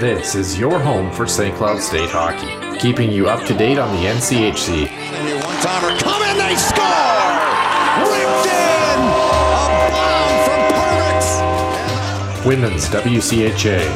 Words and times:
This 0.00 0.34
is 0.34 0.58
your 0.58 0.80
home 0.80 1.12
for 1.12 1.24
St. 1.24 1.54
Cloud 1.54 1.80
State 1.80 2.10
hockey, 2.10 2.50
keeping 2.80 3.12
you 3.12 3.28
up 3.28 3.46
to 3.46 3.54
date 3.54 3.78
on 3.78 3.94
the 3.94 4.08
NCHC. 4.08 4.90
One 4.90 5.56
timer 5.62 5.94
coming, 6.02 6.34
they 6.34 6.56
score! 6.58 6.82
Ripped 8.02 8.50
in! 8.50 8.98
A 8.98 9.86
bomb 9.94 10.34
from 10.42 10.60
Perbix! 10.74 11.22
Women's 12.44 12.88
WCHA. 12.90 13.86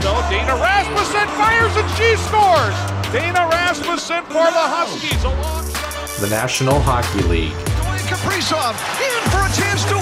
So 0.00 0.16
Dana 0.32 0.56
Rasmussen 0.56 1.28
fires 1.36 1.76
and 1.76 1.90
she 2.00 2.16
scores! 2.16 2.74
Dana 3.12 3.46
Rasmussen 3.52 4.24
for 4.32 4.48
the 4.48 4.66
Huskies 4.72 5.22
alongside. 5.22 6.18
The 6.18 6.28
National 6.30 6.80
Hockey 6.80 7.22
League. 7.28 7.52
Dwayne 7.52 8.00
Kaprizov 8.08 8.72
in 9.04 9.20
for 9.28 9.44
a 9.44 9.52
chance 9.52 9.84
to 9.84 10.01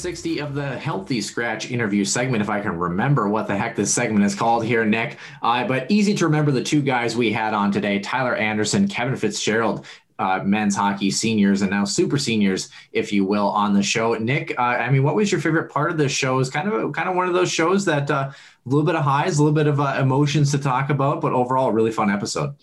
Episode 0.00 0.12
60 0.12 0.38
of 0.38 0.54
the 0.54 0.78
Healthy 0.78 1.20
Scratch 1.20 1.70
interview 1.70 2.06
segment, 2.06 2.40
if 2.40 2.48
I 2.48 2.62
can 2.62 2.78
remember 2.78 3.28
what 3.28 3.46
the 3.46 3.54
heck 3.54 3.76
this 3.76 3.92
segment 3.92 4.24
is 4.24 4.34
called 4.34 4.64
here, 4.64 4.82
Nick. 4.82 5.18
Uh, 5.42 5.66
but 5.66 5.90
easy 5.90 6.14
to 6.14 6.24
remember 6.24 6.50
the 6.50 6.62
two 6.62 6.80
guys 6.80 7.14
we 7.14 7.30
had 7.30 7.52
on 7.52 7.70
today 7.70 7.98
Tyler 7.98 8.34
Anderson, 8.34 8.88
Kevin 8.88 9.14
Fitzgerald, 9.14 9.84
uh, 10.18 10.40
men's 10.42 10.74
hockey 10.74 11.10
seniors, 11.10 11.60
and 11.60 11.70
now 11.70 11.84
super 11.84 12.16
seniors, 12.16 12.70
if 12.92 13.12
you 13.12 13.26
will, 13.26 13.48
on 13.50 13.74
the 13.74 13.82
show. 13.82 14.14
Nick, 14.14 14.58
uh, 14.58 14.62
I 14.62 14.88
mean, 14.90 15.02
what 15.02 15.16
was 15.16 15.30
your 15.30 15.38
favorite 15.38 15.70
part 15.70 15.90
of 15.90 15.98
this 15.98 16.12
show? 16.12 16.38
Is 16.38 16.48
kind 16.48 16.72
of 16.72 16.94
kind 16.94 17.10
of 17.10 17.14
one 17.14 17.28
of 17.28 17.34
those 17.34 17.52
shows 17.52 17.84
that 17.84 18.10
uh, 18.10 18.30
a 18.32 18.34
little 18.64 18.86
bit 18.86 18.94
of 18.94 19.04
highs, 19.04 19.38
a 19.38 19.42
little 19.42 19.54
bit 19.54 19.66
of 19.66 19.80
uh, 19.80 19.98
emotions 20.00 20.50
to 20.52 20.58
talk 20.58 20.88
about, 20.88 21.20
but 21.20 21.34
overall, 21.34 21.68
a 21.68 21.72
really 21.72 21.92
fun 21.92 22.10
episode. 22.10 22.54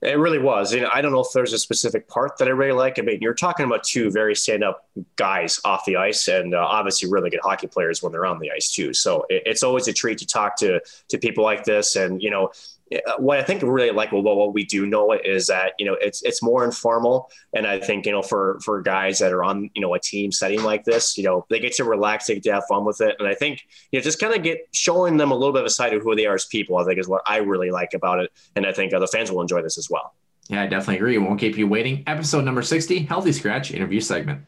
It 0.00 0.16
really 0.16 0.38
was. 0.38 0.72
Know, 0.72 0.88
I 0.92 1.00
don't 1.00 1.10
know 1.10 1.20
if 1.20 1.32
there's 1.34 1.52
a 1.52 1.58
specific 1.58 2.06
part 2.06 2.38
that 2.38 2.46
I 2.46 2.52
really 2.52 2.72
like. 2.72 2.98
I 2.98 3.02
mean, 3.02 3.18
you're 3.20 3.34
talking 3.34 3.66
about 3.66 3.82
two 3.82 4.10
very 4.10 4.36
stand-up 4.36 4.86
guys 5.16 5.60
off 5.64 5.84
the 5.86 5.96
ice, 5.96 6.28
and 6.28 6.54
uh, 6.54 6.58
obviously 6.58 7.10
really 7.10 7.30
good 7.30 7.40
hockey 7.42 7.66
players 7.66 8.00
when 8.00 8.12
they're 8.12 8.26
on 8.26 8.38
the 8.38 8.52
ice 8.52 8.70
too. 8.70 8.94
So 8.94 9.26
it, 9.28 9.42
it's 9.44 9.64
always 9.64 9.88
a 9.88 9.92
treat 9.92 10.18
to 10.18 10.26
talk 10.26 10.56
to 10.58 10.80
to 11.08 11.18
people 11.18 11.42
like 11.42 11.64
this. 11.64 11.96
And 11.96 12.22
you 12.22 12.30
know, 12.30 12.52
Uh, 12.92 13.12
what 13.18 13.38
I 13.38 13.42
think 13.42 13.62
really 13.62 13.90
like 13.90 14.12
about 14.12 14.36
what 14.36 14.54
we 14.54 14.64
do 14.64 14.86
know 14.86 15.12
is 15.12 15.46
that 15.48 15.72
you 15.78 15.86
know 15.86 15.96
it's 16.00 16.22
it's 16.22 16.42
more 16.42 16.64
informal, 16.64 17.30
and 17.54 17.66
I 17.66 17.78
think 17.80 18.06
you 18.06 18.12
know 18.12 18.22
for 18.22 18.58
for 18.64 18.80
guys 18.80 19.18
that 19.18 19.32
are 19.32 19.44
on 19.44 19.70
you 19.74 19.82
know 19.82 19.94
a 19.94 20.00
team 20.00 20.32
setting 20.32 20.62
like 20.62 20.84
this, 20.84 21.18
you 21.18 21.24
know 21.24 21.44
they 21.50 21.60
get 21.60 21.74
to 21.74 21.84
relax, 21.84 22.26
they 22.26 22.34
get 22.34 22.44
to 22.44 22.52
have 22.54 22.64
fun 22.68 22.84
with 22.84 23.00
it, 23.00 23.16
and 23.18 23.28
I 23.28 23.34
think 23.34 23.60
you 23.92 23.98
know 23.98 24.02
just 24.02 24.20
kind 24.20 24.34
of 24.34 24.42
get 24.42 24.68
showing 24.72 25.16
them 25.16 25.30
a 25.30 25.34
little 25.34 25.52
bit 25.52 25.62
of 25.62 25.66
a 25.66 25.70
side 25.70 25.92
of 25.92 26.02
who 26.02 26.14
they 26.14 26.26
are 26.26 26.34
as 26.34 26.46
people. 26.46 26.76
I 26.78 26.84
think 26.84 26.98
is 26.98 27.08
what 27.08 27.22
I 27.26 27.38
really 27.38 27.70
like 27.70 27.94
about 27.94 28.20
it, 28.20 28.32
and 28.56 28.66
I 28.66 28.72
think 28.72 28.94
other 28.94 29.06
fans 29.06 29.30
will 29.30 29.42
enjoy 29.42 29.62
this 29.62 29.78
as 29.78 29.88
well. 29.90 30.14
Yeah, 30.48 30.62
I 30.62 30.66
definitely 30.66 30.96
agree. 30.96 31.18
Won't 31.18 31.38
keep 31.38 31.58
you 31.58 31.66
waiting. 31.66 32.04
Episode 32.06 32.42
number 32.42 32.62
60, 32.62 33.00
Healthy 33.00 33.32
Scratch 33.32 33.70
interview 33.70 34.00
segment. 34.00 34.46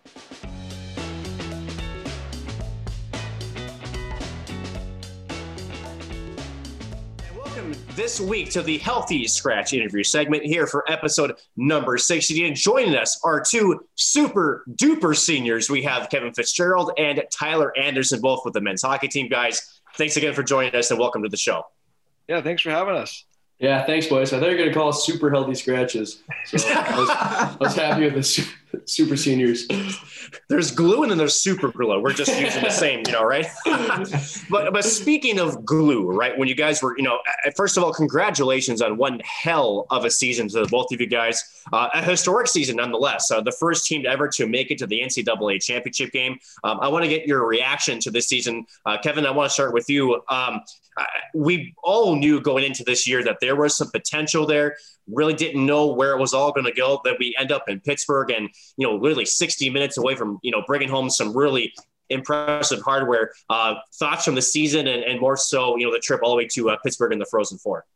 This 7.96 8.20
week 8.20 8.50
to 8.50 8.62
the 8.62 8.78
Healthy 8.78 9.26
Scratch 9.26 9.72
interview 9.72 10.04
segment 10.04 10.44
here 10.44 10.66
for 10.66 10.90
episode 10.90 11.36
number 11.56 11.98
60. 11.98 12.46
And 12.46 12.56
joining 12.56 12.94
us 12.94 13.20
are 13.24 13.40
two 13.40 13.86
super 13.94 14.64
duper 14.74 15.16
seniors. 15.16 15.68
We 15.70 15.82
have 15.82 16.08
Kevin 16.10 16.32
Fitzgerald 16.32 16.92
and 16.98 17.22
Tyler 17.32 17.76
Anderson, 17.76 18.20
both 18.20 18.44
with 18.44 18.54
the 18.54 18.60
men's 18.60 18.82
hockey 18.82 19.08
team. 19.08 19.28
Guys, 19.28 19.80
thanks 19.96 20.16
again 20.16 20.34
for 20.34 20.42
joining 20.42 20.74
us 20.74 20.90
and 20.90 21.00
welcome 21.00 21.22
to 21.22 21.28
the 21.28 21.36
show. 21.36 21.64
Yeah, 22.28 22.40
thanks 22.42 22.62
for 22.62 22.70
having 22.70 22.94
us. 22.94 23.24
Yeah, 23.60 23.84
thanks, 23.84 24.06
boys. 24.06 24.32
I 24.32 24.40
thought 24.40 24.46
you 24.46 24.52
were 24.52 24.56
going 24.56 24.70
to 24.70 24.74
call 24.74 24.88
us 24.88 25.04
super 25.04 25.30
healthy 25.30 25.54
scratches. 25.54 26.22
So 26.46 26.56
I 26.68 26.98
was, 26.98 27.10
I 27.10 27.56
was 27.60 27.76
happy 27.76 28.04
with 28.04 28.14
the 28.14 28.48
super 28.86 29.18
seniors. 29.18 29.68
There's 30.48 30.70
glue 30.70 31.02
and 31.02 31.10
then 31.10 31.18
there's 31.18 31.38
super 31.38 31.70
glue. 31.70 32.00
We're 32.00 32.14
just 32.14 32.40
using 32.40 32.62
the 32.62 32.70
same, 32.70 33.02
you 33.06 33.12
know, 33.12 33.22
right? 33.22 33.46
but 34.50 34.72
but 34.72 34.82
speaking 34.84 35.38
of 35.38 35.62
glue, 35.66 36.10
right? 36.10 36.38
When 36.38 36.48
you 36.48 36.54
guys 36.54 36.82
were, 36.82 36.96
you 36.96 37.02
know, 37.02 37.18
first 37.54 37.76
of 37.76 37.84
all, 37.84 37.92
congratulations 37.92 38.80
on 38.80 38.96
one 38.96 39.20
hell 39.24 39.86
of 39.90 40.06
a 40.06 40.10
season 40.10 40.48
to 40.48 40.66
both 40.68 40.90
of 40.90 40.98
you 40.98 41.06
guys. 41.06 41.62
Uh, 41.70 41.90
a 41.92 42.02
historic 42.02 42.46
season, 42.46 42.76
nonetheless. 42.76 43.30
Uh, 43.30 43.42
the 43.42 43.52
first 43.52 43.86
team 43.86 44.06
ever 44.06 44.26
to 44.28 44.46
make 44.46 44.70
it 44.70 44.78
to 44.78 44.86
the 44.86 45.00
NCAA 45.00 45.62
championship 45.62 46.12
game. 46.12 46.38
Um, 46.64 46.78
I 46.80 46.88
want 46.88 47.04
to 47.04 47.10
get 47.10 47.26
your 47.26 47.46
reaction 47.46 48.00
to 48.00 48.10
this 48.10 48.26
season, 48.26 48.64
uh, 48.86 48.96
Kevin. 49.02 49.26
I 49.26 49.30
want 49.32 49.50
to 49.50 49.52
start 49.52 49.74
with 49.74 49.90
you. 49.90 50.22
Um, 50.30 50.62
we 51.34 51.74
all 51.82 52.16
knew 52.16 52.40
going 52.40 52.64
into 52.64 52.84
this 52.84 53.08
year 53.08 53.22
that 53.24 53.38
there 53.40 53.56
was 53.56 53.76
some 53.76 53.90
potential 53.90 54.46
there. 54.46 54.76
Really 55.08 55.34
didn't 55.34 55.64
know 55.64 55.92
where 55.92 56.12
it 56.12 56.18
was 56.20 56.34
all 56.34 56.52
going 56.52 56.66
to 56.66 56.72
go. 56.72 57.00
That 57.04 57.16
we 57.18 57.34
end 57.38 57.52
up 57.52 57.68
in 57.68 57.80
Pittsburgh 57.80 58.30
and 58.30 58.48
you 58.76 58.86
know, 58.86 58.96
literally 58.96 59.26
60 59.26 59.70
minutes 59.70 59.96
away 59.98 60.14
from 60.14 60.38
you 60.42 60.50
know 60.50 60.62
bringing 60.66 60.88
home 60.88 61.10
some 61.10 61.36
really 61.36 61.72
impressive 62.10 62.82
hardware. 62.82 63.30
Uh, 63.48 63.74
thoughts 63.94 64.24
from 64.24 64.34
the 64.34 64.42
season 64.42 64.86
and, 64.88 65.02
and 65.04 65.20
more 65.20 65.36
so, 65.36 65.76
you 65.76 65.86
know, 65.86 65.92
the 65.92 66.00
trip 66.00 66.20
all 66.22 66.30
the 66.30 66.36
way 66.36 66.46
to 66.46 66.70
uh, 66.70 66.76
Pittsburgh 66.84 67.12
in 67.12 67.18
the 67.18 67.26
Frozen 67.26 67.58
Four. 67.58 67.86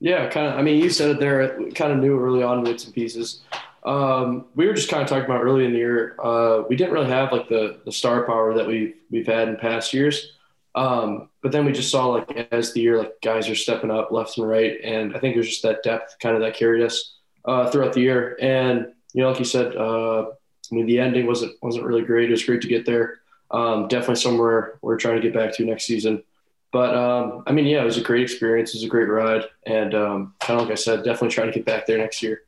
Yeah, 0.00 0.28
kind 0.28 0.46
of. 0.46 0.54
I 0.54 0.62
mean, 0.62 0.80
you 0.82 0.90
said 0.90 1.10
it 1.10 1.20
there. 1.20 1.70
Kind 1.72 1.92
of 1.92 1.98
knew 1.98 2.18
early 2.18 2.42
on 2.42 2.62
bits 2.62 2.84
and 2.84 2.94
pieces. 2.94 3.42
Um, 3.84 4.46
we 4.54 4.66
were 4.66 4.74
just 4.74 4.88
kind 4.88 5.02
of 5.02 5.08
talking 5.08 5.24
about 5.24 5.42
early 5.42 5.64
in 5.64 5.72
the 5.72 5.78
year. 5.78 6.16
Uh, 6.22 6.62
we 6.68 6.76
didn't 6.76 6.92
really 6.92 7.08
have 7.08 7.32
like 7.32 7.48
the 7.48 7.80
the 7.84 7.92
star 7.92 8.24
power 8.24 8.54
that 8.54 8.66
we've 8.66 8.94
we've 9.10 9.26
had 9.26 9.48
in 9.48 9.56
past 9.56 9.92
years. 9.92 10.37
Um, 10.74 11.30
but 11.42 11.52
then 11.52 11.64
we 11.64 11.72
just 11.72 11.90
saw 11.90 12.06
like 12.06 12.30
as 12.52 12.72
the 12.72 12.80
year, 12.80 12.98
like 12.98 13.20
guys 13.22 13.48
are 13.48 13.54
stepping 13.54 13.90
up 13.90 14.10
left 14.10 14.38
and 14.38 14.48
right, 14.48 14.78
and 14.82 15.16
I 15.16 15.18
think 15.18 15.34
it 15.34 15.38
was 15.38 15.48
just 15.48 15.62
that 15.62 15.82
depth 15.82 16.16
kind 16.20 16.36
of 16.36 16.42
that 16.42 16.56
carried 16.56 16.84
us 16.84 17.16
uh, 17.44 17.70
throughout 17.70 17.92
the 17.92 18.00
year. 18.00 18.36
And 18.40 18.92
you 19.12 19.22
know, 19.22 19.30
like 19.30 19.38
you 19.38 19.44
said, 19.44 19.74
uh, 19.76 20.22
I 20.22 20.74
mean, 20.74 20.86
the 20.86 21.00
ending 21.00 21.26
wasn't 21.26 21.56
wasn't 21.62 21.84
really 21.84 22.02
great. 22.02 22.28
It 22.28 22.32
was 22.32 22.44
great 22.44 22.62
to 22.62 22.68
get 22.68 22.86
there. 22.86 23.20
Um, 23.50 23.88
definitely 23.88 24.16
somewhere 24.16 24.78
we're 24.82 24.98
trying 24.98 25.16
to 25.16 25.22
get 25.22 25.32
back 25.34 25.54
to 25.56 25.64
next 25.64 25.84
season. 25.84 26.22
But 26.70 26.94
um, 26.94 27.44
I 27.46 27.52
mean, 27.52 27.64
yeah, 27.64 27.80
it 27.80 27.86
was 27.86 27.96
a 27.96 28.02
great 28.02 28.22
experience. 28.22 28.70
It 28.70 28.78
was 28.78 28.84
a 28.84 28.88
great 28.88 29.08
ride, 29.08 29.44
and 29.64 29.94
um, 29.94 30.34
kind 30.40 30.60
of 30.60 30.66
like 30.66 30.72
I 30.72 30.76
said, 30.76 31.02
definitely 31.02 31.30
trying 31.30 31.48
to 31.48 31.54
get 31.54 31.64
back 31.64 31.86
there 31.86 31.98
next 31.98 32.22
year. 32.22 32.42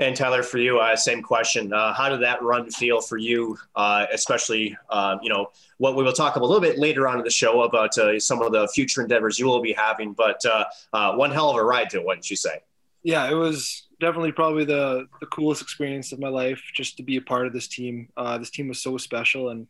And 0.00 0.14
Tyler, 0.14 0.44
for 0.44 0.58
you, 0.58 0.78
uh, 0.78 0.94
same 0.94 1.22
question. 1.22 1.72
Uh, 1.72 1.92
how 1.92 2.08
did 2.08 2.22
that 2.22 2.40
run 2.40 2.70
feel 2.70 3.00
for 3.00 3.16
you, 3.16 3.58
uh, 3.74 4.06
especially, 4.12 4.76
uh, 4.90 5.18
you 5.22 5.28
know, 5.28 5.50
what 5.78 5.96
we 5.96 6.04
will 6.04 6.12
talk 6.12 6.36
about 6.36 6.44
a 6.44 6.46
little 6.46 6.60
bit 6.60 6.78
later 6.78 7.08
on 7.08 7.18
in 7.18 7.24
the 7.24 7.30
show 7.30 7.62
about 7.62 7.98
uh, 7.98 8.18
some 8.20 8.40
of 8.40 8.52
the 8.52 8.68
future 8.68 9.02
endeavors 9.02 9.40
you 9.40 9.46
will 9.46 9.60
be 9.60 9.72
having, 9.72 10.12
but 10.12 10.40
uh, 10.46 11.14
one 11.14 11.32
hell 11.32 11.50
of 11.50 11.56
a 11.56 11.64
ride 11.64 11.90
to 11.90 11.98
it, 11.98 12.06
wouldn't 12.06 12.30
you 12.30 12.36
say? 12.36 12.62
Yeah, 13.02 13.28
it 13.28 13.34
was 13.34 13.88
definitely 14.00 14.32
probably 14.32 14.64
the 14.64 15.06
the 15.20 15.26
coolest 15.26 15.62
experience 15.62 16.12
of 16.12 16.18
my 16.20 16.28
life 16.28 16.62
just 16.74 16.96
to 16.98 17.02
be 17.02 17.16
a 17.16 17.22
part 17.22 17.46
of 17.46 17.52
this 17.52 17.66
team. 17.66 18.08
This 18.38 18.50
team 18.50 18.68
was 18.68 18.80
so 18.80 18.98
special, 18.98 19.50
and 19.50 19.66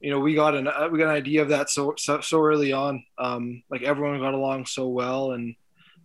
you 0.00 0.10
know 0.10 0.20
we 0.20 0.34
got 0.34 0.54
an 0.54 0.68
we 0.90 0.98
got 0.98 1.08
an 1.08 1.16
idea 1.16 1.42
of 1.42 1.50
that 1.50 1.68
so 1.70 1.94
so, 1.96 2.20
so 2.20 2.42
early 2.42 2.72
on. 2.72 3.04
Um, 3.18 3.62
like 3.70 3.82
everyone 3.82 4.18
got 4.20 4.34
along 4.34 4.66
so 4.66 4.88
well, 4.88 5.32
and 5.32 5.54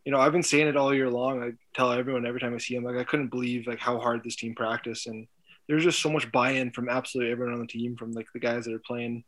you 0.06 0.12
know 0.12 0.20
I've 0.20 0.32
been 0.32 0.44
saying 0.44 0.68
it 0.68 0.78
all 0.78 0.94
year 0.94 1.10
long. 1.10 1.44
I 1.44 1.52
tell 1.76 1.92
everyone 1.92 2.26
every 2.26 2.40
time 2.40 2.54
I 2.54 2.58
see 2.58 2.76
them, 2.76 2.84
like 2.84 2.98
I 2.98 3.04
couldn't 3.04 3.30
believe 3.30 3.68
like 3.68 3.80
how 3.80 4.00
hard 4.00 4.24
this 4.24 4.36
team 4.36 4.56
practiced, 4.56 5.08
and 5.08 5.28
there's 5.68 5.84
just 5.84 6.02
so 6.02 6.10
much 6.10 6.32
buy-in 6.32 6.72
from 6.72 6.90
absolutely 6.90 7.32
everyone 7.32 7.54
on 7.54 7.62
the 7.62 7.68
team, 7.68 7.96
from 7.96 8.12
like 8.12 8.28
the 8.34 8.40
guys 8.40 8.66
that 8.66 8.74
are 8.74 8.82
playing 8.86 9.24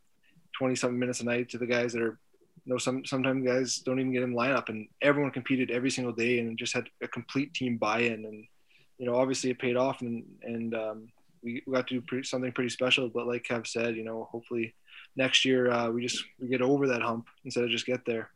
20 0.58 0.76
something 0.76 1.00
minutes 1.00 1.22
a 1.22 1.26
night 1.26 1.50
to 1.50 1.58
the 1.58 1.66
guys 1.66 1.94
that 1.94 2.02
are 2.02 2.20
you 2.66 2.74
know, 2.74 2.78
some 2.78 3.04
sometimes 3.06 3.46
guys 3.46 3.78
don't 3.78 4.00
even 4.00 4.14
get 4.14 4.24
in 4.24 4.34
lineup, 4.34 4.70
and 4.70 4.88
everyone 5.02 5.32
competed 5.32 5.70
every 5.70 5.92
single 5.92 6.14
day, 6.14 6.40
and 6.40 6.58
just 6.58 6.74
had 6.74 6.88
a 7.02 7.08
complete 7.08 7.54
team 7.54 7.78
buy-in, 7.78 8.26
and 8.26 8.46
you 8.98 9.06
know, 9.06 9.16
obviously 9.16 9.50
it 9.50 9.60
paid 9.60 9.76
off, 9.76 10.02
and 10.02 10.24
and 10.44 10.74
um, 10.74 11.08
we 11.44 11.62
got 11.72 11.88
to 11.88 11.96
do 11.96 12.02
pretty, 12.02 12.24
something 12.24 12.52
pretty 12.54 12.70
special. 12.70 13.10
But 13.10 13.28
like 13.28 13.44
Kev 13.44 13.68
said, 13.68 13.96
you 13.96 14.04
know, 14.04 14.30
hopefully 14.32 14.74
next 15.16 15.44
year 15.44 15.70
uh, 15.72 15.90
we 15.90 16.02
just 16.02 16.24
we 16.40 16.48
get 16.48 16.62
over 16.62 16.88
that 16.88 17.02
hump 17.02 17.28
instead 17.44 17.66
of 17.66 17.70
just 17.70 17.86
get 17.86 18.06
there. 18.06 18.30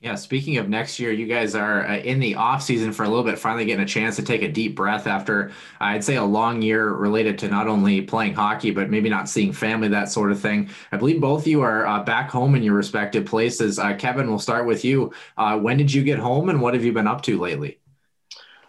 Yeah, 0.00 0.14
speaking 0.14 0.58
of 0.58 0.68
next 0.68 1.00
year, 1.00 1.10
you 1.10 1.26
guys 1.26 1.56
are 1.56 1.84
uh, 1.84 1.96
in 1.96 2.20
the 2.20 2.36
off 2.36 2.62
season 2.62 2.92
for 2.92 3.02
a 3.02 3.08
little 3.08 3.24
bit, 3.24 3.36
finally 3.36 3.64
getting 3.64 3.82
a 3.82 3.88
chance 3.88 4.14
to 4.14 4.22
take 4.22 4.42
a 4.42 4.48
deep 4.48 4.76
breath 4.76 5.08
after 5.08 5.50
I'd 5.80 6.04
say 6.04 6.14
a 6.14 6.22
long 6.22 6.62
year 6.62 6.90
related 6.92 7.36
to 7.40 7.48
not 7.48 7.66
only 7.66 8.02
playing 8.02 8.34
hockey 8.34 8.70
but 8.70 8.90
maybe 8.90 9.08
not 9.08 9.28
seeing 9.28 9.52
family, 9.52 9.88
that 9.88 10.08
sort 10.08 10.30
of 10.30 10.38
thing. 10.38 10.70
I 10.92 10.98
believe 10.98 11.20
both 11.20 11.42
of 11.42 11.46
you 11.48 11.62
are 11.62 11.84
uh, 11.84 12.04
back 12.04 12.30
home 12.30 12.54
in 12.54 12.62
your 12.62 12.74
respective 12.74 13.26
places. 13.26 13.80
Uh, 13.80 13.96
Kevin, 13.96 14.28
we'll 14.28 14.38
start 14.38 14.66
with 14.66 14.84
you. 14.84 15.12
Uh, 15.36 15.58
when 15.58 15.76
did 15.76 15.92
you 15.92 16.04
get 16.04 16.20
home, 16.20 16.48
and 16.48 16.62
what 16.62 16.74
have 16.74 16.84
you 16.84 16.92
been 16.92 17.08
up 17.08 17.22
to 17.22 17.36
lately? 17.36 17.80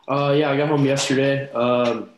Uh, 0.08 0.34
yeah, 0.36 0.50
I 0.50 0.58
got 0.58 0.70
home 0.70 0.84
yesterday. 0.84 1.52
Um, 1.52 2.10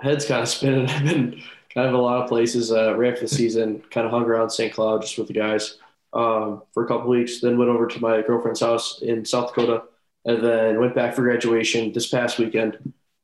head's 0.00 0.24
kind 0.24 0.40
of 0.40 0.48
spinning. 0.48 0.86
I've 0.88 1.04
been 1.04 1.42
kind 1.74 1.88
of 1.88 1.94
a 1.94 1.98
lot 1.98 2.22
of 2.22 2.28
places 2.28 2.70
right 2.70 3.12
after 3.12 3.22
the 3.22 3.28
season. 3.28 3.82
Kind 3.90 4.06
of 4.06 4.12
hung 4.12 4.22
around 4.22 4.50
St. 4.50 4.72
Cloud 4.72 5.02
just 5.02 5.18
with 5.18 5.26
the 5.26 5.34
guys 5.34 5.78
um, 6.12 6.62
for 6.72 6.84
a 6.84 6.88
couple 6.88 7.08
weeks. 7.08 7.40
Then 7.40 7.58
went 7.58 7.70
over 7.70 7.86
to 7.86 8.00
my 8.00 8.22
girlfriend's 8.22 8.60
house 8.60 9.00
in 9.02 9.24
South 9.24 9.48
Dakota, 9.48 9.84
and 10.24 10.42
then 10.42 10.80
went 10.80 10.94
back 10.94 11.14
for 11.14 11.22
graduation 11.22 11.92
this 11.92 12.08
past 12.08 12.38
weekend. 12.38 12.78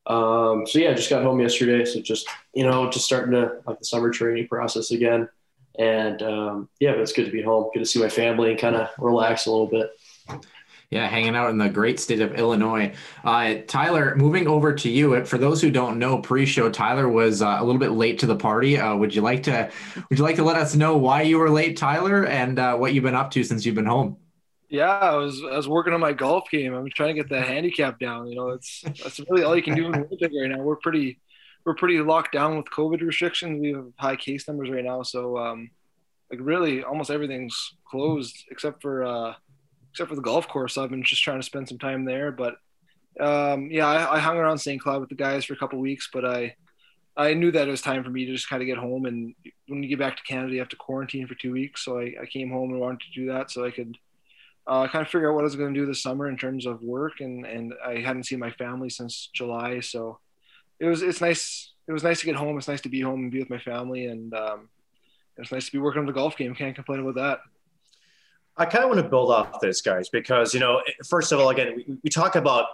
Um, 0.07 0.67
so 0.67 0.79
yeah, 0.79 0.95
just 0.95 1.11
got 1.11 1.23
home 1.23 1.41
yesterday. 1.41 1.85
So 1.85 2.01
just 2.01 2.29
you 2.55 2.65
know, 2.65 2.91
just 2.91 3.05
starting 3.05 3.33
to 3.33 3.61
like 3.67 3.79
the 3.79 3.85
summer 3.85 4.11
training 4.11 4.49
process 4.49 4.91
again. 4.91 5.29
And 5.79 6.23
um, 6.23 6.69
yeah, 6.81 6.93
but 6.93 7.01
it's 7.01 7.13
good 7.13 7.27
to 7.27 7.31
be 7.31 7.43
home. 7.43 7.71
Good 7.73 7.81
to 7.81 7.87
see 7.87 8.01
my 8.01 8.09
family 8.09 8.51
and 8.51 8.59
kind 8.59 8.75
of 8.75 8.89
relax 8.99 9.47
a 9.47 9.51
little 9.51 9.67
bit. 9.67 9.91
Yeah, 10.91 11.07
hanging 11.07 11.37
out 11.37 11.51
in 11.51 11.59
the 11.59 11.69
great 11.69 12.01
state 12.01 12.23
of 12.23 12.35
Illinois. 12.35 12.95
Uh, 13.23 13.57
Tyler, 13.67 14.17
moving 14.17 14.49
over 14.49 14.75
to 14.75 14.89
you. 14.89 15.23
For 15.27 15.37
those 15.37 15.61
who 15.61 15.71
don't 15.71 15.99
know, 15.99 16.19
pre-show, 16.19 16.71
Tyler 16.71 17.07
was 17.07 17.43
uh, 17.43 17.59
a 17.61 17.65
little 17.65 17.79
bit 17.79 17.91
late 17.91 18.21
to 18.21 18.27
the 18.27 18.37
party. 18.37 18.79
Uh, 18.79 18.97
would 18.97 19.15
you 19.15 19.21
like 19.21 19.43
to 19.43 19.71
Would 20.09 20.19
you 20.19 20.25
like 20.25 20.37
to 20.37 20.45
let 20.45 20.57
us 20.57 20.75
know 20.75 20.97
why 20.97 21.23
you 21.23 21.39
were 21.39 21.51
late, 21.51 21.77
Tyler, 21.77 22.25
and 22.25 22.59
uh, 22.59 22.77
what 22.77 22.95
you've 22.95 23.05
been 23.05 23.15
up 23.15 23.31
to 23.33 23.45
since 23.45 23.67
you've 23.67 23.75
been 23.75 23.85
home? 23.85 24.17
Yeah, 24.71 24.99
I 24.99 25.17
was 25.17 25.43
I 25.45 25.57
was 25.57 25.69
working 25.69 25.93
on 25.93 26.01
my 26.01 26.15
golf 26.15 26.51
game. 26.51 26.75
I'm 26.75 26.89
trying 26.91 27.15
to 27.15 27.23
get 27.23 27.29
that 27.31 27.47
handicap 27.47 27.99
down. 27.99 28.27
You 28.29 28.37
know, 28.37 28.49
it's 28.51 28.83
that's 29.03 29.21
really 29.29 29.43
all 29.43 29.57
you 29.57 29.63
can 29.63 29.75
do 29.75 29.87
in 29.87 29.93
Winnipeg 29.93 30.31
right 30.41 30.51
now. 30.51 30.63
We're 30.63 30.77
pretty 30.77 31.21
we're 31.67 31.75
pretty 31.75 32.01
locked 32.01 32.33
down 32.33 32.57
with 32.57 32.67
COVID 32.67 33.03
restrictions. 33.03 33.61
We 33.61 33.73
have 33.73 33.89
high 33.99 34.17
case 34.17 34.49
numbers 34.49 34.71
right 34.71 34.85
now, 34.85 35.03
so 35.03 35.37
um, 35.37 35.71
like 36.31 36.41
really 36.43 36.83
almost 36.83 37.11
everything's 37.11 37.75
closed 37.91 38.45
except 38.51 38.81
for 38.81 39.05
uh, 39.05 39.35
except 39.99 40.11
for 40.11 40.15
the 40.15 40.23
golf 40.23 40.47
course. 40.47 40.79
I've 40.79 40.91
been 40.91 41.03
just 41.03 41.25
trying 41.25 41.41
to 41.41 41.47
spend 41.47 41.69
some 41.69 41.79
time 41.79 42.05
there. 42.05 42.31
But 42.31 42.55
um, 43.19 43.69
yeah, 43.69 43.89
I, 43.89 44.15
I, 44.15 44.19
hung 44.21 44.37
around 44.37 44.59
St. 44.59 44.81
Cloud 44.81 45.01
with 45.01 45.09
the 45.09 45.17
guys 45.17 45.45
for 45.45 45.55
a 45.55 45.57
couple 45.57 45.81
weeks, 45.81 46.09
but 46.13 46.25
I 46.25 46.55
I 47.17 47.35
knew 47.35 47.51
that 47.51 47.67
it 47.67 47.71
was 47.71 47.83
time 47.83 48.05
for 48.05 48.11
me 48.11 48.25
to 48.25 48.33
just 48.33 48.49
kind 48.49 48.63
of 48.63 48.67
get 48.67 48.79
home. 48.79 49.07
And 49.07 49.35
when 49.67 49.83
you 49.83 49.89
get 49.89 49.99
back 49.99 50.17
to 50.17 50.23
Canada, 50.23 50.53
you 50.53 50.61
have 50.61 50.69
to 50.69 50.77
quarantine 50.77 51.27
for 51.27 51.35
two 51.35 51.51
weeks. 51.51 51.85
So 51.85 51.99
I, 51.99 52.15
I 52.23 52.27
came 52.27 52.49
home 52.49 52.71
and 52.71 52.79
wanted 52.79 53.01
to 53.01 53.21
do 53.21 53.27
that 53.33 53.51
so 53.51 53.65
I 53.65 53.73
could 53.73 53.99
uh, 54.69 54.87
kind 54.87 55.05
of 55.05 55.11
figure 55.11 55.33
out 55.33 55.35
what 55.35 55.41
I 55.41 55.51
was 55.51 55.57
going 55.57 55.75
to 55.75 55.81
do 55.81 55.85
this 55.85 56.01
summer 56.01 56.29
in 56.29 56.37
terms 56.37 56.65
of 56.65 56.81
work. 56.81 57.19
And 57.19 57.45
and 57.45 57.75
I 57.85 57.97
hadn't 57.97 58.27
seen 58.27 58.39
my 58.39 58.53
family 58.53 58.91
since 58.91 59.31
July, 59.35 59.81
so 59.81 60.21
it 60.79 60.87
was 60.87 61.03
it's 61.03 61.21
nice. 61.21 61.73
It 61.89 61.93
was 61.93 62.05
nice 62.05 62.21
to 62.21 62.27
get 62.27 62.37
home. 62.37 62.57
It's 62.57 62.69
nice 62.69 62.83
to 62.83 62.89
be 62.89 63.01
home 63.01 63.23
and 63.23 63.33
be 63.33 63.41
with 63.41 63.51
my 63.51 63.59
family, 63.59 64.07
and 64.07 64.33
um, 64.33 64.69
it's 65.39 65.51
nice 65.51 65.67
to 65.67 65.73
be 65.73 65.79
working 65.79 66.01
on 66.01 66.07
the 66.07 66.13
golf 66.13 66.37
game. 66.37 66.55
Can't 66.55 66.77
complain 66.77 67.01
about 67.01 67.17
that. 67.17 67.41
I 68.59 68.67
kind 68.67 68.83
of 68.83 68.91
want 68.91 69.01
to 69.01 69.09
build 69.09 69.31
off 69.31 69.61
this, 69.61 69.81
guys, 69.81 70.09
because, 70.09 70.53
you 70.53 70.61
know, 70.61 70.83
first 71.09 71.31
of 71.31 71.39
all, 71.39 71.51
again, 71.51 71.75
we, 71.77 71.97
we 72.03 72.11
talk 72.11 72.35
about 72.35 72.67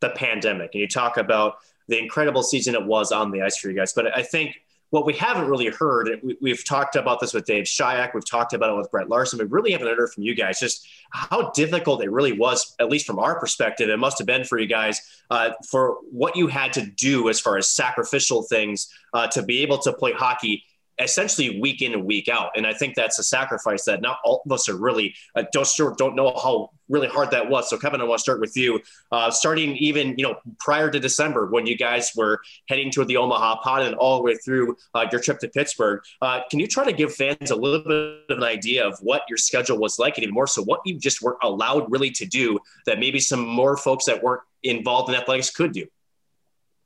the 0.00 0.10
pandemic 0.10 0.70
and 0.74 0.82
you 0.82 0.88
talk 0.88 1.16
about 1.16 1.56
the 1.88 1.98
incredible 1.98 2.42
season 2.42 2.74
it 2.74 2.84
was 2.84 3.12
on 3.12 3.30
the 3.30 3.40
ice 3.40 3.56
for 3.56 3.70
you 3.70 3.76
guys. 3.76 3.94
But 3.94 4.16
I 4.16 4.22
think 4.22 4.60
what 4.90 5.06
we 5.06 5.14
haven't 5.14 5.48
really 5.48 5.68
heard, 5.68 6.20
we, 6.42 6.50
have 6.50 6.64
talked 6.64 6.96
about 6.96 7.18
this 7.18 7.32
with 7.32 7.46
Dave 7.46 7.64
Shyiak, 7.64 8.12
we've 8.12 8.28
talked 8.28 8.52
about 8.52 8.74
it 8.74 8.76
with 8.76 8.90
Brett 8.90 9.08
Larson, 9.08 9.38
we 9.38 9.46
really 9.46 9.72
haven't 9.72 9.86
heard 9.86 10.12
from 10.12 10.22
you 10.22 10.34
guys 10.34 10.60
just 10.60 10.86
how 11.12 11.50
difficult 11.52 12.02
it 12.02 12.10
really 12.10 12.32
was, 12.32 12.76
at 12.78 12.90
least 12.90 13.06
from 13.06 13.18
our 13.18 13.40
perspective. 13.40 13.88
It 13.88 13.96
must 13.98 14.18
have 14.18 14.26
been 14.26 14.44
for 14.44 14.58
you 14.58 14.66
guys 14.66 15.00
uh, 15.30 15.52
for 15.66 15.96
what 16.10 16.36
you 16.36 16.46
had 16.46 16.74
to 16.74 16.84
do 16.84 17.30
as 17.30 17.40
far 17.40 17.56
as 17.56 17.70
sacrificial 17.70 18.42
things 18.42 18.92
uh, 19.14 19.28
to 19.28 19.42
be 19.42 19.62
able 19.62 19.78
to 19.78 19.94
play 19.94 20.12
hockey 20.12 20.62
essentially 21.00 21.60
week 21.60 21.82
in 21.82 21.92
and 21.92 22.04
week 22.04 22.28
out. 22.28 22.50
And 22.56 22.66
I 22.66 22.72
think 22.72 22.94
that's 22.94 23.18
a 23.18 23.22
sacrifice 23.22 23.84
that 23.84 24.02
not 24.02 24.18
all 24.24 24.42
of 24.44 24.52
us 24.52 24.68
are 24.68 24.76
really 24.76 25.14
uh, 25.34 25.44
don't 25.52 25.98
don't 25.98 26.14
know 26.14 26.32
how 26.42 26.70
really 26.88 27.08
hard 27.08 27.30
that 27.30 27.48
was. 27.48 27.70
So 27.70 27.78
Kevin, 27.78 28.00
I 28.00 28.04
want 28.04 28.18
to 28.18 28.22
start 28.22 28.40
with 28.40 28.56
you. 28.56 28.80
Uh, 29.10 29.30
starting 29.30 29.76
even 29.76 30.14
you 30.18 30.24
know 30.24 30.36
prior 30.60 30.90
to 30.90 31.00
December 31.00 31.46
when 31.46 31.66
you 31.66 31.76
guys 31.76 32.12
were 32.14 32.40
heading 32.68 32.90
to 32.92 33.04
the 33.04 33.16
Omaha 33.16 33.60
Pod 33.62 33.82
and 33.82 33.94
all 33.94 34.18
the 34.18 34.22
way 34.22 34.34
through 34.36 34.76
uh, 34.94 35.06
your 35.10 35.20
trip 35.20 35.38
to 35.40 35.48
Pittsburgh. 35.48 36.00
Uh, 36.20 36.40
can 36.50 36.60
you 36.60 36.66
try 36.66 36.84
to 36.84 36.92
give 36.92 37.14
fans 37.14 37.50
a 37.50 37.56
little 37.56 37.80
bit 37.80 38.30
of 38.30 38.38
an 38.38 38.44
idea 38.44 38.86
of 38.86 38.98
what 39.00 39.22
your 39.28 39.38
schedule 39.38 39.78
was 39.78 39.98
like, 39.98 40.16
and 40.16 40.24
even 40.24 40.34
more 40.34 40.46
so 40.46 40.62
what 40.62 40.80
you 40.84 40.98
just 40.98 41.22
weren't 41.22 41.38
allowed 41.42 41.90
really 41.90 42.10
to 42.10 42.26
do 42.26 42.58
that 42.86 42.98
maybe 42.98 43.18
some 43.18 43.40
more 43.40 43.76
folks 43.76 44.04
that 44.04 44.22
weren't 44.22 44.42
involved 44.62 45.08
in 45.08 45.14
athletics 45.14 45.50
could 45.50 45.72
do? 45.72 45.86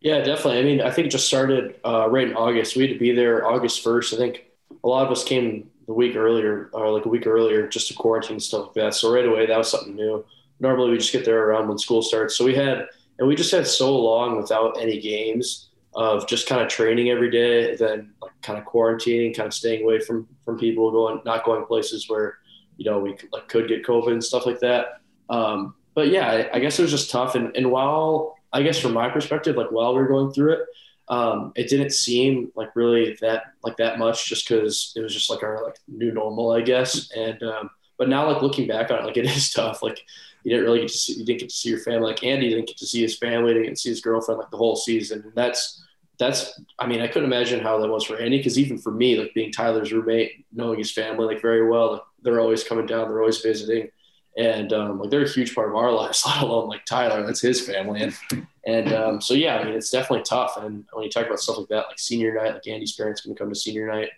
Yeah, 0.06 0.20
definitely. 0.20 0.60
I 0.60 0.62
mean, 0.62 0.80
I 0.80 0.90
think 0.92 1.08
it 1.08 1.10
just 1.10 1.26
started 1.26 1.80
uh, 1.84 2.08
right 2.08 2.28
in 2.28 2.36
August. 2.36 2.76
We 2.76 2.82
had 2.86 2.92
to 2.92 2.98
be 2.98 3.10
there 3.12 3.44
August 3.44 3.82
1st. 3.84 4.14
I 4.14 4.16
think 4.16 4.44
a 4.84 4.88
lot 4.88 5.04
of 5.04 5.10
us 5.10 5.24
came 5.24 5.68
the 5.88 5.94
week 5.94 6.14
earlier, 6.14 6.70
or 6.72 6.92
like 6.92 7.06
a 7.06 7.08
week 7.08 7.26
earlier, 7.26 7.66
just 7.66 7.88
to 7.88 7.94
quarantine 7.94 8.34
and 8.34 8.42
stuff 8.42 8.66
like 8.66 8.74
that. 8.74 8.94
So 8.94 9.12
right 9.12 9.26
away, 9.26 9.46
that 9.46 9.58
was 9.58 9.68
something 9.68 9.96
new. 9.96 10.24
Normally, 10.60 10.92
we 10.92 10.98
just 10.98 11.12
get 11.12 11.24
there 11.24 11.42
around 11.48 11.66
when 11.66 11.76
school 11.78 12.02
starts. 12.02 12.36
So 12.36 12.44
we 12.44 12.54
had, 12.54 12.86
and 13.18 13.26
we 13.26 13.34
just 13.34 13.50
had 13.50 13.66
so 13.66 13.98
long 13.98 14.36
without 14.36 14.80
any 14.80 15.00
games 15.00 15.70
of 15.96 16.28
just 16.28 16.48
kind 16.48 16.62
of 16.62 16.68
training 16.68 17.10
every 17.10 17.30
day, 17.30 17.74
then 17.74 18.12
like 18.22 18.32
kind 18.42 18.60
of 18.60 18.64
quarantining, 18.64 19.36
kind 19.36 19.48
of 19.48 19.54
staying 19.54 19.82
away 19.82 19.98
from 19.98 20.28
from 20.44 20.56
people, 20.56 20.92
going 20.92 21.20
not 21.24 21.44
going 21.44 21.66
places 21.66 22.08
where 22.08 22.38
you 22.76 22.88
know 22.88 23.00
we 23.00 23.14
could, 23.14 23.32
like 23.32 23.48
could 23.48 23.66
get 23.68 23.84
COVID 23.84 24.12
and 24.12 24.22
stuff 24.24 24.46
like 24.46 24.60
that. 24.60 25.00
Um, 25.28 25.74
but 25.96 26.10
yeah, 26.10 26.28
I, 26.30 26.56
I 26.56 26.60
guess 26.60 26.78
it 26.78 26.82
was 26.82 26.92
just 26.92 27.10
tough. 27.10 27.34
And 27.34 27.56
and 27.56 27.72
while 27.72 28.35
I 28.52 28.62
guess 28.62 28.78
from 28.78 28.92
my 28.92 29.08
perspective, 29.08 29.56
like 29.56 29.70
while 29.70 29.94
we 29.94 30.00
were 30.00 30.08
going 30.08 30.32
through 30.32 30.54
it, 30.54 30.60
um, 31.08 31.52
it 31.54 31.68
didn't 31.68 31.90
seem 31.90 32.50
like 32.56 32.74
really 32.74 33.16
that 33.20 33.54
like 33.62 33.76
that 33.76 33.98
much 33.98 34.28
just 34.28 34.48
because 34.48 34.92
it 34.96 35.00
was 35.00 35.14
just 35.14 35.30
like 35.30 35.42
our 35.42 35.62
like 35.64 35.76
new 35.88 36.12
normal, 36.12 36.52
I 36.52 36.62
guess. 36.62 37.10
And 37.12 37.42
um, 37.42 37.70
but 37.96 38.08
now 38.08 38.30
like 38.30 38.42
looking 38.42 38.66
back 38.66 38.90
on 38.90 38.98
it, 38.98 39.04
like 39.04 39.16
it 39.16 39.26
is 39.26 39.50
tough. 39.50 39.82
Like 39.82 40.04
you 40.42 40.50
didn't 40.50 40.64
really 40.64 40.80
get 40.80 40.88
to 40.88 40.98
see 40.98 41.14
you 41.14 41.24
didn't 41.24 41.40
get 41.40 41.48
to 41.50 41.54
see 41.54 41.70
your 41.70 41.80
family. 41.80 42.08
Like 42.08 42.24
Andy 42.24 42.48
didn't 42.48 42.66
get 42.66 42.78
to 42.78 42.86
see 42.86 43.02
his 43.02 43.16
family, 43.16 43.52
didn't 43.52 43.68
get 43.68 43.76
to 43.76 43.80
see 43.80 43.90
his 43.90 44.00
girlfriend 44.00 44.40
like 44.40 44.50
the 44.50 44.56
whole 44.56 44.76
season. 44.76 45.22
And 45.22 45.34
that's 45.34 45.82
that's 46.18 46.60
I 46.78 46.86
mean 46.86 47.00
I 47.00 47.08
couldn't 47.08 47.30
imagine 47.30 47.60
how 47.60 47.78
that 47.78 47.88
was 47.88 48.04
for 48.04 48.16
Andy 48.16 48.38
because 48.38 48.58
even 48.58 48.78
for 48.78 48.90
me, 48.90 49.16
like 49.18 49.34
being 49.34 49.52
Tyler's 49.52 49.92
roommate, 49.92 50.44
knowing 50.52 50.78
his 50.78 50.92
family 50.92 51.26
like 51.26 51.42
very 51.42 51.68
well, 51.68 51.92
like, 51.92 52.02
they're 52.22 52.40
always 52.40 52.64
coming 52.64 52.86
down, 52.86 53.08
they're 53.08 53.20
always 53.20 53.40
visiting 53.40 53.90
and 54.36 54.72
um, 54.72 54.98
like 54.98 55.10
they're 55.10 55.24
a 55.24 55.28
huge 55.28 55.54
part 55.54 55.68
of 55.68 55.76
our 55.76 55.92
lives, 56.00 56.24
let 56.26 56.42
alone 56.42 56.68
like 56.68 56.84
Tyler, 56.84 57.24
that's 57.24 57.40
his 57.40 57.60
family, 57.60 58.02
and 58.02 58.46
and 58.66 58.92
um, 58.92 59.20
so 59.20 59.34
yeah, 59.34 59.56
I 59.56 59.64
mean 59.64 59.74
it's 59.74 59.90
definitely 59.90 60.24
tough. 60.24 60.56
And 60.56 60.84
when 60.92 61.04
you 61.04 61.10
talk 61.10 61.26
about 61.26 61.40
stuff 61.40 61.58
like 61.58 61.68
that, 61.68 61.86
like 61.88 61.98
senior 61.98 62.34
night, 62.34 62.54
like 62.54 62.66
Andy's 62.66 62.92
parents 62.92 63.20
going 63.20 63.34
to 63.34 63.38
come 63.38 63.48
to 63.48 63.58
senior 63.58 63.86
night, 63.86 64.10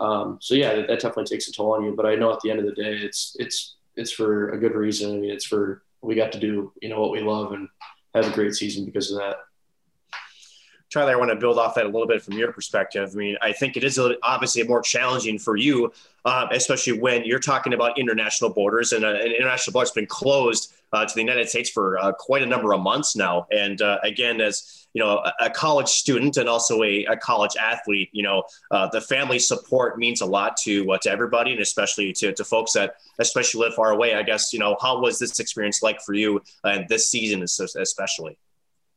um, 0.00 0.38
so 0.40 0.54
yeah, 0.54 0.74
that, 0.74 0.88
that, 0.88 1.00
definitely 1.00 1.24
takes 1.24 1.48
a 1.48 1.52
toll 1.52 1.74
on 1.74 1.84
you. 1.84 1.94
But 1.96 2.06
I 2.06 2.14
know 2.14 2.32
at 2.32 2.40
the 2.40 2.50
end 2.50 2.60
of 2.60 2.66
the 2.66 2.72
day, 2.72 2.96
it's 2.96 3.36
it's 3.38 3.76
it's 3.96 4.12
for 4.12 4.50
a 4.50 4.58
good 4.58 4.74
reason. 4.74 5.14
I 5.14 5.18
mean, 5.18 5.30
it's 5.30 5.46
for 5.46 5.82
we 6.02 6.14
got 6.14 6.32
to 6.32 6.40
do 6.40 6.72
you 6.82 6.88
know 6.88 7.00
what 7.00 7.10
we 7.10 7.20
love 7.20 7.52
and 7.52 7.68
have 8.14 8.26
a 8.26 8.34
great 8.34 8.54
season 8.54 8.84
because 8.84 9.10
of 9.10 9.18
that. 9.18 9.36
Tyler, 10.92 11.12
I 11.12 11.16
want 11.16 11.30
to 11.30 11.36
build 11.36 11.58
off 11.58 11.74
that 11.76 11.86
a 11.86 11.88
little 11.88 12.06
bit 12.06 12.20
from 12.20 12.34
your 12.34 12.52
perspective. 12.52 13.10
I 13.14 13.16
mean, 13.16 13.36
I 13.40 13.52
think 13.52 13.78
it 13.78 13.84
is 13.84 13.98
obviously 14.22 14.62
more 14.64 14.82
challenging 14.82 15.38
for 15.38 15.56
you, 15.56 15.90
uh, 16.26 16.48
especially 16.52 17.00
when 17.00 17.24
you're 17.24 17.38
talking 17.38 17.72
about 17.72 17.98
international 17.98 18.50
borders, 18.50 18.92
and 18.92 19.02
uh, 19.02 19.08
an 19.08 19.32
international 19.32 19.72
border 19.72 19.86
has 19.86 19.92
been 19.92 20.06
closed 20.06 20.74
uh, 20.92 21.06
to 21.06 21.14
the 21.14 21.20
United 21.22 21.48
States 21.48 21.70
for 21.70 21.96
uh, 21.98 22.12
quite 22.12 22.42
a 22.42 22.46
number 22.46 22.74
of 22.74 22.82
months 22.82 23.16
now. 23.16 23.46
And 23.50 23.80
uh, 23.80 24.00
again, 24.02 24.42
as 24.42 24.86
you 24.92 25.02
know, 25.02 25.22
a, 25.24 25.32
a, 25.46 25.48
college 25.50 25.88
student 25.88 26.36
and 26.36 26.46
also 26.46 26.82
a, 26.82 27.06
a 27.06 27.16
college 27.16 27.56
athlete, 27.58 28.10
you 28.12 28.22
know, 28.22 28.42
uh, 28.70 28.86
the 28.88 29.00
family 29.00 29.38
support 29.38 29.96
means 29.96 30.20
a 30.20 30.26
lot 30.26 30.58
to 30.58 30.84
to 31.00 31.10
everybody, 31.10 31.52
and 31.52 31.60
especially 31.62 32.12
to, 32.12 32.34
to 32.34 32.44
folks 32.44 32.74
that 32.74 32.96
especially 33.18 33.60
live 33.60 33.72
far 33.72 33.92
away. 33.92 34.14
I 34.14 34.22
guess 34.22 34.52
you 34.52 34.58
know, 34.58 34.76
how 34.82 35.00
was 35.00 35.18
this 35.18 35.40
experience 35.40 35.82
like 35.82 36.02
for 36.02 36.12
you 36.12 36.42
and 36.64 36.86
this 36.90 37.08
season 37.08 37.42
especially? 37.42 38.36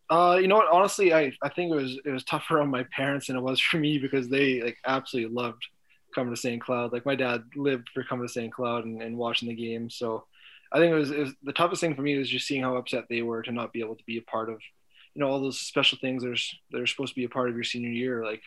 Uh, 0.09 0.37
you 0.39 0.47
know 0.47 0.55
what? 0.57 0.71
Honestly, 0.71 1.13
I, 1.13 1.31
I 1.41 1.49
think 1.49 1.71
it 1.71 1.75
was 1.75 1.99
it 2.05 2.11
was 2.11 2.23
tougher 2.23 2.59
on 2.61 2.69
my 2.69 2.83
parents 2.95 3.27
than 3.27 3.35
it 3.35 3.41
was 3.41 3.59
for 3.59 3.77
me 3.77 3.97
because 3.97 4.29
they 4.29 4.61
like 4.61 4.77
absolutely 4.85 5.33
loved 5.33 5.65
coming 6.13 6.33
to 6.33 6.39
St. 6.39 6.61
Cloud. 6.61 6.93
Like 6.93 7.05
my 7.05 7.15
dad 7.15 7.43
lived 7.55 7.89
for 7.93 8.03
coming 8.03 8.25
to 8.25 8.31
St. 8.31 8.53
Cloud 8.53 8.85
and, 8.85 9.01
and 9.01 9.17
watching 9.17 9.49
the 9.49 9.55
game. 9.55 9.89
So 9.89 10.25
I 10.71 10.77
think 10.77 10.91
it 10.91 10.95
was, 10.95 11.11
it 11.11 11.19
was 11.19 11.33
the 11.43 11.53
toughest 11.53 11.81
thing 11.81 11.95
for 11.95 12.01
me 12.01 12.17
was 12.17 12.29
just 12.29 12.47
seeing 12.47 12.63
how 12.63 12.77
upset 12.77 13.05
they 13.09 13.21
were 13.21 13.41
to 13.43 13.51
not 13.51 13.73
be 13.73 13.81
able 13.81 13.95
to 13.95 14.03
be 14.05 14.17
a 14.17 14.21
part 14.21 14.49
of, 14.49 14.59
you 15.13 15.21
know, 15.21 15.27
all 15.27 15.41
those 15.41 15.59
special 15.59 15.97
things 15.99 16.23
that 16.23 16.29
are, 16.29 16.37
that 16.71 16.81
are 16.81 16.87
supposed 16.87 17.13
to 17.13 17.19
be 17.19 17.25
a 17.25 17.29
part 17.29 17.49
of 17.49 17.55
your 17.55 17.63
senior 17.63 17.89
year. 17.89 18.23
Like 18.23 18.41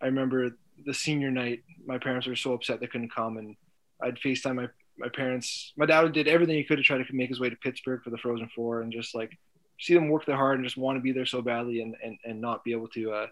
I 0.00 0.06
remember 0.06 0.56
the 0.86 0.94
senior 0.94 1.30
night, 1.30 1.62
my 1.84 1.98
parents 1.98 2.26
were 2.26 2.36
so 2.36 2.52
upset 2.52 2.80
they 2.80 2.86
couldn't 2.86 3.14
come, 3.14 3.36
and 3.36 3.56
I'd 4.02 4.18
FaceTime 4.18 4.56
my 4.56 4.68
my 4.96 5.08
parents. 5.08 5.72
My 5.76 5.86
dad 5.86 6.12
did 6.12 6.26
everything 6.26 6.56
he 6.56 6.64
could 6.64 6.76
to 6.76 6.82
try 6.82 6.98
to 6.98 7.04
make 7.12 7.28
his 7.28 7.38
way 7.38 7.50
to 7.50 7.56
Pittsburgh 7.56 8.02
for 8.02 8.10
the 8.10 8.18
Frozen 8.18 8.50
Four, 8.54 8.82
and 8.82 8.92
just 8.92 9.14
like 9.14 9.36
see 9.78 9.94
them 9.94 10.08
work 10.08 10.26
their 10.26 10.36
hard 10.36 10.56
and 10.56 10.64
just 10.64 10.76
want 10.76 10.96
to 10.96 11.02
be 11.02 11.12
there 11.12 11.26
so 11.26 11.42
badly 11.42 11.80
and 11.80 11.96
and, 12.02 12.18
and 12.24 12.40
not 12.40 12.64
be 12.64 12.72
able 12.72 12.88
to 12.88 13.12
uh, 13.12 13.26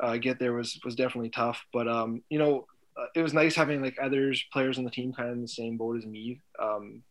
uh, 0.00 0.16
get 0.16 0.38
there 0.38 0.52
was 0.52 0.78
was 0.84 0.94
definitely 0.94 1.30
tough. 1.30 1.64
But 1.72 1.88
um, 1.88 2.22
you 2.28 2.38
know, 2.38 2.66
uh, 2.96 3.06
it 3.14 3.22
was 3.22 3.34
nice 3.34 3.54
having 3.54 3.82
like 3.82 3.96
others 4.00 4.44
players 4.52 4.78
on 4.78 4.84
the 4.84 4.90
team 4.90 5.12
kind 5.12 5.28
of 5.28 5.36
in 5.36 5.42
the 5.42 5.48
same 5.48 5.76
boat 5.76 5.98
as 5.98 6.06
me. 6.06 6.40
Um, 6.60 7.02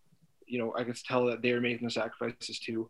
you 0.48 0.60
know, 0.60 0.74
I 0.78 0.84
could 0.84 0.98
tell 1.04 1.26
that 1.26 1.42
they 1.42 1.54
were 1.54 1.62
making 1.62 1.88
the 1.88 1.92
sacrifices 1.92 2.60
too. 2.60 2.90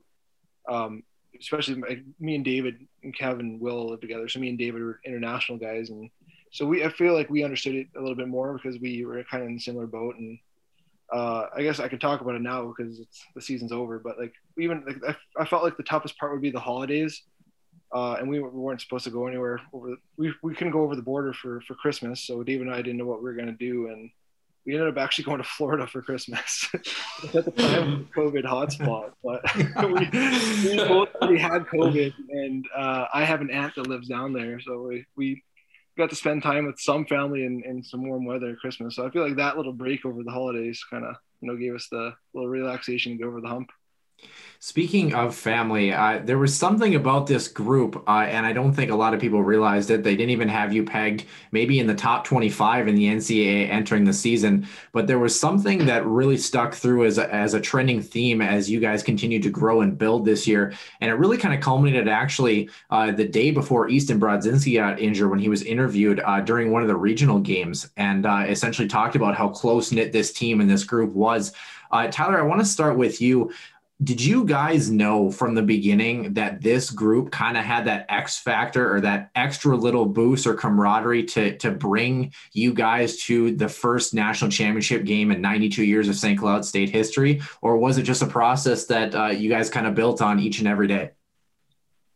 Um, 0.67 1.03
especially 1.39 1.83
me 2.19 2.35
and 2.35 2.45
David 2.45 2.75
and 3.03 3.15
Kevin 3.15 3.59
Will 3.59 3.89
live 3.89 4.01
together. 4.01 4.27
So 4.27 4.39
me 4.39 4.49
and 4.49 4.57
David 4.57 4.81
are 4.81 4.99
international 5.05 5.57
guys, 5.57 5.89
and 5.89 6.09
so 6.51 6.65
we 6.65 6.83
I 6.83 6.89
feel 6.89 7.13
like 7.13 7.29
we 7.29 7.43
understood 7.43 7.75
it 7.75 7.87
a 7.95 7.99
little 7.99 8.15
bit 8.15 8.27
more 8.27 8.53
because 8.53 8.79
we 8.79 9.05
were 9.05 9.23
kind 9.23 9.43
of 9.43 9.49
in 9.49 9.57
a 9.57 9.59
similar 9.59 9.87
boat. 9.87 10.15
And 10.17 10.39
uh, 11.13 11.45
I 11.55 11.61
guess 11.61 11.79
I 11.79 11.87
can 11.87 11.99
talk 11.99 12.21
about 12.21 12.35
it 12.35 12.41
now 12.41 12.73
because 12.75 12.99
it's 12.99 13.25
the 13.35 13.41
season's 13.41 13.71
over. 13.71 13.99
But 13.99 14.19
like 14.19 14.33
even 14.57 14.83
like, 14.85 14.97
I, 15.07 15.41
I 15.41 15.45
felt 15.45 15.63
like 15.63 15.77
the 15.77 15.83
toughest 15.83 16.17
part 16.17 16.31
would 16.31 16.41
be 16.41 16.51
the 16.51 16.59
holidays. 16.59 17.23
Uh, 17.93 18.15
and 18.19 18.29
we, 18.29 18.39
we 18.39 18.49
weren't 18.49 18.81
supposed 18.81 19.05
to 19.05 19.11
go 19.11 19.27
anywhere 19.27 19.61
over. 19.71 19.95
We, 20.17 20.33
we 20.41 20.55
couldn't 20.55 20.73
go 20.73 20.81
over 20.81 20.95
the 20.95 21.01
border 21.01 21.33
for 21.33 21.61
for 21.61 21.75
Christmas, 21.75 22.21
so 22.21 22.43
Dave 22.43 22.61
and 22.61 22.71
I 22.71 22.77
didn't 22.77 22.97
know 22.97 23.05
what 23.05 23.19
we 23.19 23.29
were 23.29 23.35
gonna 23.35 23.53
do, 23.53 23.87
and 23.87 24.09
we 24.65 24.73
ended 24.73 24.89
up 24.89 24.97
actually 24.97 25.23
going 25.25 25.37
to 25.37 25.43
Florida 25.43 25.87
for 25.87 26.01
Christmas 26.01 26.67
at 26.73 27.45
the 27.45 27.51
time 27.51 28.09
COVID 28.15 28.43
hotspot. 28.43 29.11
But 29.23 29.41
we, 30.65 30.69
we 30.69 30.87
both 30.87 31.09
already 31.21 31.39
had 31.39 31.65
COVID, 31.67 32.13
and 32.29 32.65
uh, 32.75 33.05
I 33.13 33.23
have 33.23 33.41
an 33.41 33.51
aunt 33.51 33.75
that 33.75 33.87
lives 33.87 34.07
down 34.07 34.33
there, 34.33 34.59
so 34.59 34.81
we, 34.81 35.05
we 35.15 35.43
got 35.97 36.09
to 36.09 36.15
spend 36.15 36.43
time 36.43 36.65
with 36.65 36.79
some 36.79 37.05
family 37.05 37.45
in, 37.45 37.63
in 37.65 37.83
some 37.83 38.07
warm 38.07 38.25
weather 38.25 38.49
at 38.49 38.57
Christmas. 38.57 38.95
So 38.95 39.05
I 39.05 39.11
feel 39.11 39.23
like 39.23 39.37
that 39.37 39.57
little 39.57 39.73
break 39.73 40.05
over 40.05 40.23
the 40.23 40.31
holidays 40.31 40.83
kind 40.89 41.05
of 41.05 41.15
you 41.41 41.47
know 41.49 41.57
gave 41.57 41.75
us 41.75 41.87
the 41.89 42.13
little 42.33 42.49
relaxation 42.49 43.13
to 43.13 43.17
get 43.17 43.27
over 43.27 43.41
the 43.41 43.47
hump. 43.47 43.69
Speaking 44.65 45.13
of 45.13 45.35
family, 45.35 45.93
uh, 45.93 46.21
there 46.23 46.39
was 46.39 46.57
something 46.57 46.95
about 46.95 47.27
this 47.27 47.47
group, 47.47 48.03
uh, 48.07 48.25
and 48.27 48.47
I 48.47 48.51
don't 48.51 48.73
think 48.73 48.89
a 48.89 48.95
lot 48.95 49.13
of 49.13 49.19
people 49.19 49.43
realized 49.43 49.91
it. 49.91 50.01
They 50.01 50.15
didn't 50.15 50.31
even 50.31 50.49
have 50.49 50.73
you 50.73 50.83
pegged 50.83 51.25
maybe 51.51 51.77
in 51.79 51.85
the 51.85 51.93
top 51.93 52.23
25 52.23 52.87
in 52.87 52.95
the 52.95 53.05
NCAA 53.05 53.69
entering 53.69 54.05
the 54.05 54.11
season, 54.11 54.67
but 54.91 55.05
there 55.05 55.19
was 55.19 55.39
something 55.39 55.85
that 55.85 56.03
really 56.07 56.35
stuck 56.35 56.73
through 56.73 57.05
as 57.05 57.19
a, 57.19 57.31
as 57.31 57.53
a 57.53 57.61
trending 57.61 58.01
theme 58.01 58.41
as 58.41 58.67
you 58.67 58.79
guys 58.79 59.03
continued 59.03 59.43
to 59.43 59.51
grow 59.51 59.81
and 59.81 59.99
build 59.99 60.25
this 60.25 60.47
year. 60.47 60.73
And 60.99 61.11
it 61.11 61.13
really 61.13 61.37
kind 61.37 61.53
of 61.53 61.61
culminated 61.61 62.07
actually 62.07 62.71
uh, 62.89 63.11
the 63.11 63.27
day 63.27 63.51
before 63.51 63.87
Easton 63.87 64.19
Brodzinski 64.19 64.77
got 64.77 64.99
injured 64.99 65.29
when 65.29 65.37
he 65.37 65.47
was 65.47 65.61
interviewed 65.61 66.21
uh, 66.25 66.41
during 66.41 66.71
one 66.71 66.81
of 66.81 66.87
the 66.87 66.95
regional 66.95 67.37
games 67.37 67.91
and 67.97 68.25
uh, 68.25 68.45
essentially 68.47 68.87
talked 68.87 69.15
about 69.15 69.35
how 69.35 69.47
close 69.47 69.91
knit 69.91 70.11
this 70.11 70.33
team 70.33 70.59
and 70.59 70.67
this 70.67 70.83
group 70.83 71.13
was. 71.13 71.53
Uh, 71.91 72.07
Tyler, 72.07 72.39
I 72.39 72.43
want 72.43 72.59
to 72.59 72.65
start 72.65 72.97
with 72.97 73.21
you 73.21 73.51
did 74.03 74.21
you 74.21 74.43
guys 74.43 74.91
know 74.91 75.31
from 75.31 75.55
the 75.55 75.61
beginning 75.61 76.33
that 76.33 76.61
this 76.61 76.91
group 76.91 77.31
kind 77.31 77.55
of 77.55 77.63
had 77.63 77.85
that 77.85 78.05
X 78.09 78.37
factor 78.37 78.93
or 78.93 78.99
that 79.01 79.31
extra 79.35 79.75
little 79.75 80.05
boost 80.05 80.45
or 80.45 80.53
camaraderie 80.53 81.23
to 81.23 81.57
to 81.57 81.71
bring 81.71 82.33
you 82.51 82.73
guys 82.73 83.17
to 83.23 83.55
the 83.55 83.69
first 83.69 84.13
national 84.13 84.51
championship 84.51 85.05
game 85.05 85.31
in 85.31 85.39
92 85.39 85.83
years 85.83 86.09
of 86.09 86.15
St. 86.15 86.37
Cloud 86.37 86.65
State 86.65 86.89
history, 86.89 87.41
or 87.61 87.77
was 87.77 87.97
it 87.97 88.03
just 88.03 88.21
a 88.21 88.27
process 88.27 88.85
that 88.85 89.15
uh, 89.15 89.27
you 89.27 89.49
guys 89.49 89.69
kind 89.69 89.87
of 89.87 89.95
built 89.95 90.21
on 90.21 90.39
each 90.39 90.59
and 90.59 90.67
every 90.67 90.87
day? 90.87 91.11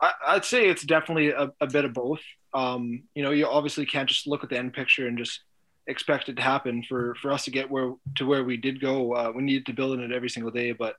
I, 0.02 0.34
would 0.34 0.46
say 0.46 0.68
it's 0.68 0.84
definitely 0.84 1.30
a, 1.30 1.52
a 1.60 1.68
bit 1.68 1.84
of 1.84 1.94
both. 1.94 2.22
Um, 2.54 3.04
you 3.16 3.24
know, 3.24 3.32
you 3.32 3.48
obviously 3.48 3.86
can't 3.86 4.08
just 4.08 4.28
look 4.28 4.44
at 4.44 4.50
the 4.50 4.58
end 4.58 4.74
picture 4.74 5.08
and 5.08 5.18
just 5.18 5.42
expect 5.88 6.30
it 6.30 6.36
to 6.38 6.42
happen. 6.42 6.84
For 6.84 7.16
for 7.22 7.32
us 7.32 7.46
to 7.46 7.52
get 7.52 7.72
where 7.72 7.94
to 8.18 8.26
where 8.26 8.44
we 8.44 8.58
did 8.58 8.82
go, 8.82 9.14
uh, 9.14 9.32
we 9.34 9.44
needed 9.44 9.66
to 9.68 9.74
build 9.74 9.98
in 9.98 10.12
it 10.12 10.16
every 10.16 10.30
single 10.30 10.52
day, 10.52 10.74
but 10.74 10.96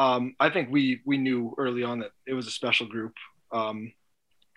um, 0.00 0.34
I 0.40 0.48
think 0.48 0.70
we 0.70 1.02
we 1.04 1.18
knew 1.18 1.54
early 1.58 1.82
on 1.84 1.98
that 1.98 2.12
it 2.26 2.32
was 2.32 2.46
a 2.46 2.50
special 2.50 2.86
group. 2.86 3.12
Um, 3.52 3.92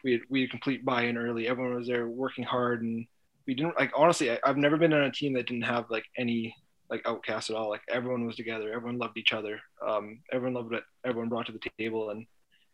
we 0.02 0.14
had 0.14 0.22
we 0.30 0.42
had 0.42 0.50
complete 0.50 0.86
buy-in 0.86 1.18
early. 1.18 1.50
Everyone 1.50 1.76
was 1.76 1.88
there 1.88 2.08
working 2.08 2.46
hard, 2.46 2.82
and 2.82 3.06
we 3.46 3.54
didn't 3.54 3.78
like 3.78 3.92
honestly. 3.94 4.32
I, 4.32 4.40
have 4.46 4.56
never 4.56 4.78
been 4.78 4.94
on 4.94 5.02
a 5.04 5.12
team 5.12 5.34
that 5.34 5.48
didn't 5.48 5.64
have 5.64 5.90
like 5.90 6.06
any 6.18 6.56
like 6.90 7.02
outcasts 7.06 7.50
at 7.50 7.58
all. 7.58 7.70
Like 7.70 7.82
everyone 7.90 8.26
was 8.26 8.38
together. 8.38 8.72
Everyone 8.72 8.98
loved 8.98 9.18
each 9.18 9.34
other. 9.34 9.60
Um, 9.86 10.22
everyone 10.32 10.54
loved 10.54 10.72
what 10.72 10.84
everyone 11.04 11.28
brought 11.28 11.48
to 11.48 11.52
the 11.52 11.70
table, 11.78 12.12
and 12.12 12.26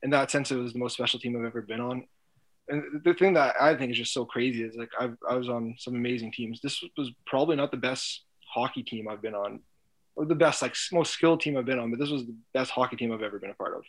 in 0.04 0.12
that 0.12 0.30
sense, 0.30 0.52
it 0.52 0.58
was 0.58 0.74
the 0.74 0.80
most 0.80 0.94
special 0.94 1.20
team 1.20 1.36
I've 1.36 1.46
ever 1.46 1.64
been 1.64 1.82
on. 1.82 2.06
And 2.68 2.84
the 3.04 3.16
thing 3.16 3.34
that 3.34 3.56
I 3.60 3.74
think 3.76 3.92
is 3.92 3.98
just 3.98 4.14
so 4.14 4.26
crazy 4.26 4.62
is 4.62 4.76
like 4.76 4.92
I've, 5.00 5.18
I 5.28 5.34
was 5.34 5.50
on 5.50 5.74
some 5.80 5.96
amazing 5.96 6.34
teams. 6.34 6.62
This 6.62 6.84
was 6.96 7.10
probably 7.26 7.56
not 7.56 7.72
the 7.72 7.78
best 7.78 8.26
hockey 8.54 8.84
team 8.84 9.08
I've 9.08 9.24
been 9.24 9.34
on 9.34 9.62
or 10.16 10.25
the 10.25 10.36
best, 10.36 10.62
like 10.62 10.75
most 10.92 11.13
skilled 11.13 11.42
team 11.42 11.58
I've 11.58 11.66
been 11.66 11.80
on, 11.80 11.92
but 11.92 12.00
this 12.00 12.10
was 12.10 12.25
the 12.25 12.36
best 12.54 12.72
hockey 12.72 12.96
team 12.96 13.12
I've 13.12 13.22
ever 13.22 13.39
been 13.39 13.51
a 13.51 13.56
part 13.56 13.75
of. 13.75 13.84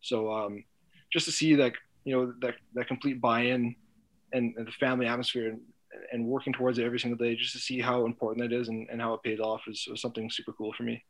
So 0.00 0.32
um, 0.32 0.64
just 1.12 1.26
to 1.26 1.32
see 1.32 1.56
like 1.56 1.74
you 2.04 2.14
know 2.14 2.32
that 2.40 2.54
that 2.74 2.88
complete 2.88 3.20
buy-in 3.20 3.74
and, 4.32 4.54
and 4.56 4.66
the 4.66 4.72
family 4.72 5.06
atmosphere 5.06 5.48
and, 5.50 5.60
and 6.12 6.26
working 6.26 6.52
towards 6.52 6.78
it 6.78 6.84
every 6.84 7.00
single 7.00 7.18
day, 7.18 7.34
just 7.34 7.52
to 7.52 7.58
see 7.58 7.80
how 7.80 8.06
important 8.06 8.48
that 8.48 8.56
is 8.56 8.68
and, 8.68 8.88
and 8.90 9.00
how 9.00 9.14
it 9.14 9.22
pays 9.22 9.40
off 9.40 9.62
was 9.66 9.88
something 9.96 10.30
super 10.30 10.52
cool 10.52 10.72
for 10.76 10.84
me. 10.84 11.02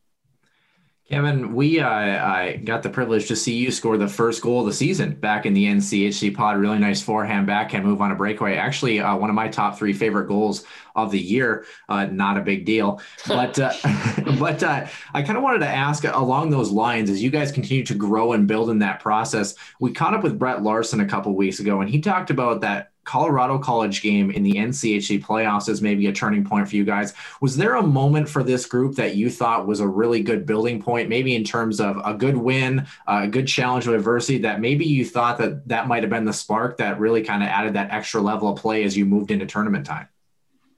Kevin, 1.10 1.54
we 1.54 1.80
uh, 1.80 1.88
I 1.88 2.60
got 2.62 2.82
the 2.82 2.90
privilege 2.90 3.28
to 3.28 3.36
see 3.36 3.56
you 3.56 3.70
score 3.70 3.96
the 3.96 4.06
first 4.06 4.42
goal 4.42 4.60
of 4.60 4.66
the 4.66 4.74
season 4.74 5.14
back 5.14 5.46
in 5.46 5.54
the 5.54 5.64
NCHC 5.64 6.34
pod. 6.34 6.58
Really 6.58 6.78
nice 6.78 7.00
forehand 7.00 7.46
backhand 7.46 7.86
move 7.86 8.02
on 8.02 8.12
a 8.12 8.14
breakaway. 8.14 8.56
Actually, 8.56 9.00
uh, 9.00 9.16
one 9.16 9.30
of 9.30 9.34
my 9.34 9.48
top 9.48 9.78
three 9.78 9.94
favorite 9.94 10.26
goals 10.26 10.64
of 10.94 11.10
the 11.10 11.18
year. 11.18 11.64
Uh, 11.88 12.04
not 12.04 12.36
a 12.36 12.42
big 12.42 12.66
deal, 12.66 13.00
but 13.26 13.58
uh, 13.58 13.72
but 14.38 14.62
uh, 14.62 14.86
I 15.14 15.22
kind 15.22 15.38
of 15.38 15.42
wanted 15.42 15.60
to 15.60 15.68
ask 15.68 16.04
along 16.04 16.50
those 16.50 16.70
lines 16.70 17.08
as 17.08 17.22
you 17.22 17.30
guys 17.30 17.52
continue 17.52 17.84
to 17.84 17.94
grow 17.94 18.34
and 18.34 18.46
build 18.46 18.68
in 18.68 18.80
that 18.80 19.00
process. 19.00 19.54
We 19.80 19.92
caught 19.92 20.12
up 20.12 20.22
with 20.22 20.38
Brett 20.38 20.62
Larson 20.62 21.00
a 21.00 21.06
couple 21.06 21.34
weeks 21.34 21.58
ago, 21.58 21.80
and 21.80 21.88
he 21.88 22.02
talked 22.02 22.28
about 22.28 22.60
that 22.60 22.92
Colorado 23.08 23.58
College 23.58 24.02
game 24.02 24.30
in 24.30 24.42
the 24.42 24.52
NCHC 24.52 25.24
playoffs 25.24 25.70
as 25.70 25.80
maybe 25.80 26.08
a 26.08 26.12
turning 26.12 26.44
point 26.44 26.68
for 26.68 26.76
you 26.76 26.84
guys. 26.84 27.14
Was 27.40 27.56
there 27.56 27.76
a 27.76 27.82
moment 27.82 28.28
for 28.28 28.42
this 28.42 28.66
group 28.66 28.96
that 28.96 29.16
you 29.16 29.30
thought 29.30 29.66
was 29.66 29.80
a 29.80 29.88
really 29.88 30.22
good 30.22 30.44
building 30.44 30.82
point, 30.82 31.08
maybe 31.08 31.34
in 31.34 31.42
terms 31.42 31.80
of 31.80 31.96
a 32.04 32.12
good 32.12 32.36
win, 32.36 32.86
a 33.06 33.26
good 33.26 33.48
challenge 33.48 33.86
with 33.86 33.96
adversity, 33.96 34.36
that 34.40 34.60
maybe 34.60 34.84
you 34.84 35.06
thought 35.06 35.38
that 35.38 35.66
that 35.68 35.88
might 35.88 36.02
have 36.02 36.10
been 36.10 36.26
the 36.26 36.34
spark 36.34 36.76
that 36.76 37.00
really 37.00 37.22
kind 37.22 37.42
of 37.42 37.48
added 37.48 37.72
that 37.72 37.90
extra 37.92 38.20
level 38.20 38.52
of 38.52 38.58
play 38.58 38.84
as 38.84 38.94
you 38.94 39.06
moved 39.06 39.30
into 39.30 39.46
tournament 39.46 39.86
time? 39.86 40.06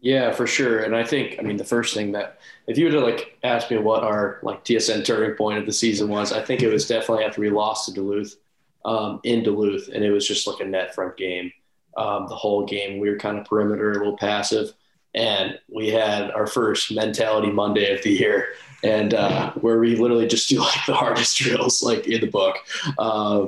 Yeah, 0.00 0.30
for 0.30 0.46
sure. 0.46 0.84
And 0.84 0.94
I 0.94 1.02
think, 1.02 1.34
I 1.40 1.42
mean, 1.42 1.56
the 1.56 1.64
first 1.64 1.94
thing 1.94 2.12
that, 2.12 2.38
if 2.68 2.78
you 2.78 2.84
were 2.84 2.92
to 2.92 3.00
like 3.00 3.38
ask 3.42 3.72
me 3.72 3.78
what 3.78 4.04
our 4.04 4.38
like 4.44 4.64
TSN 4.64 5.04
turning 5.04 5.34
point 5.34 5.58
of 5.58 5.66
the 5.66 5.72
season 5.72 6.08
was, 6.08 6.32
I 6.32 6.42
think 6.42 6.62
it 6.62 6.72
was 6.72 6.86
definitely 6.86 7.24
after 7.24 7.40
we 7.40 7.50
lost 7.50 7.86
to 7.86 7.92
Duluth 7.92 8.36
um, 8.84 9.18
in 9.24 9.42
Duluth, 9.42 9.88
and 9.92 10.04
it 10.04 10.12
was 10.12 10.28
just 10.28 10.46
like 10.46 10.60
a 10.60 10.64
net 10.64 10.94
front 10.94 11.16
game 11.16 11.50
um, 11.96 12.26
the 12.28 12.34
whole 12.34 12.64
game. 12.64 12.98
We 12.98 13.10
were 13.10 13.18
kind 13.18 13.38
of 13.38 13.46
perimeter, 13.46 13.92
a 13.92 13.98
little 13.98 14.16
passive, 14.16 14.72
and 15.14 15.58
we 15.68 15.88
had 15.88 16.30
our 16.30 16.46
first 16.46 16.92
mentality 16.92 17.50
Monday 17.50 17.94
of 17.94 18.02
the 18.02 18.10
year, 18.10 18.48
and 18.82 19.14
uh, 19.14 19.52
where 19.54 19.78
we 19.78 19.96
literally 19.96 20.26
just 20.26 20.48
do 20.48 20.60
like 20.60 20.86
the 20.86 20.94
hardest 20.94 21.36
drills 21.38 21.82
like 21.82 22.06
in 22.06 22.20
the 22.20 22.26
book. 22.26 22.56
Uh, 22.98 23.46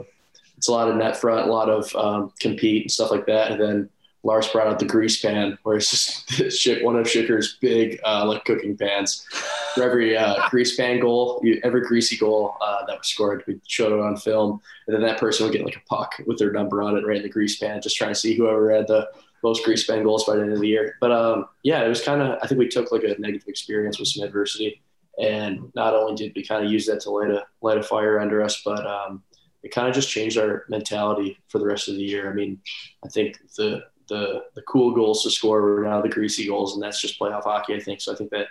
it's 0.57 0.69
a 0.69 0.73
lot 0.73 0.89
of 0.89 0.97
net 0.97 1.17
front, 1.17 1.49
a 1.49 1.53
lot 1.53 1.69
of 1.69 1.95
um, 1.97 2.33
compete 2.39 2.83
and 2.83 2.91
stuff 2.91 3.11
like 3.11 3.27
that, 3.27 3.53
and 3.53 3.61
then 3.61 3.91
Lars 4.25 4.49
brought 4.49 4.69
out 4.69 4.79
the 4.79 4.85
grease 4.85 5.21
pan, 5.21 5.59
where 5.65 5.77
it's 5.77 6.25
just 6.61 6.83
one 6.85 6.97
of 6.97 7.07
Schicker's 7.07 7.59
big 7.61 7.99
uh, 8.05 8.25
like 8.27 8.45
cooking 8.45 8.77
pans. 8.77 9.27
For 9.75 9.83
every 9.83 10.17
uh, 10.17 10.49
grease 10.49 10.77
pan 10.77 11.01
goal, 11.01 11.43
every 11.65 11.83
greasy 11.83 12.17
goal 12.17 12.57
uh, 12.61 12.85
that 12.87 12.99
was 12.99 13.09
scored, 13.09 13.43
we 13.47 13.61
showed 13.67 13.93
it 13.93 14.01
on 14.01 14.17
film, 14.17 14.61
and 14.87 14.95
then 14.95 15.03
that 15.03 15.19
person 15.19 15.45
would 15.45 15.53
get 15.53 15.65
like 15.65 15.77
a 15.77 15.89
puck 15.89 16.15
with 16.27 16.39
their 16.39 16.53
number 16.53 16.83
on 16.83 16.97
it 16.97 17.07
right 17.07 17.17
in 17.17 17.23
the 17.23 17.29
grease 17.29 17.59
pan, 17.59 17.83
just 17.83 17.97
trying 17.97 18.13
to 18.13 18.19
see 18.19 18.35
whoever 18.35 18.71
had 18.71 18.87
the 18.87 19.09
most 19.43 19.65
grease 19.65 19.85
pan 19.85 20.05
goals 20.05 20.25
by 20.25 20.37
the 20.37 20.43
end 20.43 20.53
of 20.53 20.61
the 20.61 20.69
year. 20.69 20.97
But 21.01 21.11
um, 21.11 21.47
yeah, 21.65 21.85
it 21.85 21.89
was 21.89 22.03
kind 22.03 22.23
of 22.23 22.39
I 22.43 22.47
think 22.47 22.59
we 22.59 22.69
took 22.69 22.93
like 22.93 23.03
a 23.03 23.19
negative 23.19 23.49
experience 23.49 23.99
with 23.99 24.09
some 24.09 24.25
adversity, 24.25 24.83
and 25.21 25.73
not 25.75 25.95
only 25.95 26.15
did 26.15 26.33
we 26.37 26.45
kind 26.45 26.65
of 26.65 26.71
use 26.71 26.87
that 26.87 27.01
to 27.01 27.11
light 27.11 27.31
a 27.31 27.45
light 27.61 27.79
a 27.79 27.83
fire 27.83 28.21
under 28.21 28.43
us, 28.43 28.63
but 28.65 28.87
um, 28.87 29.23
it 29.63 29.73
kind 29.73 29.89
of 29.89 29.95
just 29.95 30.11
changed 30.11 30.39
our 30.39 30.65
mentality 30.69 31.39
for 31.49 31.59
the 31.59 31.67
rest 31.67 31.89
of 31.89 31.95
the 31.95 32.03
year. 32.03 32.31
I 32.31 32.35
mean, 32.35 32.61
I 33.05 33.09
think 33.09 33.39
the 33.57 33.85
the 34.09 34.45
the 34.55 34.63
cool 34.63 34.93
goals 34.95 35.23
to 35.23 35.31
score 35.31 35.63
were 35.63 35.85
now 35.85 36.01
the 36.01 36.09
greasy 36.09 36.47
goals, 36.47 36.75
and 36.75 36.83
that's 36.83 37.01
just 37.01 37.19
playoff 37.19 37.45
hockey. 37.45 37.75
I 37.75 37.81
think 37.81 38.01
so. 38.01 38.13
I 38.13 38.17
think 38.17 38.31
that 38.31 38.49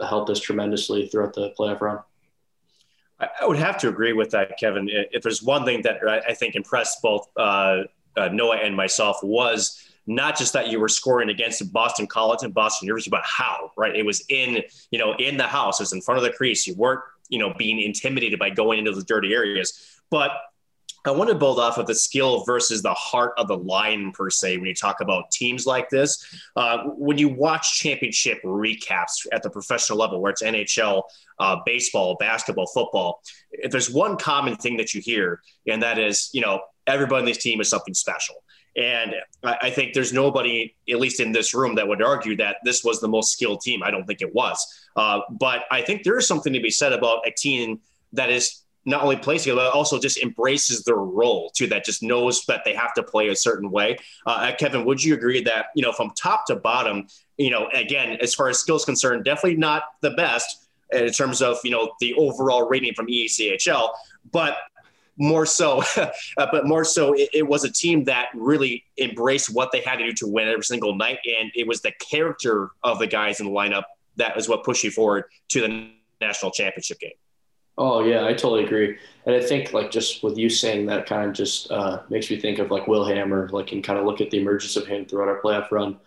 helped 0.00 0.30
us 0.30 0.40
tremendously 0.40 1.08
throughout 1.08 1.34
the 1.34 1.52
playoff 1.58 1.80
run. 1.80 1.98
I 3.40 3.46
would 3.46 3.58
have 3.58 3.78
to 3.78 3.88
agree 3.88 4.12
with 4.12 4.30
that, 4.30 4.58
Kevin. 4.58 4.88
If 4.90 5.22
there's 5.22 5.42
one 5.42 5.64
thing 5.64 5.82
that 5.82 5.98
I 6.08 6.34
think 6.34 6.56
impressed 6.56 7.02
both 7.02 7.28
uh, 7.36 7.82
uh, 8.16 8.28
Noah 8.28 8.56
and 8.56 8.74
myself 8.74 9.18
was 9.22 9.80
not 10.06 10.36
just 10.36 10.52
that 10.54 10.68
you 10.68 10.80
were 10.80 10.88
scoring 10.88 11.28
against 11.28 11.72
Boston 11.72 12.06
College 12.06 12.42
and 12.42 12.52
Boston 12.52 12.86
University, 12.86 13.10
but 13.10 13.22
how, 13.24 13.70
right? 13.76 13.94
It 13.94 14.04
was 14.04 14.24
in, 14.28 14.62
you 14.90 14.98
know, 14.98 15.14
in 15.14 15.36
the 15.36 15.46
house, 15.46 15.78
it 15.78 15.84
was 15.84 15.92
in 15.92 16.00
front 16.00 16.18
of 16.18 16.24
the 16.24 16.32
crease. 16.32 16.66
You 16.66 16.74
weren't, 16.74 17.00
you 17.28 17.38
know, 17.38 17.54
being 17.56 17.80
intimidated 17.80 18.38
by 18.38 18.50
going 18.50 18.80
into 18.80 18.92
the 18.92 19.04
dirty 19.04 19.32
areas. 19.32 20.00
But 20.10 20.32
I 21.04 21.10
want 21.10 21.30
to 21.30 21.36
build 21.36 21.58
off 21.58 21.78
of 21.78 21.86
the 21.86 21.94
skill 21.94 22.44
versus 22.44 22.82
the 22.82 22.94
heart 22.94 23.32
of 23.36 23.48
the 23.48 23.56
line, 23.56 24.12
per 24.12 24.30
se, 24.30 24.58
when 24.58 24.66
you 24.66 24.74
talk 24.74 25.00
about 25.00 25.30
teams 25.30 25.66
like 25.66 25.88
this. 25.90 26.24
Uh, 26.54 26.84
when 26.96 27.18
you 27.18 27.28
watch 27.28 27.78
championship 27.78 28.40
recaps 28.42 29.26
at 29.32 29.42
the 29.42 29.50
professional 29.50 29.98
level, 29.98 30.20
where 30.20 30.30
it's 30.30 30.42
NHL, 30.42 31.02
uh, 31.40 31.56
baseball, 31.66 32.16
basketball, 32.20 32.66
football, 32.66 33.22
if 33.50 33.72
there's 33.72 33.90
one 33.90 34.16
common 34.16 34.56
thing 34.56 34.76
that 34.76 34.94
you 34.94 35.00
hear, 35.00 35.42
and 35.66 35.82
that 35.82 35.98
is, 35.98 36.30
you 36.32 36.40
know, 36.40 36.60
everybody 36.86 37.20
on 37.20 37.26
this 37.26 37.38
team 37.38 37.60
is 37.60 37.68
something 37.68 37.94
special. 37.94 38.36
And 38.76 39.14
I 39.44 39.68
think 39.68 39.92
there's 39.92 40.14
nobody, 40.14 40.74
at 40.90 40.98
least 40.98 41.20
in 41.20 41.30
this 41.30 41.52
room, 41.52 41.74
that 41.74 41.86
would 41.86 42.02
argue 42.02 42.36
that 42.36 42.56
this 42.64 42.82
was 42.82 43.00
the 43.00 43.08
most 43.08 43.32
skilled 43.32 43.60
team. 43.60 43.82
I 43.82 43.90
don't 43.90 44.06
think 44.06 44.22
it 44.22 44.34
was. 44.34 44.66
Uh, 44.96 45.20
but 45.30 45.64
I 45.70 45.82
think 45.82 46.04
there 46.04 46.16
is 46.16 46.26
something 46.26 46.54
to 46.54 46.60
be 46.60 46.70
said 46.70 46.94
about 46.94 47.26
a 47.26 47.30
team 47.30 47.80
that 48.14 48.30
is 48.30 48.61
not 48.84 49.02
only 49.02 49.16
plays 49.16 49.42
together, 49.42 49.60
but 49.60 49.72
also 49.72 49.98
just 49.98 50.18
embraces 50.18 50.82
their 50.84 50.96
role 50.96 51.50
too, 51.50 51.66
that 51.68 51.84
just 51.84 52.02
knows 52.02 52.44
that 52.46 52.62
they 52.64 52.74
have 52.74 52.92
to 52.94 53.02
play 53.02 53.28
a 53.28 53.36
certain 53.36 53.70
way. 53.70 53.96
Uh, 54.26 54.52
Kevin, 54.58 54.84
would 54.84 55.02
you 55.02 55.14
agree 55.14 55.42
that, 55.42 55.66
you 55.74 55.82
know, 55.82 55.92
from 55.92 56.10
top 56.10 56.46
to 56.46 56.56
bottom, 56.56 57.06
you 57.36 57.50
know, 57.50 57.68
again, 57.72 58.18
as 58.20 58.34
far 58.34 58.48
as 58.48 58.58
skills 58.58 58.84
concerned, 58.84 59.24
definitely 59.24 59.56
not 59.56 59.84
the 60.00 60.10
best 60.10 60.68
in 60.92 61.10
terms 61.10 61.40
of, 61.40 61.58
you 61.64 61.70
know, 61.70 61.92
the 62.00 62.14
overall 62.14 62.68
rating 62.68 62.92
from 62.94 63.06
EACHL, 63.06 63.90
but 64.30 64.58
more 65.16 65.46
so, 65.46 65.82
uh, 65.96 66.10
but 66.36 66.66
more 66.66 66.84
so, 66.84 67.12
it, 67.12 67.28
it, 67.32 67.46
was 67.46 67.64
a 67.64 67.70
team 67.70 68.04
that 68.04 68.28
really 68.34 68.84
embraced 68.98 69.54
what 69.54 69.70
they 69.72 69.80
had 69.80 69.96
to 69.96 70.06
do 70.06 70.12
to 70.12 70.26
win 70.26 70.48
every 70.48 70.64
single 70.64 70.94
night, 70.94 71.18
and 71.40 71.50
it 71.54 71.66
was 71.66 71.80
the 71.82 71.92
character 71.92 72.70
of 72.82 72.98
the 72.98 73.06
guys 73.06 73.40
in 73.40 73.46
the 73.46 73.52
lineup 73.52 73.84
that 74.16 74.34
was 74.36 74.48
what 74.48 74.64
pushed 74.64 74.84
you 74.84 74.90
forward 74.90 75.24
to 75.48 75.60
the 75.60 75.90
national 76.20 76.50
championship 76.50 76.98
game. 76.98 77.12
Oh 77.78 78.04
yeah, 78.04 78.26
I 78.26 78.34
totally 78.34 78.64
agree, 78.64 78.98
and 79.24 79.34
I 79.34 79.40
think 79.40 79.72
like 79.72 79.90
just 79.90 80.22
with 80.22 80.36
you 80.36 80.50
saying 80.50 80.86
that 80.86 81.06
kind 81.06 81.26
of 81.28 81.32
just 81.34 81.70
uh, 81.70 82.02
makes 82.10 82.30
me 82.30 82.38
think 82.38 82.58
of 82.58 82.70
like 82.70 82.86
Will 82.86 83.04
Hammer, 83.04 83.48
like 83.50 83.72
and 83.72 83.82
kind 83.82 83.98
of 83.98 84.04
look 84.04 84.20
at 84.20 84.30
the 84.30 84.38
emergence 84.38 84.76
of 84.76 84.86
him 84.86 85.06
throughout 85.06 85.28
our 85.28 85.40
playoff 85.40 85.70
run. 85.70 85.98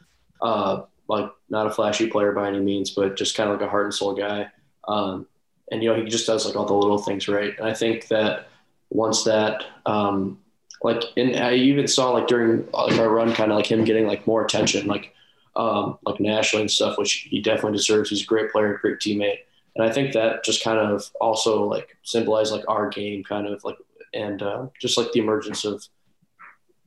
Uh, 0.41 0.84
like 1.07 1.29
not 1.50 1.65
a 1.67 1.72
flashy 1.72 2.07
player 2.07 2.31
by 2.34 2.48
any 2.48 2.60
means, 2.60 2.91
but 2.91 3.17
just 3.17 3.36
kind 3.36 3.50
of 3.50 3.60
like 3.60 3.67
a 3.67 3.69
heart 3.69 3.86
and 3.86 3.93
soul 3.93 4.13
guy. 4.13 4.48
Um, 4.88 5.27
and 5.72 5.81
you 5.81 5.89
know 5.89 5.95
he 6.00 6.07
just 6.07 6.27
does 6.27 6.45
like 6.45 6.55
all 6.55 6.65
the 6.67 6.74
little 6.74 7.00
things 7.00 7.27
right. 7.27 7.57
And 7.57 7.67
I 7.67 7.74
think 7.74 8.07
that 8.10 8.48
once 8.91 9.24
that 9.24 9.63
um, 9.88 10.39
like 10.84 11.01
and 11.17 11.36
I 11.36 11.55
even 11.55 11.88
saw 11.88 12.12
like 12.12 12.27
during 12.27 12.69
like 12.72 13.00
our 13.00 13.10
run 13.10 13.34
kind 13.34 13.51
of 13.51 13.57
like 13.57 13.65
him 13.72 13.84
getting 13.86 14.05
like 14.05 14.27
more 14.27 14.45
attention 14.45 14.86
like 14.88 15.13
um, 15.55 15.98
like 16.05 16.19
nationally 16.19 16.63
and 16.63 16.72
stuff, 16.72 16.98
which 17.00 17.13
he 17.29 17.41
definitely 17.41 17.77
deserves. 17.77 18.10
He's 18.12 18.24
a 18.24 18.25
great 18.25 18.51
player, 18.51 18.77
great 18.81 19.00
teammate. 19.00 19.39
And 19.75 19.84
I 19.84 19.91
think 19.91 20.13
that 20.13 20.44
just 20.44 20.63
kind 20.63 20.79
of 20.79 21.10
also 21.20 21.65
like 21.65 21.98
symbolized 22.03 22.51
like 22.53 22.63
our 22.67 22.89
game 22.89 23.24
kind 23.24 23.48
of 23.48 23.63
like 23.63 23.77
and 24.13 24.41
uh, 24.41 24.67
just 24.79 24.98
like 24.98 25.12
the 25.12 25.20
emergence 25.20 25.65
of 25.65 25.86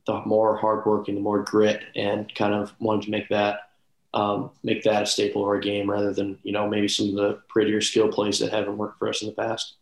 the 0.05 0.21
more 0.25 0.57
hardworking, 0.57 1.15
the 1.15 1.21
more 1.21 1.43
grit, 1.43 1.83
and 1.95 2.33
kind 2.33 2.53
of 2.53 2.73
wanted 2.79 3.03
to 3.03 3.11
make 3.11 3.29
that 3.29 3.69
um, 4.15 4.49
make 4.63 4.81
that 4.83 5.03
a 5.03 5.05
staple 5.05 5.43
of 5.43 5.47
our 5.47 5.59
game 5.59 5.89
rather 5.89 6.11
than 6.11 6.39
you 6.43 6.51
know 6.51 6.67
maybe 6.67 6.87
some 6.87 7.09
of 7.09 7.15
the 7.15 7.39
prettier 7.47 7.79
skill 7.79 8.09
plays 8.09 8.39
that 8.39 8.51
haven't 8.51 8.77
worked 8.77 8.97
for 8.97 9.07
us 9.07 9.21
in 9.21 9.27
the 9.27 9.35
past. 9.35 9.75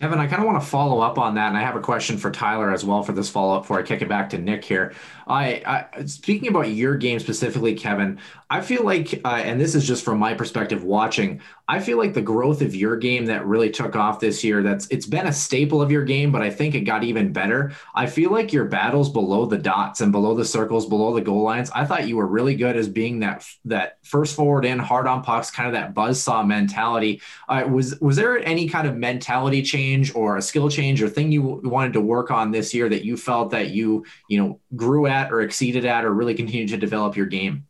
Evan, 0.00 0.20
I 0.20 0.28
kind 0.28 0.40
of 0.40 0.46
want 0.46 0.62
to 0.62 0.68
follow 0.68 1.00
up 1.00 1.18
on 1.18 1.34
that, 1.34 1.48
and 1.48 1.56
I 1.56 1.60
have 1.62 1.74
a 1.74 1.80
question 1.80 2.18
for 2.18 2.30
Tyler 2.30 2.70
as 2.72 2.84
well 2.84 3.02
for 3.02 3.10
this 3.10 3.28
follow 3.28 3.56
up 3.56 3.62
before 3.62 3.80
I 3.80 3.82
kick 3.82 4.00
it 4.00 4.08
back 4.08 4.30
to 4.30 4.38
Nick 4.38 4.64
here. 4.64 4.94
I, 5.26 5.88
I 5.96 6.04
speaking 6.04 6.48
about 6.48 6.70
your 6.70 6.96
game 6.96 7.18
specifically, 7.18 7.74
Kevin. 7.74 8.20
I 8.48 8.60
feel 8.60 8.84
like, 8.84 9.20
uh, 9.24 9.40
and 9.42 9.60
this 9.60 9.74
is 9.74 9.84
just 9.84 10.04
from 10.04 10.18
my 10.20 10.34
perspective 10.34 10.84
watching. 10.84 11.40
I 11.68 11.80
feel 11.80 11.98
like 11.98 12.14
the 12.14 12.22
growth 12.22 12.62
of 12.62 12.74
your 12.74 12.96
game 12.96 13.26
that 13.26 13.46
really 13.46 13.68
took 13.68 13.94
off 13.94 14.20
this 14.20 14.42
year. 14.42 14.62
That's 14.62 14.86
it's 14.88 15.04
been 15.04 15.26
a 15.26 15.32
staple 15.32 15.82
of 15.82 15.92
your 15.92 16.02
game, 16.02 16.32
but 16.32 16.40
I 16.40 16.48
think 16.48 16.74
it 16.74 16.80
got 16.80 17.04
even 17.04 17.30
better. 17.30 17.72
I 17.94 18.06
feel 18.06 18.30
like 18.30 18.54
your 18.54 18.64
battles 18.64 19.10
below 19.10 19.44
the 19.44 19.58
dots 19.58 20.00
and 20.00 20.10
below 20.10 20.34
the 20.34 20.46
circles, 20.46 20.86
below 20.86 21.14
the 21.14 21.20
goal 21.20 21.42
lines. 21.42 21.70
I 21.74 21.84
thought 21.84 22.08
you 22.08 22.16
were 22.16 22.26
really 22.26 22.54
good 22.54 22.76
as 22.76 22.88
being 22.88 23.20
that 23.20 23.44
that 23.66 23.98
first 24.02 24.34
forward 24.34 24.64
in, 24.64 24.78
hard 24.78 25.06
on 25.06 25.22
pucks, 25.22 25.50
kind 25.50 25.66
of 25.66 25.74
that 25.74 25.92
buzz 25.92 26.22
saw 26.22 26.42
mentality. 26.42 27.20
Uh, 27.50 27.64
was 27.68 28.00
was 28.00 28.16
there 28.16 28.42
any 28.46 28.66
kind 28.66 28.88
of 28.88 28.96
mentality 28.96 29.62
change 29.62 30.14
or 30.14 30.38
a 30.38 30.42
skill 30.42 30.70
change 30.70 31.02
or 31.02 31.08
thing 31.08 31.30
you 31.30 31.42
wanted 31.42 31.92
to 31.92 32.00
work 32.00 32.30
on 32.30 32.50
this 32.50 32.72
year 32.72 32.88
that 32.88 33.04
you 33.04 33.16
felt 33.16 33.50
that 33.50 33.68
you 33.70 34.06
you 34.28 34.38
know 34.38 34.58
grew 34.74 35.06
at 35.06 35.30
or 35.30 35.42
exceeded 35.42 35.84
at 35.84 36.04
or 36.06 36.14
really 36.14 36.34
continued 36.34 36.70
to 36.70 36.78
develop 36.78 37.14
your 37.14 37.26
game? 37.26 37.66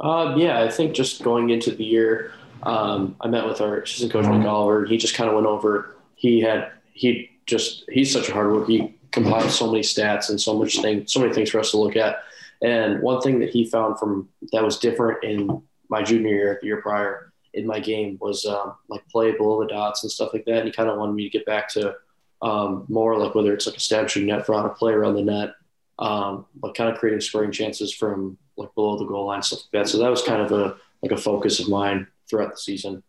Uh, 0.00 0.34
yeah, 0.36 0.60
I 0.60 0.68
think 0.68 0.94
just 0.94 1.22
going 1.22 1.50
into 1.50 1.70
the 1.70 1.84
year, 1.84 2.32
um, 2.64 3.16
I 3.20 3.28
met 3.28 3.46
with 3.46 3.60
our 3.60 3.78
assistant 3.80 4.12
coach 4.12 4.26
Mike 4.26 4.46
Oliver. 4.46 4.84
He 4.86 4.96
just 4.96 5.14
kind 5.14 5.28
of 5.28 5.34
went 5.34 5.46
over. 5.46 5.96
He 6.14 6.40
had 6.40 6.72
he 6.92 7.30
just 7.46 7.84
he's 7.90 8.12
such 8.12 8.28
a 8.28 8.32
hard 8.32 8.52
worker. 8.52 8.66
He 8.66 8.94
compiled 9.10 9.50
so 9.50 9.66
many 9.66 9.80
stats 9.80 10.30
and 10.30 10.40
so 10.40 10.58
much 10.58 10.80
thing, 10.80 11.06
so 11.06 11.20
many 11.20 11.32
things 11.32 11.50
for 11.50 11.60
us 11.60 11.70
to 11.70 11.78
look 11.78 11.96
at. 11.96 12.18
And 12.62 13.00
one 13.02 13.20
thing 13.20 13.38
that 13.40 13.50
he 13.50 13.68
found 13.68 13.98
from 13.98 14.28
that 14.52 14.64
was 14.64 14.78
different 14.78 15.22
in 15.22 15.62
my 15.88 16.02
junior 16.02 16.34
year, 16.34 16.58
the 16.60 16.66
year 16.66 16.82
prior, 16.82 17.32
in 17.52 17.66
my 17.66 17.78
game 17.78 18.18
was 18.20 18.44
um, 18.46 18.74
like 18.88 19.06
play 19.08 19.32
below 19.32 19.60
the 19.60 19.68
dots 19.68 20.02
and 20.02 20.10
stuff 20.10 20.32
like 20.32 20.44
that. 20.46 20.58
And 20.58 20.66
he 20.66 20.72
kind 20.72 20.88
of 20.88 20.98
wanted 20.98 21.14
me 21.14 21.24
to 21.24 21.30
get 21.30 21.46
back 21.46 21.68
to 21.70 21.94
um, 22.42 22.86
more 22.88 23.16
like 23.18 23.34
whether 23.34 23.54
it's 23.54 23.66
like 23.66 23.76
establishing 23.76 24.26
net 24.26 24.46
front, 24.46 24.66
a 24.66 24.70
play 24.70 24.92
around 24.92 25.14
the 25.14 25.22
net, 25.22 25.54
um, 25.98 26.46
but 26.56 26.74
kind 26.74 26.90
of 26.90 26.98
creating 26.98 27.20
scoring 27.20 27.52
chances 27.52 27.92
from 27.92 28.38
like 28.56 28.74
below 28.74 28.98
the 28.98 29.04
goal 29.04 29.26
line, 29.26 29.42
stuff 29.42 29.60
like 29.60 29.84
that. 29.84 29.88
So 29.90 29.98
that 29.98 30.10
was 30.10 30.22
kind 30.22 30.42
of 30.42 30.52
a 30.52 30.76
like 31.02 31.12
a 31.12 31.16
focus 31.16 31.60
of 31.60 31.68
mine 31.68 32.06
throughout 32.28 32.50
the 32.52 32.58
season. 32.58 33.02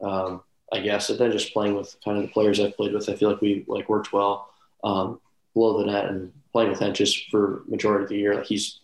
Um, 0.00 0.42
I 0.72 0.80
guess, 0.80 1.08
and 1.08 1.18
then 1.18 1.32
just 1.32 1.52
playing 1.52 1.74
with 1.74 1.96
kind 2.04 2.18
of 2.18 2.24
the 2.24 2.28
players 2.28 2.60
I've 2.60 2.76
played 2.76 2.92
with, 2.92 3.08
I 3.08 3.14
feel 3.14 3.30
like 3.30 3.40
we 3.40 3.64
like 3.66 3.88
worked 3.88 4.12
well 4.12 4.50
um, 4.84 5.20
below 5.54 5.78
the 5.78 5.86
net 5.86 6.06
and 6.06 6.32
playing 6.52 6.70
with 6.70 6.80
Hentges 6.80 7.28
for 7.30 7.62
majority 7.66 8.04
of 8.04 8.10
the 8.10 8.18
year. 8.18 8.34
Like 8.34 8.46
he's 8.46 8.80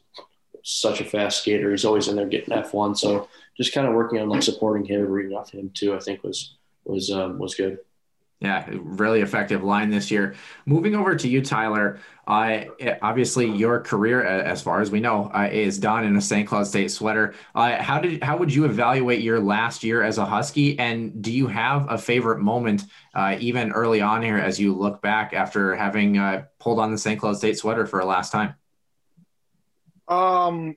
such 0.62 1.00
a 1.00 1.04
fast 1.04 1.42
skater. 1.42 1.70
He's 1.70 1.84
always 1.84 2.08
in 2.08 2.16
there 2.16 2.26
getting 2.26 2.54
F 2.54 2.72
one. 2.72 2.94
So 2.94 3.28
just 3.56 3.74
kind 3.74 3.86
of 3.86 3.92
working 3.92 4.18
on 4.18 4.30
like 4.30 4.42
supporting 4.42 4.86
him 4.86 5.06
reading 5.06 5.36
off 5.36 5.50
him 5.50 5.70
too, 5.74 5.94
I 5.94 6.00
think 6.00 6.24
was 6.24 6.56
was 6.84 7.10
um, 7.10 7.38
was 7.38 7.54
good. 7.54 7.78
Yeah, 8.44 8.68
really 8.74 9.22
effective 9.22 9.64
line 9.64 9.88
this 9.88 10.10
year. 10.10 10.34
Moving 10.66 10.94
over 10.94 11.16
to 11.16 11.26
you, 11.26 11.40
Tyler. 11.40 11.98
Uh, 12.26 12.64
obviously, 13.00 13.50
your 13.50 13.80
career, 13.80 14.22
as 14.22 14.60
far 14.60 14.82
as 14.82 14.90
we 14.90 15.00
know, 15.00 15.30
uh, 15.34 15.48
is 15.50 15.78
done 15.78 16.04
in 16.04 16.14
a 16.14 16.20
St. 16.20 16.46
Cloud 16.46 16.66
State 16.66 16.90
sweater. 16.90 17.34
Uh, 17.54 17.82
how 17.82 17.98
did 17.98 18.22
how 18.22 18.36
would 18.36 18.52
you 18.52 18.66
evaluate 18.66 19.22
your 19.22 19.40
last 19.40 19.82
year 19.82 20.02
as 20.02 20.18
a 20.18 20.26
Husky? 20.26 20.78
And 20.78 21.22
do 21.22 21.32
you 21.32 21.46
have 21.46 21.86
a 21.90 21.96
favorite 21.96 22.40
moment, 22.40 22.84
uh, 23.14 23.36
even 23.40 23.72
early 23.72 24.02
on 24.02 24.22
here, 24.22 24.36
as 24.36 24.60
you 24.60 24.74
look 24.74 25.00
back 25.00 25.32
after 25.32 25.74
having 25.74 26.18
uh, 26.18 26.44
pulled 26.58 26.78
on 26.78 26.92
the 26.92 26.98
St. 26.98 27.18
Cloud 27.18 27.38
State 27.38 27.56
sweater 27.56 27.86
for 27.86 28.00
a 28.00 28.04
last 28.04 28.30
time? 28.30 28.56
Um, 30.06 30.76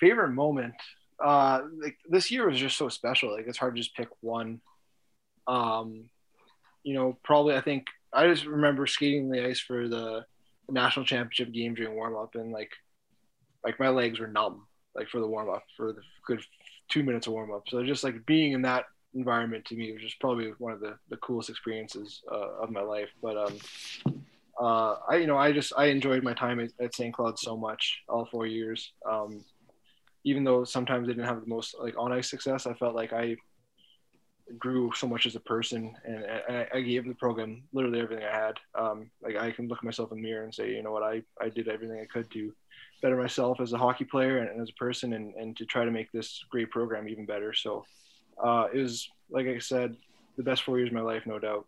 favorite 0.00 0.30
moment. 0.30 0.74
Uh, 1.22 1.60
like 1.82 1.98
this 2.08 2.30
year 2.30 2.48
was 2.48 2.58
just 2.58 2.78
so 2.78 2.88
special. 2.88 3.30
Like 3.30 3.46
it's 3.46 3.58
hard 3.58 3.74
to 3.76 3.80
just 3.82 3.94
pick 3.94 4.08
one. 4.22 4.62
Um, 5.46 6.08
you 6.82 6.94
know, 6.94 7.18
probably 7.22 7.54
I 7.54 7.60
think 7.60 7.86
I 8.12 8.26
just 8.26 8.46
remember 8.46 8.86
skating 8.86 9.30
the 9.30 9.46
ice 9.46 9.60
for 9.60 9.88
the 9.88 10.24
national 10.68 11.04
championship 11.04 11.52
game 11.52 11.74
during 11.74 11.94
warm 11.94 12.16
up 12.16 12.34
and 12.34 12.52
like 12.52 12.70
like 13.64 13.78
my 13.78 13.88
legs 13.88 14.18
were 14.18 14.26
numb 14.26 14.66
like 14.94 15.08
for 15.08 15.20
the 15.20 15.26
warm 15.26 15.48
up 15.48 15.62
for 15.76 15.92
the 15.92 16.02
good 16.26 16.40
two 16.88 17.02
minutes 17.02 17.26
of 17.26 17.32
warm 17.32 17.52
up. 17.52 17.62
So 17.68 17.82
just 17.84 18.04
like 18.04 18.26
being 18.26 18.52
in 18.52 18.62
that 18.62 18.84
environment 19.14 19.64
to 19.66 19.74
me 19.74 19.92
was 19.92 20.02
just 20.02 20.20
probably 20.20 20.52
one 20.58 20.72
of 20.72 20.80
the, 20.80 20.96
the 21.10 21.16
coolest 21.18 21.50
experiences 21.50 22.22
uh, 22.30 22.62
of 22.62 22.70
my 22.70 22.80
life. 22.80 23.08
But 23.22 23.36
um, 23.36 23.58
uh, 24.60 24.96
I 25.08 25.16
you 25.16 25.26
know 25.26 25.38
I 25.38 25.52
just 25.52 25.72
I 25.76 25.86
enjoyed 25.86 26.22
my 26.22 26.34
time 26.34 26.68
at, 26.80 26.94
St. 26.94 27.14
Cloud 27.14 27.38
so 27.38 27.56
much 27.56 28.02
all 28.08 28.26
four 28.26 28.46
years. 28.46 28.92
Um, 29.08 29.44
even 30.24 30.44
though 30.44 30.64
sometimes 30.64 31.08
I 31.08 31.12
didn't 31.12 31.26
have 31.26 31.40
the 31.40 31.48
most 31.48 31.74
like 31.80 31.94
on 31.98 32.12
ice 32.12 32.30
success, 32.30 32.66
I 32.66 32.74
felt 32.74 32.94
like 32.94 33.12
I 33.12 33.36
grew 34.58 34.92
so 34.94 35.06
much 35.06 35.26
as 35.26 35.36
a 35.36 35.40
person, 35.40 35.94
and, 36.04 36.24
and 36.24 36.66
I, 36.72 36.80
gave 36.80 37.06
the 37.06 37.14
program 37.14 37.62
literally 37.72 38.00
everything 38.00 38.24
I 38.24 38.30
had. 38.30 38.54
Um, 38.74 39.10
like 39.22 39.36
I 39.36 39.50
can 39.50 39.68
look 39.68 39.78
at 39.78 39.84
myself 39.84 40.12
in 40.12 40.18
the 40.18 40.22
mirror 40.22 40.44
and 40.44 40.54
say, 40.54 40.70
you 40.70 40.82
know 40.82 40.92
what, 40.92 41.02
I, 41.02 41.22
I 41.40 41.48
did 41.48 41.68
everything 41.68 42.00
I 42.00 42.06
could 42.12 42.30
to 42.32 42.52
better 43.00 43.16
myself 43.16 43.60
as 43.60 43.72
a 43.72 43.78
hockey 43.78 44.04
player 44.04 44.38
and, 44.38 44.48
and 44.48 44.60
as 44.60 44.70
a 44.70 44.74
person, 44.74 45.14
and, 45.14 45.34
and 45.34 45.56
to 45.56 45.64
try 45.66 45.84
to 45.84 45.90
make 45.90 46.10
this 46.12 46.44
great 46.50 46.70
program 46.70 47.08
even 47.08 47.26
better. 47.26 47.52
So 47.52 47.84
uh, 48.42 48.68
it 48.72 48.78
was, 48.78 49.08
like 49.30 49.46
I 49.46 49.58
said, 49.58 49.96
the 50.36 50.42
best 50.42 50.62
four 50.62 50.78
years 50.78 50.90
of 50.90 50.94
my 50.94 51.00
life, 51.00 51.22
no 51.26 51.38
doubt. 51.38 51.66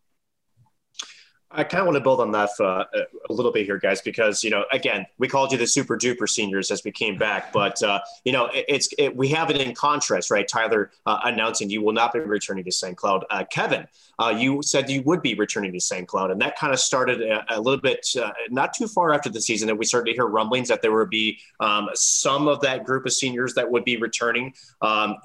I 1.54 1.62
kind 1.64 1.80
of 1.80 1.86
want 1.86 1.96
to 1.96 2.00
build 2.00 2.20
on 2.20 2.32
that 2.32 2.50
uh, 2.60 2.84
a 3.28 3.32
little 3.32 3.52
bit 3.52 3.64
here, 3.64 3.78
guys, 3.78 4.00
because 4.00 4.42
you 4.42 4.50
know, 4.50 4.64
again, 4.72 5.06
we 5.18 5.28
called 5.28 5.52
you 5.52 5.58
the 5.58 5.66
super 5.66 5.96
duper 5.96 6.28
seniors 6.28 6.70
as 6.70 6.82
we 6.84 6.90
came 6.90 7.16
back, 7.16 7.52
but 7.52 7.80
uh, 7.82 8.00
you 8.24 8.32
know, 8.32 8.46
it, 8.46 8.64
it's 8.68 8.88
it, 8.98 9.16
we 9.16 9.28
have 9.28 9.50
it 9.50 9.56
in 9.56 9.74
contrast, 9.74 10.30
right? 10.30 10.46
Tyler 10.46 10.90
uh, 11.06 11.20
announcing 11.24 11.70
you 11.70 11.82
will 11.82 11.92
not 11.92 12.12
be 12.12 12.18
returning 12.18 12.64
to 12.64 12.72
St. 12.72 12.96
Cloud. 12.96 13.24
Uh, 13.30 13.44
Kevin, 13.50 13.86
uh, 14.18 14.34
you 14.36 14.62
said 14.62 14.90
you 14.90 15.02
would 15.02 15.22
be 15.22 15.34
returning 15.34 15.72
to 15.72 15.80
St. 15.80 16.08
Cloud, 16.08 16.30
and 16.32 16.40
that 16.40 16.58
kind 16.58 16.72
of 16.72 16.80
started 16.80 17.22
a, 17.22 17.44
a 17.56 17.60
little 17.60 17.80
bit 17.80 18.06
uh, 18.20 18.32
not 18.50 18.74
too 18.74 18.88
far 18.88 19.14
after 19.14 19.30
the 19.30 19.40
season 19.40 19.68
that 19.68 19.76
we 19.76 19.84
started 19.84 20.10
to 20.10 20.14
hear 20.14 20.26
rumblings 20.26 20.68
that 20.68 20.82
there 20.82 20.92
would 20.92 21.10
be 21.10 21.38
um, 21.60 21.88
some 21.94 22.48
of 22.48 22.60
that 22.62 22.84
group 22.84 23.06
of 23.06 23.12
seniors 23.12 23.54
that 23.54 23.70
would 23.70 23.84
be 23.84 23.96
returning. 23.96 24.52
Um, 24.82 25.16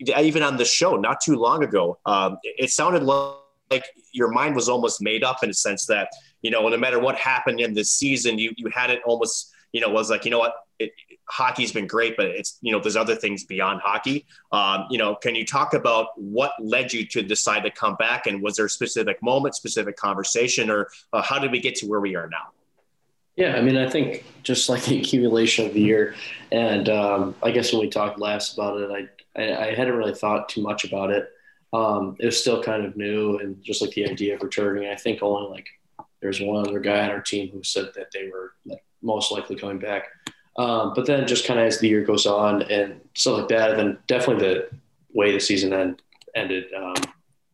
even 0.00 0.42
on 0.42 0.56
the 0.56 0.64
show 0.64 0.96
not 0.96 1.20
too 1.20 1.36
long 1.36 1.62
ago, 1.62 1.98
um, 2.06 2.38
it 2.42 2.70
sounded 2.70 3.02
like 3.02 3.43
like 3.70 3.84
your 4.12 4.30
mind 4.30 4.54
was 4.54 4.68
almost 4.68 5.00
made 5.00 5.24
up 5.24 5.42
in 5.42 5.50
a 5.50 5.54
sense 5.54 5.86
that 5.86 6.08
you 6.42 6.50
know 6.50 6.68
no 6.68 6.76
matter 6.76 6.98
what 6.98 7.16
happened 7.16 7.60
in 7.60 7.74
this 7.74 7.92
season 7.92 8.38
you 8.38 8.52
you 8.56 8.68
had 8.68 8.90
it 8.90 9.00
almost 9.04 9.52
you 9.72 9.80
know 9.80 9.88
was 9.88 10.10
like 10.10 10.24
you 10.24 10.30
know 10.30 10.38
what? 10.38 10.54
It, 10.80 10.92
hockey's 11.26 11.72
been 11.72 11.86
great 11.86 12.16
but 12.16 12.26
it's 12.26 12.58
you 12.60 12.72
know 12.72 12.80
there's 12.80 12.96
other 12.96 13.14
things 13.14 13.44
beyond 13.44 13.80
hockey. 13.82 14.26
Um, 14.52 14.86
you 14.90 14.98
know 14.98 15.14
can 15.14 15.34
you 15.34 15.46
talk 15.46 15.74
about 15.74 16.08
what 16.16 16.52
led 16.60 16.92
you 16.92 17.06
to 17.06 17.22
decide 17.22 17.62
to 17.64 17.70
come 17.70 17.96
back? 17.96 18.26
And 18.26 18.42
was 18.42 18.56
there 18.56 18.66
a 18.66 18.70
specific 18.70 19.22
moment 19.22 19.54
specific 19.54 19.96
conversation 19.96 20.70
or 20.70 20.88
uh, 21.12 21.22
how 21.22 21.38
did 21.38 21.50
we 21.50 21.60
get 21.60 21.74
to 21.76 21.86
where 21.86 22.00
we 22.00 22.16
are 22.16 22.28
now? 22.28 22.52
Yeah, 23.36 23.56
I 23.56 23.62
mean, 23.62 23.76
I 23.76 23.88
think 23.88 24.24
just 24.42 24.68
like 24.68 24.84
the 24.84 24.98
accumulation 24.98 25.66
of 25.66 25.74
the 25.74 25.80
year, 25.80 26.14
and 26.52 26.88
um, 26.88 27.34
I 27.42 27.50
guess 27.50 27.72
when 27.72 27.80
we 27.80 27.90
talked 27.90 28.18
last 28.18 28.54
about 28.54 28.80
it, 28.80 28.90
I, 29.36 29.42
I, 29.42 29.68
I 29.68 29.74
hadn't 29.74 29.96
really 29.96 30.14
thought 30.14 30.48
too 30.48 30.62
much 30.62 30.84
about 30.84 31.10
it. 31.10 31.28
Um, 31.74 32.16
it 32.20 32.26
was 32.26 32.40
still 32.40 32.62
kind 32.62 32.84
of 32.84 32.96
new, 32.96 33.38
and 33.38 33.62
just 33.62 33.82
like 33.82 33.90
the 33.90 34.08
idea 34.08 34.36
of 34.36 34.42
returning, 34.42 34.88
I 34.88 34.94
think 34.94 35.22
only 35.22 35.50
like 35.50 35.66
there's 36.20 36.40
one 36.40 36.66
other 36.66 36.80
guy 36.80 37.00
on 37.04 37.10
our 37.10 37.20
team 37.20 37.50
who 37.50 37.62
said 37.62 37.90
that 37.96 38.10
they 38.12 38.28
were 38.28 38.52
like 38.64 38.84
most 39.02 39.32
likely 39.32 39.56
coming 39.56 39.78
back. 39.78 40.04
Um, 40.56 40.92
but 40.94 41.04
then 41.04 41.26
just 41.26 41.46
kind 41.46 41.58
of 41.58 41.66
as 41.66 41.80
the 41.80 41.88
year 41.88 42.04
goes 42.04 42.26
on 42.26 42.62
and 42.62 43.00
stuff 43.14 43.40
like 43.40 43.48
that, 43.48 43.76
then 43.76 43.98
definitely 44.06 44.46
the 44.46 44.68
way 45.12 45.32
the 45.32 45.40
season 45.40 45.72
end, 45.72 46.00
ended 46.36 46.72
um, 46.74 46.94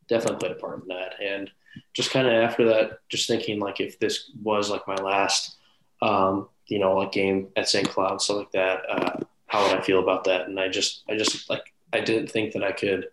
definitely 0.07 0.39
played 0.39 0.53
a 0.53 0.61
part 0.61 0.83
in 0.83 0.89
that. 0.89 1.15
And 1.23 1.51
just 1.95 2.11
kind 2.11 2.27
of 2.27 2.35
after 2.35 2.67
that, 2.67 2.99
just 3.09 3.27
thinking 3.27 3.59
like 3.59 3.81
if 3.81 3.99
this 3.99 4.31
was 4.43 4.71
like 4.71 4.87
my 4.87 4.97
last 4.97 5.57
um, 6.03 6.49
you 6.67 6.79
know, 6.79 6.97
like 6.97 7.13
game 7.13 7.49
at 7.57 7.69
St. 7.69 7.89
Cloud, 7.89 8.23
stuff 8.23 8.39
like 8.39 8.53
that. 8.53 8.83
Uh, 8.89 9.21
how 9.47 9.67
would 9.67 9.77
I 9.77 9.83
feel 9.83 9.99
about 9.99 10.25
that? 10.25 10.49
And 10.49 10.59
I 10.59 10.69
just, 10.69 11.03
I 11.09 11.17
just 11.17 11.51
like, 11.51 11.73
I 11.93 12.01
didn't 12.01 12.31
think 12.31 12.53
that 12.53 12.63
I 12.63 12.73
could 12.73 13.09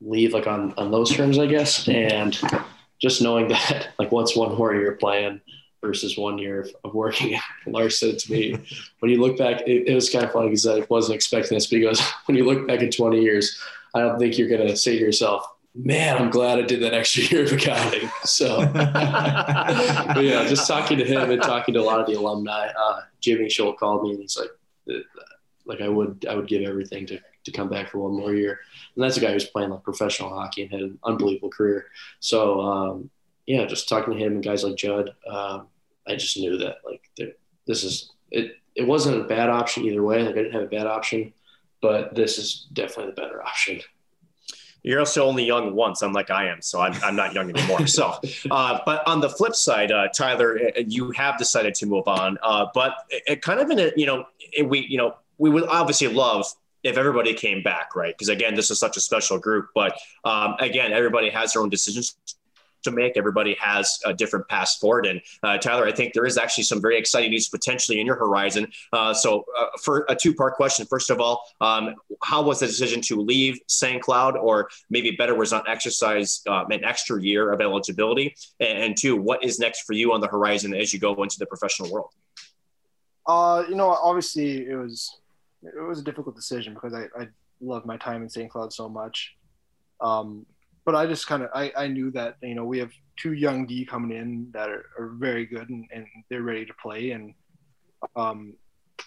leave 0.00 0.32
like 0.32 0.46
on, 0.46 0.74
on 0.76 0.90
those 0.90 1.10
terms, 1.10 1.38
I 1.38 1.46
guess. 1.46 1.88
And 1.88 2.38
just 3.00 3.22
knowing 3.22 3.48
that 3.48 3.88
like 3.98 4.12
once 4.12 4.36
one 4.36 4.56
more 4.56 4.74
year 4.74 4.92
playing 4.92 5.40
versus 5.82 6.16
one 6.16 6.38
year 6.38 6.62
of, 6.62 6.70
of 6.84 6.94
working, 6.94 7.38
Lars 7.66 7.98
said 7.98 8.18
to 8.18 8.32
me, 8.32 8.56
when 9.00 9.10
you 9.10 9.20
look 9.20 9.38
back, 9.38 9.62
it, 9.62 9.88
it 9.88 9.94
was 9.94 10.10
kind 10.10 10.24
of 10.24 10.32
funny 10.32 10.48
because 10.48 10.66
I 10.66 10.86
wasn't 10.88 11.16
expecting 11.16 11.56
this 11.56 11.66
because 11.66 12.00
when 12.26 12.36
you 12.36 12.44
look 12.44 12.66
back 12.66 12.80
at 12.80 12.94
20 12.94 13.20
years, 13.20 13.58
I 13.94 14.00
don't 14.00 14.18
think 14.18 14.38
you're 14.38 14.48
going 14.48 14.66
to 14.66 14.76
say 14.76 14.98
to 14.98 15.04
yourself, 15.04 15.44
man, 15.74 16.16
I'm 16.16 16.30
glad 16.30 16.58
I 16.58 16.62
did 16.62 16.82
that 16.82 16.94
extra 16.94 17.22
year 17.30 17.44
of 17.44 17.52
accounting. 17.52 18.08
So, 18.24 18.68
but 18.72 20.24
yeah, 20.24 20.46
just 20.48 20.66
talking 20.66 20.98
to 20.98 21.04
him 21.04 21.30
and 21.30 21.42
talking 21.42 21.74
to 21.74 21.80
a 21.80 21.82
lot 21.82 22.00
of 22.00 22.06
the 22.06 22.14
alumni. 22.14 22.68
Uh, 22.68 23.00
Jimmy 23.20 23.48
Schuldt 23.48 23.78
called 23.78 24.02
me 24.02 24.10
and 24.10 24.20
he's 24.20 24.38
like, 24.38 24.50
like 25.64 25.80
I 25.80 25.88
would, 25.88 26.26
I 26.28 26.34
would 26.34 26.48
give 26.48 26.62
everything 26.62 27.06
to, 27.06 27.20
to 27.44 27.52
come 27.52 27.68
back 27.68 27.90
for 27.90 27.98
one 27.98 28.16
more 28.16 28.34
year. 28.34 28.60
And 28.94 29.04
that's 29.04 29.16
a 29.16 29.20
guy 29.20 29.32
who's 29.32 29.44
playing 29.44 29.70
like 29.70 29.82
professional 29.82 30.30
hockey 30.30 30.62
and 30.62 30.70
had 30.70 30.80
an 30.80 30.98
unbelievable 31.04 31.50
career. 31.50 31.86
So, 32.20 32.60
um, 32.60 33.10
yeah, 33.46 33.66
just 33.66 33.88
talking 33.88 34.14
to 34.14 34.18
him 34.18 34.34
and 34.34 34.44
guys 34.44 34.64
like 34.64 34.76
Judd, 34.76 35.10
um, 35.28 35.68
I 36.06 36.16
just 36.16 36.36
knew 36.36 36.58
that 36.58 36.78
like 36.84 37.02
this 37.66 37.84
is 37.84 38.12
it. 38.30 38.56
It 38.76 38.86
wasn't 38.86 39.20
a 39.20 39.24
bad 39.24 39.50
option 39.50 39.84
either 39.84 40.02
way. 40.02 40.22
Like 40.22 40.34
I 40.34 40.38
didn't 40.38 40.52
have 40.52 40.62
a 40.62 40.66
bad 40.66 40.86
option, 40.86 41.32
but 41.82 42.14
this 42.14 42.38
is 42.38 42.68
definitely 42.72 43.12
the 43.14 43.20
better 43.20 43.42
option. 43.42 43.80
You're 44.82 45.00
also 45.00 45.26
only 45.26 45.44
young 45.44 45.74
once, 45.74 46.00
unlike 46.00 46.30
I 46.30 46.46
am, 46.48 46.62
so 46.62 46.80
I'm, 46.80 46.94
I'm 47.02 47.14
not 47.14 47.34
young 47.34 47.50
anymore. 47.50 47.86
So, 47.86 48.18
uh, 48.50 48.78
but 48.86 49.06
on 49.06 49.20
the 49.20 49.28
flip 49.28 49.54
side, 49.54 49.92
uh, 49.92 50.08
Tyler, 50.08 50.58
uh, 50.58 50.80
you 50.86 51.10
have 51.10 51.36
decided 51.36 51.74
to 51.76 51.86
move 51.86 52.08
on, 52.08 52.38
uh, 52.42 52.66
but 52.72 52.94
it, 53.10 53.22
it, 53.26 53.42
kind 53.42 53.60
of 53.60 53.68
in 53.70 53.78
a 53.78 53.92
you 53.96 54.06
know 54.06 54.24
we 54.64 54.86
you 54.86 54.96
know 54.96 55.16
we 55.38 55.50
would 55.50 55.64
obviously 55.64 56.08
love 56.08 56.46
if 56.82 56.96
everybody 56.96 57.34
came 57.34 57.62
back, 57.62 57.94
right? 57.94 58.14
Because 58.16 58.28
again, 58.28 58.54
this 58.54 58.70
is 58.70 58.78
such 58.78 58.96
a 58.96 59.00
special 59.00 59.38
group, 59.38 59.68
but 59.74 59.98
um, 60.24 60.56
again, 60.60 60.92
everybody 60.92 61.30
has 61.30 61.52
their 61.52 61.62
own 61.62 61.68
decisions 61.68 62.16
to 62.82 62.90
make. 62.90 63.16
Everybody 63.16 63.54
has 63.60 63.98
a 64.04 64.12
different 64.12 64.48
path 64.48 64.76
forward. 64.80 65.06
And 65.06 65.20
uh, 65.42 65.58
Tyler, 65.58 65.86
I 65.86 65.92
think 65.92 66.14
there 66.14 66.26
is 66.26 66.38
actually 66.38 66.64
some 66.64 66.80
very 66.80 66.98
exciting 66.98 67.30
news 67.30 67.48
potentially 67.48 68.00
in 68.00 68.06
your 68.06 68.16
horizon. 68.16 68.70
Uh, 68.92 69.12
so, 69.12 69.44
uh, 69.58 69.66
for 69.82 70.06
a 70.08 70.16
two 70.16 70.34
part 70.34 70.54
question, 70.54 70.86
first 70.86 71.10
of 71.10 71.20
all, 71.20 71.44
um, 71.60 71.94
how 72.22 72.42
was 72.42 72.60
the 72.60 72.66
decision 72.66 73.00
to 73.02 73.20
leave 73.20 73.58
St. 73.66 74.02
Cloud, 74.02 74.36
or 74.36 74.68
maybe 74.88 75.12
better 75.12 75.34
was 75.34 75.52
not 75.52 75.68
exercise 75.68 76.42
uh, 76.48 76.64
an 76.70 76.84
extra 76.84 77.22
year 77.22 77.52
of 77.52 77.60
eligibility? 77.60 78.34
And, 78.58 78.78
and, 78.78 78.96
two, 78.96 79.16
what 79.16 79.44
is 79.44 79.58
next 79.58 79.82
for 79.82 79.92
you 79.92 80.12
on 80.12 80.20
the 80.20 80.28
horizon 80.28 80.74
as 80.74 80.92
you 80.92 80.98
go 80.98 81.22
into 81.22 81.38
the 81.38 81.46
professional 81.46 81.90
world? 81.90 82.10
Uh, 83.26 83.64
you 83.68 83.76
know, 83.76 83.90
obviously 83.90 84.66
it 84.66 84.74
was 84.74 85.19
it 85.62 85.80
was 85.80 86.00
a 86.00 86.04
difficult 86.04 86.36
decision 86.36 86.74
because 86.74 86.94
I, 86.94 87.04
I 87.18 87.28
love 87.60 87.84
my 87.86 87.96
time 87.96 88.22
in 88.22 88.28
St. 88.28 88.50
Cloud 88.50 88.72
so 88.72 88.88
much. 88.88 89.36
Um, 90.00 90.46
but 90.84 90.94
I 90.94 91.06
just 91.06 91.26
kind 91.26 91.42
of 91.42 91.50
I, 91.54 91.72
I 91.76 91.86
knew 91.86 92.10
that 92.12 92.36
you 92.42 92.54
know 92.54 92.64
we 92.64 92.78
have 92.78 92.90
two 93.16 93.32
young 93.32 93.66
D 93.66 93.84
coming 93.84 94.16
in 94.16 94.50
that 94.52 94.70
are, 94.70 94.86
are 94.98 95.08
very 95.18 95.46
good 95.46 95.68
and, 95.68 95.86
and 95.92 96.06
they're 96.28 96.42
ready 96.42 96.64
to 96.64 96.74
play 96.82 97.10
and 97.10 97.34
um, 98.16 98.54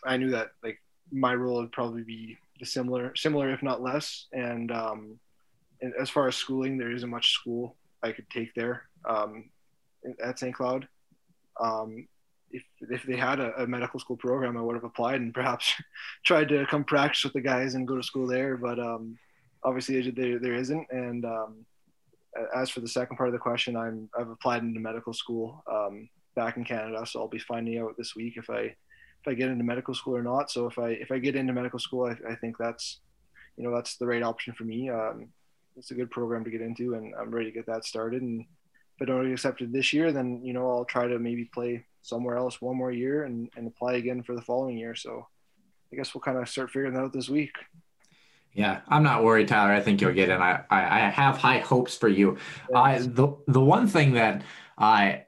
I 0.06 0.18
knew 0.18 0.30
that 0.30 0.52
like 0.64 0.80
my 1.12 1.34
role 1.34 1.58
would 1.58 1.72
probably 1.72 2.04
be 2.04 2.38
similar 2.64 3.16
similar 3.16 3.52
if 3.52 3.64
not 3.64 3.82
less 3.82 4.28
and 4.32 4.72
um, 4.72 5.20
and 5.82 5.94
as 6.00 6.10
far 6.10 6.28
as 6.28 6.36
schooling 6.36 6.78
there 6.78 6.92
isn't 6.92 7.10
much 7.10 7.34
school 7.34 7.76
I 8.04 8.12
could 8.12 8.30
take 8.30 8.54
there 8.54 8.84
um, 9.10 9.50
at 10.24 10.40
St. 10.40 10.54
Cloud 10.56 10.88
um, 11.60 12.08
if, 12.54 12.64
if 12.80 13.04
they 13.04 13.18
had 13.18 13.40
a, 13.40 13.64
a, 13.64 13.68
medical 13.68 14.00
school 14.00 14.16
program 14.16 14.56
I 14.56 14.62
would 14.62 14.76
have 14.76 14.84
applied 14.84 15.20
and 15.20 15.34
perhaps 15.34 15.74
tried 16.26 16.50
to 16.50 16.66
come 16.68 16.84
practice 16.84 17.24
with 17.24 17.34
the 17.34 17.42
guys 17.42 17.76
and 17.76 17.88
go 17.88 17.98
to 17.98 18.04
school 18.04 18.28
there 18.28 18.56
but 18.56 18.80
um, 18.80 19.18
obviously 19.64 20.10
there, 20.12 20.40
there 20.40 20.56
isn't. 20.56 20.88
And 20.92 21.26
um, 21.26 21.66
as 22.56 22.70
for 22.70 22.82
the 22.82 22.88
second 22.88 23.18
part 23.18 23.30
of 23.30 23.34
the 23.34 23.40
question, 23.40 23.76
I'm 23.76 24.10
I've 24.18 24.30
applied 24.30 24.64
into 24.64 24.80
medical 24.80 25.14
school 25.14 25.64
um, 25.72 26.10
back 26.36 26.58
in 26.58 26.64
Canada, 26.64 27.06
so 27.06 27.22
I'll 27.22 27.28
be 27.28 27.40
finding 27.40 27.80
out 27.80 27.96
this 27.98 28.16
week 28.16 28.38
if 28.38 28.50
I 28.50 28.62
if 28.62 29.28
I 29.28 29.34
get 29.34 29.50
into 29.50 29.64
medical 29.64 29.94
school 29.94 30.16
or 30.16 30.24
not. 30.24 30.52
So 30.52 30.68
if 30.68 30.78
I 30.78 30.90
if 30.90 31.12
I 31.12 31.20
get 31.20 31.36
into 31.36 31.54
medical 31.54 31.80
school, 31.80 32.06
I, 32.06 32.32
I 32.32 32.36
think 32.36 32.58
that's 32.58 33.00
you 33.58 33.64
know 33.64 33.76
that's 33.76 33.98
the 33.98 34.08
right 34.08 34.24
option 34.24 34.54
for 34.54 34.64
me. 34.64 34.90
Um, 34.90 35.30
it's 35.76 35.92
a 35.92 35.96
good 35.96 36.12
program 36.12 36.44
to 36.44 36.52
get 36.52 36.62
into, 36.62 36.94
and 36.96 37.14
I'm 37.20 37.32
ready 37.32 37.50
to 37.50 37.56
get 37.56 37.66
that 37.68 37.86
started. 37.86 38.22
And 38.22 38.42
if 38.42 39.02
I 39.02 39.06
don't 39.06 39.24
get 39.24 39.34
accepted 39.34 39.72
this 39.72 39.94
year, 39.94 40.12
then 40.12 40.42
you 40.44 40.54
know 40.54 40.70
I'll 40.70 40.86
try 40.86 41.08
to 41.08 41.20
maybe 41.20 41.46
play 41.46 41.86
somewhere 42.04 42.38
else 42.38 42.62
one 42.62 42.78
more 42.78 42.92
year 42.92 43.24
and, 43.24 43.50
and 43.58 43.66
apply 43.66 43.94
again 43.94 44.22
for 44.22 44.36
the 44.36 44.42
following 44.42 44.78
year. 44.78 44.94
So 44.94 45.26
I 45.92 45.96
guess 45.96 46.14
we'll 46.14 46.22
kind 46.22 46.38
of 46.38 46.48
start 46.48 46.70
figuring 46.70 46.94
that 46.94 47.02
out 47.02 47.14
this 47.14 47.30
week. 47.30 47.56
Yeah, 48.54 48.82
I'm 48.88 49.02
not 49.02 49.24
worried, 49.24 49.48
Tyler. 49.48 49.74
I 49.74 49.82
think 49.82 50.00
you'll 50.00 50.14
get 50.14 50.30
in. 50.30 50.40
I, 50.40 50.64
I, 50.70 50.82
I 50.82 51.10
have 51.10 51.38
high 51.38 51.60
hopes 51.60 51.98
for 51.98 52.08
you. 52.08 52.38
I, 52.74 53.00
the 53.00 53.36
the 53.48 53.62
one 53.62 53.88
thing 53.88 54.14
that 54.14 54.44
I 54.78 55.24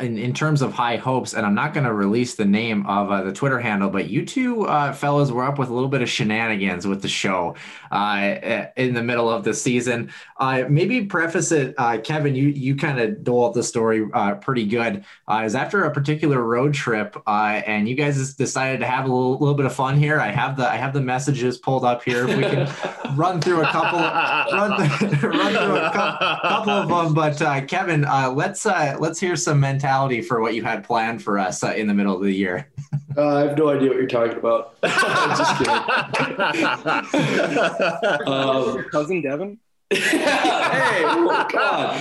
in, 0.00 0.18
in 0.18 0.32
terms 0.32 0.62
of 0.62 0.72
high 0.72 0.96
hopes, 0.96 1.34
and 1.34 1.44
I'm 1.44 1.54
not 1.54 1.74
going 1.74 1.84
to 1.84 1.92
release 1.92 2.34
the 2.34 2.44
name 2.44 2.86
of 2.86 3.10
uh, 3.10 3.22
the 3.22 3.32
Twitter 3.32 3.58
handle, 3.58 3.90
but 3.90 4.08
you 4.08 4.24
two 4.24 4.66
uh, 4.66 4.92
fellows 4.92 5.32
were 5.32 5.44
up 5.44 5.58
with 5.58 5.68
a 5.68 5.74
little 5.74 5.88
bit 5.88 6.02
of 6.02 6.08
shenanigans 6.08 6.86
with 6.86 7.02
the 7.02 7.08
show 7.08 7.56
uh, 7.90 8.66
in 8.76 8.94
the 8.94 9.02
middle 9.02 9.28
of 9.28 9.44
the 9.44 9.54
season. 9.54 10.10
Uh, 10.36 10.64
maybe 10.68 11.04
preface 11.04 11.52
it, 11.52 11.74
uh, 11.78 11.98
Kevin. 11.98 12.34
You 12.34 12.48
you 12.48 12.76
kind 12.76 13.00
of 13.00 13.24
dole 13.24 13.46
out 13.46 13.54
the 13.54 13.62
story 13.62 14.06
uh, 14.14 14.36
pretty 14.36 14.66
good. 14.66 15.04
Uh, 15.26 15.42
is 15.44 15.54
after 15.54 15.84
a 15.84 15.90
particular 15.90 16.42
road 16.42 16.74
trip, 16.74 17.16
and 17.26 17.88
you 17.88 17.94
guys 17.94 18.34
decided 18.34 18.80
to 18.80 18.86
have 18.86 19.04
a 19.04 19.08
little, 19.08 19.32
little, 19.32 19.54
bit 19.54 19.66
of 19.66 19.74
fun 19.74 19.96
here. 19.96 20.20
I 20.20 20.28
have 20.28 20.56
the 20.56 20.68
I 20.68 20.76
have 20.76 20.92
the 20.92 21.00
messages 21.00 21.58
pulled 21.58 21.84
up 21.84 22.02
here. 22.04 22.28
If 22.28 22.36
we 22.36 22.42
can 22.42 22.68
run 23.16 23.40
through 23.40 23.62
a 23.62 23.66
couple, 23.66 23.98
run, 23.98 24.70
run 25.22 25.54
through 25.54 25.76
a 25.76 26.40
couple 26.42 26.72
of 26.72 26.88
them. 26.88 27.14
But 27.14 27.66
Kevin, 27.66 28.02
let's 28.02 28.64
let's 28.64 29.18
hear 29.18 29.34
some 29.34 29.58
mentality 29.58 29.87
mentality 29.88 30.20
for 30.20 30.40
what 30.40 30.54
you 30.54 30.62
had 30.62 30.84
planned 30.84 31.22
for 31.22 31.38
us 31.38 31.64
uh, 31.64 31.72
in 31.72 31.86
the 31.86 31.94
middle 31.94 32.14
of 32.14 32.20
the 32.22 32.32
year? 32.32 32.70
Uh, 33.16 33.34
I 33.34 33.40
have 33.40 33.56
no 33.58 33.70
idea 33.70 33.88
what 33.88 33.96
you're 33.96 34.06
talking 34.06 34.36
about. 34.38 34.80
just 34.84 35.58
kidding. 35.58 35.74
um, 38.28 38.74
Your 38.74 38.84
cousin 38.90 39.22
Devin? 39.22 39.58
hey, 39.90 41.02
oh 41.04 41.46
God. 41.50 42.00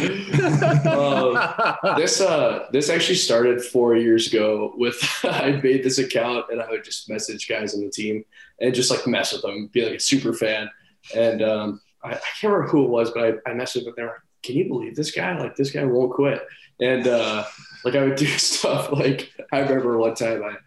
Um, 0.86 1.95
this 1.97 2.21
uh, 2.21 2.67
this 2.71 2.91
actually 2.91 3.15
started 3.15 3.63
four 3.63 3.95
years 3.95 4.32
ago. 4.32 4.73
With 4.76 5.02
I 5.23 5.60
made 5.63 5.84
this 5.84 5.97
account 5.97 6.45
and 6.52 6.62
I 6.62 6.69
would 6.69 6.84
just 6.84 7.10
message 7.10 7.50
guys 7.50 7.73
on 7.73 7.82
the 7.82 7.89
team 7.89 8.23
and 8.62 8.76
just 8.76 8.91
like 8.91 9.08
mess 9.08 9.34
with 9.34 9.41
them, 9.41 9.71
be 9.73 9.86
like 9.86 9.95
a 9.95 10.00
super 10.00 10.34
fan. 10.34 10.69
And 11.15 11.41
um, 11.41 11.82
I, 12.04 12.10
I, 12.10 12.19
can't 12.39 12.54
remember 12.54 12.67
who 12.67 12.84
it 12.84 12.89
was, 12.89 13.10
but 13.10 13.23
I, 13.23 13.30
I 13.50 13.56
messaged 13.56 13.86
them. 13.86 13.95
They 13.97 14.04
were, 14.04 14.21
"Can 14.43 14.56
you 14.56 14.67
believe 14.67 14.95
this 14.95 15.10
guy? 15.10 15.36
Like 15.36 15.56
this 15.56 15.71
guy 15.71 15.84
won't 15.84 16.13
quit." 16.13 16.45
And 16.80 17.08
uh, 17.08 17.43
like 17.88 17.95
I 17.95 18.04
would 18.04 18.15
do 18.15 18.26
stuff 18.38 18.91
like 18.91 19.32
I 19.52 19.60
remember 19.60 19.97
one 19.97 20.15
time 20.15 20.43
I 20.43 20.58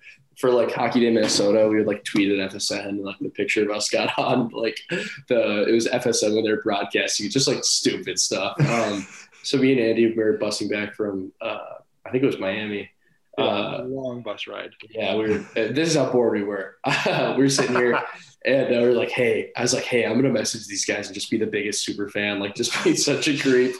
for 0.40 0.50
like 0.50 0.72
Hockey 0.72 1.00
Day 1.00 1.10
Minnesota, 1.10 1.68
we 1.68 1.76
would 1.76 1.86
like 1.86 2.02
tweet 2.02 2.32
at 2.32 2.50
FSN 2.50 2.88
and 2.88 3.04
like 3.04 3.18
the 3.18 3.28
picture 3.28 3.62
of 3.62 3.76
us 3.76 3.90
got 3.90 4.10
on 4.18 4.48
like 4.48 4.80
the 5.28 5.68
it 5.68 5.72
was 5.72 5.86
FSN 5.86 6.34
when 6.34 6.44
they're 6.44 6.62
broadcasting, 6.62 7.28
just 7.28 7.46
like 7.46 7.62
stupid 7.62 8.18
stuff. 8.18 8.56
Um, 8.70 9.06
so 9.42 9.56
me 9.56 9.72
and 9.72 9.80
Andy 9.80 10.14
were 10.14 10.38
busing 10.38 10.70
back 10.70 10.94
from 10.94 11.32
uh, 11.40 11.58
I 12.06 12.10
think 12.10 12.22
it 12.22 12.26
was 12.26 12.38
Miami. 12.38 12.90
Yeah, 13.36 13.44
uh, 13.44 13.84
long 13.84 14.22
bus 14.22 14.46
ride. 14.46 14.70
Yeah, 14.90 15.16
we 15.16 15.30
were. 15.30 15.38
This 15.54 15.88
is 15.88 15.96
how 15.96 16.10
bored 16.10 16.34
we 16.34 16.44
were. 16.44 16.76
we 17.06 17.42
were 17.42 17.48
sitting 17.48 17.74
here, 17.74 18.00
and 18.44 18.66
uh, 18.66 18.80
we 18.80 18.86
are 18.86 18.92
like, 18.92 19.10
"Hey," 19.10 19.50
I 19.56 19.62
was 19.62 19.74
like, 19.74 19.84
"Hey, 19.84 20.04
I'm 20.04 20.14
gonna 20.14 20.32
message 20.32 20.66
these 20.66 20.84
guys 20.84 21.06
and 21.06 21.14
just 21.14 21.30
be 21.30 21.38
the 21.38 21.46
biggest 21.46 21.84
super 21.84 22.08
fan, 22.08 22.38
like 22.38 22.54
just 22.54 22.72
be 22.84 22.94
such 22.96 23.28
a 23.28 23.38
creep, 23.38 23.74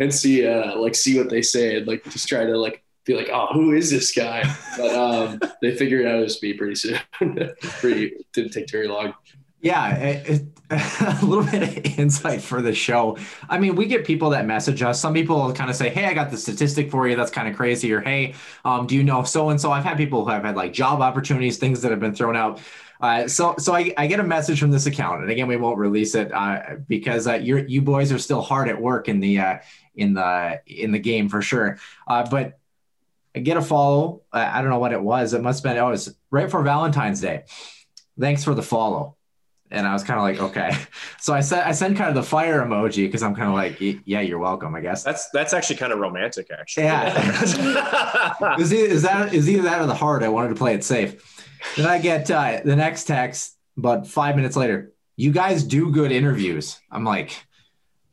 and 0.00 0.14
see, 0.14 0.46
uh, 0.46 0.76
like, 0.76 0.94
see 0.94 1.18
what 1.18 1.30
they 1.30 1.42
say, 1.42 1.78
and 1.78 1.86
like 1.86 2.04
just 2.04 2.28
try 2.28 2.44
to 2.44 2.56
like 2.58 2.82
be 3.06 3.14
like, 3.14 3.30
oh, 3.32 3.46
who 3.52 3.72
is 3.72 3.90
this 3.90 4.12
guy? 4.12 4.42
But 4.76 4.94
um, 4.94 5.40
they 5.62 5.74
figured 5.74 6.06
out 6.06 6.18
it 6.18 6.22
was 6.22 6.42
me 6.42 6.52
pretty 6.52 6.74
soon. 6.74 6.98
pretty 7.60 8.26
didn't 8.32 8.52
take 8.52 8.70
very 8.70 8.88
long. 8.88 9.14
Yeah, 9.60 9.94
it, 9.96 10.28
it, 10.28 10.42
a 10.70 11.24
little 11.24 11.44
bit 11.44 11.62
of 11.62 11.98
insight 11.98 12.42
for 12.42 12.60
the 12.60 12.74
show. 12.74 13.16
I 13.48 13.58
mean, 13.58 13.74
we 13.74 13.86
get 13.86 14.04
people 14.04 14.30
that 14.30 14.44
message 14.44 14.82
us. 14.82 15.00
Some 15.00 15.14
people 15.14 15.52
kind 15.54 15.70
of 15.70 15.76
say, 15.76 15.88
"Hey, 15.88 16.04
I 16.04 16.12
got 16.12 16.30
the 16.30 16.36
statistic 16.36 16.90
for 16.90 17.08
you. 17.08 17.16
That's 17.16 17.30
kind 17.30 17.48
of 17.48 17.56
crazy," 17.56 17.92
or 17.92 18.00
"Hey, 18.00 18.34
um, 18.64 18.86
do 18.86 18.94
you 18.94 19.02
know 19.02 19.22
so 19.22 19.48
and 19.48 19.60
so?" 19.60 19.72
I've 19.72 19.84
had 19.84 19.96
people 19.96 20.24
who 20.24 20.30
have 20.30 20.44
had 20.44 20.56
like 20.56 20.72
job 20.72 21.00
opportunities, 21.00 21.58
things 21.58 21.82
that 21.82 21.90
have 21.90 22.00
been 22.00 22.14
thrown 22.14 22.36
out. 22.36 22.60
Uh, 23.00 23.28
so, 23.28 23.54
so 23.58 23.74
I, 23.74 23.92
I, 23.98 24.06
get 24.06 24.20
a 24.20 24.24
message 24.24 24.58
from 24.58 24.70
this 24.70 24.86
account, 24.86 25.20
and 25.20 25.30
again, 25.30 25.48
we 25.48 25.56
won't 25.56 25.78
release 25.78 26.14
it 26.14 26.32
uh, 26.32 26.76
because 26.88 27.26
uh, 27.26 27.34
you 27.34 27.58
you 27.68 27.82
boys 27.82 28.10
are 28.10 28.18
still 28.18 28.40
hard 28.40 28.68
at 28.68 28.80
work 28.80 29.08
in 29.08 29.20
the 29.20 29.38
uh, 29.38 29.58
in 29.96 30.14
the 30.14 30.60
in 30.66 30.92
the 30.92 30.98
game 30.98 31.28
for 31.28 31.42
sure. 31.42 31.78
Uh, 32.06 32.26
but 32.28 32.58
get 33.40 33.56
a 33.56 33.62
follow. 33.62 34.22
I 34.32 34.60
don't 34.60 34.70
know 34.70 34.78
what 34.78 34.92
it 34.92 35.00
was. 35.00 35.34
It 35.34 35.42
must 35.42 35.62
have 35.62 35.74
been. 35.74 35.82
Oh, 35.82 35.88
it 35.88 35.92
was 35.92 36.14
right 36.30 36.50
for 36.50 36.62
Valentine's 36.62 37.20
Day. 37.20 37.44
Thanks 38.18 38.44
for 38.44 38.54
the 38.54 38.62
follow. 38.62 39.16
And 39.70 39.86
I 39.86 39.92
was 39.92 40.04
kind 40.04 40.18
of 40.18 40.24
like, 40.24 40.50
okay. 40.50 40.76
So 41.18 41.34
I 41.34 41.40
said 41.40 41.64
I 41.64 41.72
sent 41.72 41.96
kind 41.96 42.08
of 42.08 42.14
the 42.14 42.22
fire 42.22 42.62
emoji 42.64 43.06
because 43.08 43.24
I'm 43.24 43.34
kind 43.34 43.48
of 43.48 43.54
like, 43.54 43.80
yeah, 44.06 44.20
you're 44.20 44.38
welcome, 44.38 44.76
I 44.76 44.80
guess. 44.80 45.02
That's 45.02 45.28
that's 45.30 45.52
actually 45.52 45.76
kind 45.76 45.92
of 45.92 45.98
romantic, 45.98 46.48
actually. 46.56 46.84
Yeah. 46.84 48.56
is, 48.60 48.70
is 48.70 49.02
that 49.02 49.34
is 49.34 49.50
either 49.50 49.62
that 49.62 49.80
or 49.80 49.86
the 49.86 49.94
heart? 49.94 50.22
I 50.22 50.28
wanted 50.28 50.50
to 50.50 50.54
play 50.54 50.74
it 50.74 50.84
safe. 50.84 51.20
Then 51.76 51.86
I 51.86 51.98
get 51.98 52.30
uh, 52.30 52.60
the 52.64 52.76
next 52.76 53.04
text, 53.04 53.56
but 53.76 54.06
five 54.06 54.36
minutes 54.36 54.54
later, 54.54 54.92
you 55.16 55.32
guys 55.32 55.64
do 55.64 55.90
good 55.90 56.12
interviews. 56.12 56.78
I'm 56.92 57.04
like, 57.04 57.44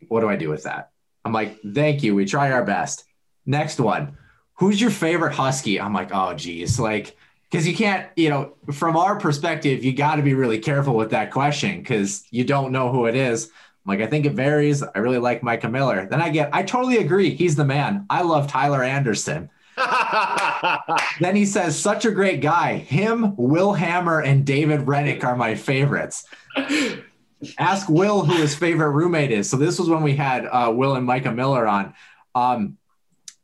what 0.08 0.22
do 0.22 0.30
I 0.30 0.38
do 0.38 0.50
with 0.50 0.64
that? 0.64 0.90
I'm 1.24 1.34
like, 1.34 1.60
thank 1.62 2.02
you. 2.02 2.16
We 2.16 2.26
try 2.26 2.52
our 2.52 2.66
best. 2.66 3.04
Next 3.46 3.80
one. 3.80 4.18
Who's 4.56 4.80
your 4.80 4.92
favorite 4.92 5.34
Husky? 5.34 5.80
I'm 5.80 5.94
like, 5.94 6.10
oh, 6.14 6.34
geez. 6.34 6.80
Like, 6.80 7.16
because 7.50 7.68
you 7.68 7.76
can't, 7.76 8.10
you 8.16 8.30
know, 8.30 8.56
from 8.72 8.98
our 8.98 9.20
perspective, 9.20 9.84
you 9.84 9.94
got 9.94 10.16
to 10.16 10.24
be 10.24 10.34
really 10.34 10.60
careful 10.60 10.96
with 10.96 11.12
that 11.12 11.32
question 11.32 11.80
because 11.80 12.24
you 12.32 12.44
don't 12.44 12.72
know 12.72 12.92
who 12.92 13.06
it 13.06 13.16
is. 13.16 13.46
I'm 13.46 13.98
like, 13.98 14.02
I 14.02 14.08
think 14.08 14.26
it 14.26 14.34
varies. 14.34 14.82
I 14.82 15.00
really 15.00 15.20
like 15.20 15.44
Micah 15.44 15.70
Miller. 15.70 16.08
Then 16.10 16.22
I 16.22 16.30
get, 16.30 16.50
I 16.54 16.64
totally 16.64 16.98
agree. 16.98 17.32
He's 17.36 17.56
the 17.56 17.66
man. 17.66 18.06
I 18.10 18.22
love 18.22 18.48
Tyler 18.48 18.82
Anderson. 18.82 19.50
then 21.20 21.36
he 21.36 21.46
says, 21.46 21.78
such 21.78 22.06
a 22.06 22.12
great 22.12 22.42
guy. 22.42 22.78
Him, 22.78 23.36
Will 23.36 23.74
Hammer, 23.74 24.22
and 24.22 24.46
David 24.46 24.82
Hrenak 24.82 25.24
are 25.24 25.36
my 25.36 25.56
favorites. 25.56 26.26
Ask 27.58 27.90
Will 27.90 28.24
who 28.24 28.34
his 28.36 28.56
favorite 28.56 28.92
roommate 28.92 29.32
is. 29.32 29.50
So 29.50 29.58
this 29.58 29.78
was 29.78 29.90
when 29.90 30.02
we 30.02 30.16
had 30.16 30.46
uh, 30.46 30.72
Will 30.74 30.96
and 30.96 31.06
Micah 31.06 31.32
Miller 31.32 31.68
on. 31.68 31.94
Um, 32.34 32.78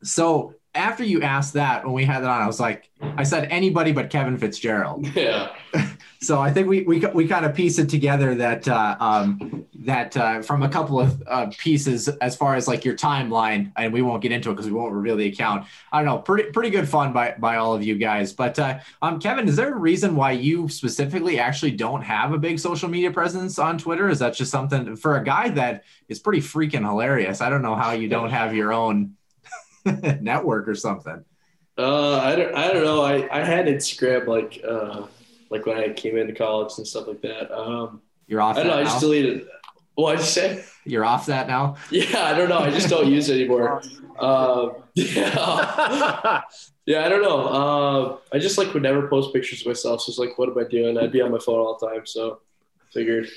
so 0.03 0.55
after 0.75 1.03
you 1.03 1.21
asked 1.21 1.53
that, 1.53 1.83
when 1.83 1.93
we 1.93 2.05
had 2.05 2.23
that 2.23 2.29
on, 2.29 2.41
I 2.41 2.47
was 2.47 2.59
like, 2.59 2.89
I 3.01 3.23
said 3.23 3.47
anybody 3.51 3.91
but 3.91 4.09
Kevin 4.09 4.37
Fitzgerald. 4.37 5.07
Yeah. 5.19 5.53
so 6.21 6.39
I 6.39 6.51
think 6.51 6.67
we 6.67 6.83
we, 6.83 6.99
we 6.99 7.27
kind 7.27 7.45
of 7.45 7.53
piece 7.53 7.77
it 7.77 7.89
together 7.89 8.35
that 8.35 8.67
uh, 8.67 8.95
um, 8.99 9.65
that 9.79 10.15
uh, 10.15 10.41
from 10.41 10.63
a 10.63 10.69
couple 10.69 10.99
of 10.99 11.21
uh, 11.27 11.47
pieces 11.57 12.07
as 12.07 12.35
far 12.35 12.55
as 12.55 12.67
like 12.67 12.85
your 12.85 12.95
timeline, 12.95 13.71
and 13.75 13.91
we 13.91 14.01
won't 14.01 14.21
get 14.21 14.31
into 14.31 14.49
it 14.49 14.53
because 14.53 14.67
we 14.67 14.71
won't 14.71 14.93
reveal 14.93 15.17
the 15.17 15.27
account. 15.27 15.65
I 15.91 15.97
don't 15.99 16.05
know, 16.05 16.19
pretty 16.19 16.51
pretty 16.51 16.69
good 16.69 16.87
fun 16.87 17.11
by 17.11 17.35
by 17.37 17.57
all 17.57 17.73
of 17.73 17.83
you 17.83 17.97
guys. 17.97 18.31
But 18.31 18.57
uh, 18.59 18.79
um, 19.01 19.19
Kevin, 19.19 19.47
is 19.49 19.55
there 19.55 19.73
a 19.73 19.77
reason 19.77 20.15
why 20.15 20.31
you 20.31 20.69
specifically 20.69 21.39
actually 21.39 21.71
don't 21.71 22.01
have 22.01 22.31
a 22.31 22.37
big 22.37 22.59
social 22.59 22.87
media 22.87 23.11
presence 23.11 23.59
on 23.59 23.77
Twitter? 23.77 24.09
Is 24.09 24.19
that 24.19 24.35
just 24.35 24.51
something 24.51 24.95
for 24.95 25.17
a 25.17 25.23
guy 25.23 25.49
that 25.49 25.83
is 26.07 26.19
pretty 26.19 26.41
freaking 26.41 26.87
hilarious? 26.87 27.41
I 27.41 27.49
don't 27.49 27.61
know 27.61 27.75
how 27.75 27.91
you 27.91 28.07
don't 28.07 28.29
have 28.29 28.55
your 28.55 28.71
own 28.71 29.15
network 30.21 30.67
or 30.67 30.75
something? 30.75 31.23
Uh, 31.77 32.17
I 32.17 32.35
don't, 32.35 32.55
I 32.55 32.73
don't 32.73 32.83
know. 32.83 33.01
I, 33.01 33.27
I 33.31 33.43
had 33.43 33.67
Instagram 33.67 34.27
like, 34.27 34.61
uh, 34.67 35.05
like 35.49 35.65
when 35.65 35.77
I 35.77 35.89
came 35.93 36.17
into 36.17 36.33
college 36.33 36.73
and 36.77 36.85
stuff 36.85 37.07
like 37.07 37.21
that. 37.21 37.55
Um, 37.55 38.01
You're 38.27 38.41
off. 38.41 38.57
I 38.57 38.63
don't 38.63 38.67
know. 38.67 38.75
Now? 38.75 38.81
I 38.81 38.83
just 38.83 38.99
deleted. 38.99 39.47
What 39.95 40.11
did 40.11 40.19
you 40.19 40.25
say? 40.25 40.65
You're 40.85 41.05
off 41.05 41.25
that 41.25 41.47
now? 41.47 41.75
Yeah, 41.91 42.23
I 42.23 42.33
don't 42.33 42.49
know. 42.49 42.59
I 42.59 42.69
just 42.69 42.89
don't 42.89 43.07
use 43.07 43.29
it 43.29 43.35
anymore. 43.35 43.81
Uh, 44.17 44.69
yeah, 44.95 46.41
yeah. 46.85 47.05
I 47.05 47.09
don't 47.09 47.21
know. 47.21 47.47
Uh, 47.47 48.17
I 48.33 48.39
just 48.39 48.57
like 48.57 48.73
would 48.73 48.83
never 48.83 49.07
post 49.07 49.33
pictures 49.33 49.61
of 49.61 49.67
myself. 49.67 50.01
So 50.01 50.09
it's 50.09 50.19
like, 50.19 50.37
what 50.37 50.49
am 50.49 50.57
I 50.57 50.67
doing? 50.69 50.97
I'd 50.97 51.11
be 51.11 51.21
on 51.21 51.31
my 51.31 51.39
phone 51.39 51.59
all 51.59 51.77
the 51.79 51.87
time. 51.87 52.05
So 52.05 52.39
figured 52.91 53.29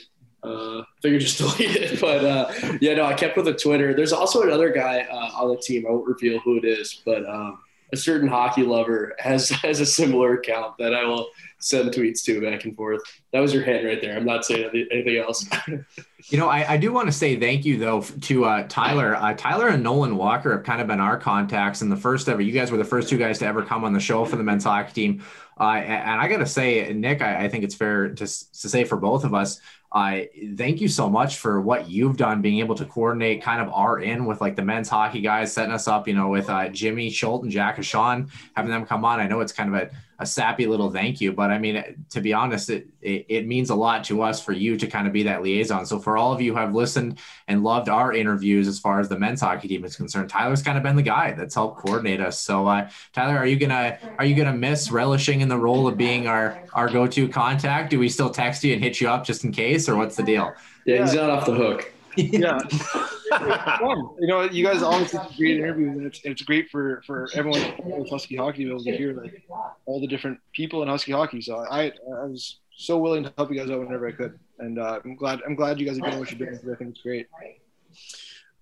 uh, 0.43 0.83
figured 1.01 1.21
just 1.21 1.39
delete 1.59 1.77
it. 1.77 2.01
But 2.01 2.25
uh, 2.25 2.53
yeah, 2.81 2.95
no, 2.95 3.05
I 3.05 3.15
kept 3.15 3.37
with 3.37 3.47
the 3.47 3.55
Twitter. 3.55 3.95
There's 3.95 4.13
also 4.13 4.43
another 4.43 4.71
guy 4.71 5.07
uh, 5.11 5.31
on 5.43 5.49
the 5.49 5.57
team. 5.57 5.87
I 5.87 5.91
won't 5.91 6.07
reveal 6.07 6.39
who 6.41 6.57
it 6.57 6.65
is, 6.65 7.03
but 7.05 7.29
um, 7.29 7.59
a 7.93 7.97
certain 7.97 8.29
hockey 8.29 8.63
lover 8.63 9.15
has 9.19 9.49
has 9.63 9.81
a 9.81 9.87
similar 9.87 10.35
account 10.35 10.79
that 10.79 10.95
I 10.95 11.05
will 11.05 11.29
send 11.59 11.91
tweets 11.91 12.25
to 12.25 12.41
back 12.41 12.65
and 12.65 12.75
forth. 12.75 13.03
That 13.33 13.41
was 13.41 13.55
your 13.55 13.63
hand 13.63 13.87
right 13.87 14.01
there. 14.01 14.17
I'm 14.17 14.25
not 14.25 14.45
saying 14.45 14.71
anything 14.91 15.17
else. 15.19 15.47
you 16.29 16.39
know, 16.39 16.49
I, 16.49 16.73
I, 16.73 16.77
do 16.77 16.93
want 16.93 17.07
to 17.07 17.13
say 17.13 17.39
thank 17.39 17.65
you 17.65 17.79
though 17.79 18.01
to 18.01 18.45
uh, 18.47 18.67
Tyler. 18.69 19.15
Uh, 19.15 19.35
Tyler 19.35 19.69
and 19.69 19.83
Nolan 19.83 20.17
Walker 20.17 20.51
have 20.57 20.65
kind 20.65 20.81
of 20.81 20.89
been 20.89 20.99
our 20.99 21.19
contacts, 21.19 21.83
and 21.83 21.93
the 21.93 21.97
first 21.97 22.29
ever. 22.29 22.41
You 22.41 22.53
guys 22.53 22.73
were 22.73 22.79
the 22.79 22.85
first 22.85 23.09
two 23.09 23.19
guys 23.19 23.39
to 23.41 23.47
ever 23.47 23.63
come 23.63 23.85
on 23.85 23.93
the 23.93 24.01
show 24.01 24.25
for 24.25 24.37
the 24.37 24.43
men's 24.43 24.65
hockey 24.65 24.93
team. 24.93 25.25
Uh, 25.61 25.75
and 25.75 26.21
I 26.21 26.29
got 26.29 26.39
to 26.39 26.47
say, 26.47 26.93
Nick, 26.93 27.21
I, 27.21 27.45
I, 27.45 27.49
think 27.49 27.63
it's 27.63 27.75
fair 27.75 28.09
to, 28.09 28.17
to 28.17 28.27
say 28.27 28.85
for 28.85 28.97
both 28.97 29.23
of 29.23 29.35
us, 29.35 29.61
I 29.95 30.31
thank 30.57 30.81
you 30.81 30.89
so 30.89 31.11
much 31.11 31.37
for 31.37 31.61
what 31.61 31.91
you've 31.91 32.17
done, 32.17 32.41
being 32.41 32.61
able 32.61 32.75
to 32.77 32.87
coordinate 32.87 33.43
kind 33.43 33.61
of 33.61 33.69
our 33.75 34.01
in 34.01 34.25
with 34.25 34.41
like 34.41 34.57
the 34.57 34.63
men's 34.63 34.89
hockey 34.89 35.21
guys, 35.21 35.53
setting 35.53 35.73
us 35.73 35.87
up, 35.87 36.09
you 36.09 36.15
know, 36.15 36.29
with 36.29 36.49
uh, 36.49 36.69
Jimmy 36.71 37.11
Schuldt 37.11 37.43
and 37.43 37.53
Jack 37.53 37.77
and 37.77 37.85
Sean, 37.85 38.31
having 38.57 38.71
them 38.71 38.87
come 38.87 39.05
on. 39.05 39.21
I 39.21 39.27
know 39.29 39.41
it's 39.41 39.53
kind 39.53 39.75
of 39.75 39.83
a 39.83 39.91
a 40.23 40.27
sappy 40.27 40.67
little 40.67 40.91
thank 40.91 41.21
you. 41.21 41.33
But 41.33 41.51
I 41.51 41.59
mean, 41.59 42.07
to 42.11 42.21
be 42.21 42.33
honest, 42.33 42.71
it, 42.71 42.87
it, 43.03 43.27
it, 43.29 43.47
means 43.47 43.71
a 43.71 43.75
lot 43.75 44.05
to 44.05 44.23
us 44.23 44.43
for 44.43 44.53
you 44.53 44.77
to 44.77 44.87
kind 44.87 45.07
of 45.07 45.13
be 45.13 45.25
that 45.25 45.43
liaison. 45.43 45.85
So 45.85 45.99
for 45.99 46.17
all 46.17 46.33
of 46.33 46.41
you 46.41 46.53
who 46.53 46.59
have 46.59 46.75
listened 46.75 47.19
and 47.49 47.65
loved 47.65 47.89
our 47.89 48.13
interviews 48.13 48.69
as 48.69 48.79
far 48.79 49.01
as 49.01 49.09
the 49.09 49.19
men's 49.19 49.41
hockey 49.41 49.67
team 49.69 49.85
is 49.85 49.97
concerned, 49.97 50.31
Tyler's 50.31 50.63
kind 50.63 50.79
of 50.79 50.85
been 50.85 50.97
the 50.97 51.03
guy 51.03 51.33
that's 51.33 51.55
helped 51.55 51.81
coordinate 51.81 52.21
us. 52.21 52.39
So 52.39 52.69
uh, 52.69 52.89
Tyler, 53.13 53.37
are 53.37 53.47
you 53.47 53.57
gonna 53.57 53.99
are 54.19 54.25
you 54.25 54.37
gonna 54.37 54.57
miss 54.57 54.91
relishing 54.91 55.41
in 55.41 55.49
the 55.49 55.59
role 55.59 55.89
of 55.89 55.99
being 55.99 56.29
our 56.29 56.63
our 56.73 56.89
go 56.89 57.07
to 57.09 57.29
contact? 57.29 57.91
Do 57.91 57.99
we 57.99 58.09
still 58.09 58.31
text 58.31 58.63
you 58.63 58.73
and 58.73 58.83
hit 58.83 59.01
you 59.01 59.09
up 59.09 59.27
just 59.27 59.45
in 59.45 59.51
case, 59.51 59.82
or 59.89 59.97
what's 59.97 60.17
the 60.17 60.23
deal? 60.23 60.55
Yeah, 60.85 61.03
he's 61.03 61.15
not 61.15 61.31
off 61.31 61.47
the 61.47 61.55
hook 61.55 61.93
yeah, 62.17 62.59
you 63.41 64.27
know, 64.27 64.43
you 64.43 64.65
guys 64.65 64.83
always 64.83 65.11
do 65.11 65.19
great 65.37 65.59
interviews, 65.59 65.97
and 65.97 66.07
it's, 66.07 66.21
it's 66.25 66.43
great 66.43 66.71
for 66.71 67.03
for 67.07 67.29
everyone 67.35 67.61
with 67.85 68.11
Husky 68.11 68.37
hockey 68.37 68.65
to 68.65 68.65
be 68.65 68.71
able 68.71 68.85
to 68.85 68.97
hear 68.97 69.21
like 69.21 69.43
all 69.87 70.01
the 70.01 70.07
different 70.07 70.39
people 70.53 70.83
in 70.83 70.89
Husky 70.89 71.13
hockey. 71.13 71.41
So 71.41 71.59
I 71.59 71.87
I 71.87 72.25
was 72.25 72.61
so 72.77 72.99
willing 72.99 73.25
to 73.25 73.33
help 73.37 73.51
you 73.51 73.59
guys 73.59 73.71
out 73.71 73.81
whenever 73.81 74.09
I 74.09 74.13
could, 74.13 74.39
and 74.59 74.79
uh, 74.79 75.01
I'm 75.05 75.17
glad 75.17 75.41
I'm 75.47 75.55
glad 75.55 75.81
you 75.81 75.87
guys 75.87 75.99
are 75.99 76.03
doing 76.03 76.19
what 76.19 76.31
you're 76.31 76.47
doing. 76.47 76.59
I 76.73 76.77
think 76.77 76.91
it's 76.91 77.03
great. 77.03 77.29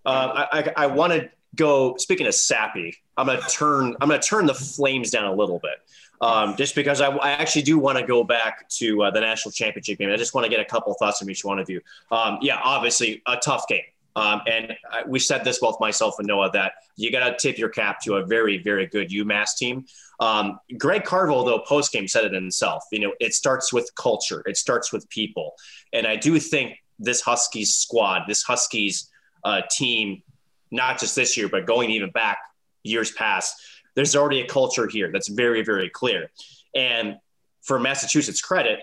Uh, 0.05 0.47
I 0.53 0.59
I, 0.59 0.73
I 0.77 0.87
want 0.87 1.13
to 1.13 1.31
go. 1.57 1.97
Speaking 1.99 2.27
of 2.27 2.35
sappy, 2.35 2.97
I'm 3.17 3.27
gonna 3.27 3.41
turn 3.49 3.97
I'm 4.01 4.09
gonna 4.09 4.21
turn 4.21 4.47
the 4.47 4.55
flames 4.55 5.11
down 5.11 5.25
a 5.25 5.35
little 5.35 5.59
bit 5.59 5.79
um, 6.21 6.57
just 6.57 6.75
because 6.75 7.01
I, 7.01 7.09
I, 7.09 7.31
actually 7.31 7.63
do 7.63 7.79
want 7.79 7.99
to 7.99 8.07
go 8.07 8.25
back 8.25 8.69
to 8.71 9.05
uh, 9.05 9.11
the 9.11 9.21
national 9.21 9.53
championship 9.53 9.99
game. 9.99 10.11
I 10.11 10.17
just 10.17 10.35
want 10.35 10.45
to 10.45 10.51
get 10.51 10.61
a 10.61 10.65
couple 10.65 10.93
thoughts 10.95 11.19
from 11.19 11.31
each 11.31 11.45
one 11.45 11.59
of 11.59 11.71
you. 11.71 11.81
Um, 12.11 12.39
yeah, 12.43 12.61
obviously 12.63 13.23
a 13.27 13.37
tough 13.37 13.67
game. 13.69 13.83
Um, 14.17 14.43
and 14.47 14.77
I, 14.91 15.05
we 15.07 15.19
said 15.19 15.45
this 15.45 15.61
both 15.61 15.79
myself 15.81 16.19
and 16.19 16.27
Noah 16.27 16.51
that 16.53 16.73
you 16.97 17.13
got 17.13 17.29
to 17.29 17.37
tip 17.37 17.59
your 17.59 17.69
cap 17.69 18.01
to 18.03 18.17
a 18.17 18.27
very, 18.27 18.59
very 18.59 18.87
good 18.87 19.09
UMass 19.11 19.57
team. 19.57 19.87
Um, 20.19 20.59
Greg 20.77 21.05
Carvel, 21.05 21.45
though, 21.45 21.61
post 21.61 21.93
game 21.93 22.09
said 22.09 22.25
it 22.25 22.33
himself. 22.33 22.85
You 22.93 23.01
know, 23.01 23.13
it 23.21 23.35
starts 23.35 23.73
with 23.73 23.91
culture, 23.95 24.43
it 24.47 24.57
starts 24.57 24.93
with 24.93 25.09
people, 25.09 25.55
and 25.93 26.07
I 26.07 26.17
do 26.17 26.39
think 26.39 26.77
this 26.99 27.23
Huskies 27.23 27.75
squad, 27.75 28.25
this 28.29 28.43
Huskies 28.43 29.09
uh, 29.45 29.63
team, 29.71 30.23
not 30.71 31.01
just 31.01 31.17
this 31.17 31.37
year, 31.37 31.49
but 31.49 31.65
going 31.65 31.91
even 31.91 32.11
back 32.11 32.39
years 32.83 33.11
past, 33.13 33.57
there's 33.95 34.17
already 34.17 34.41
a 34.41 34.47
culture 34.47 34.89
here 34.89 35.11
that's 35.13 35.29
very, 35.29 35.63
very 35.63 35.89
clear. 35.89 36.31
And 36.75 37.17
for 37.63 37.79
Massachusetts 37.79 38.41
credit, 38.41 38.81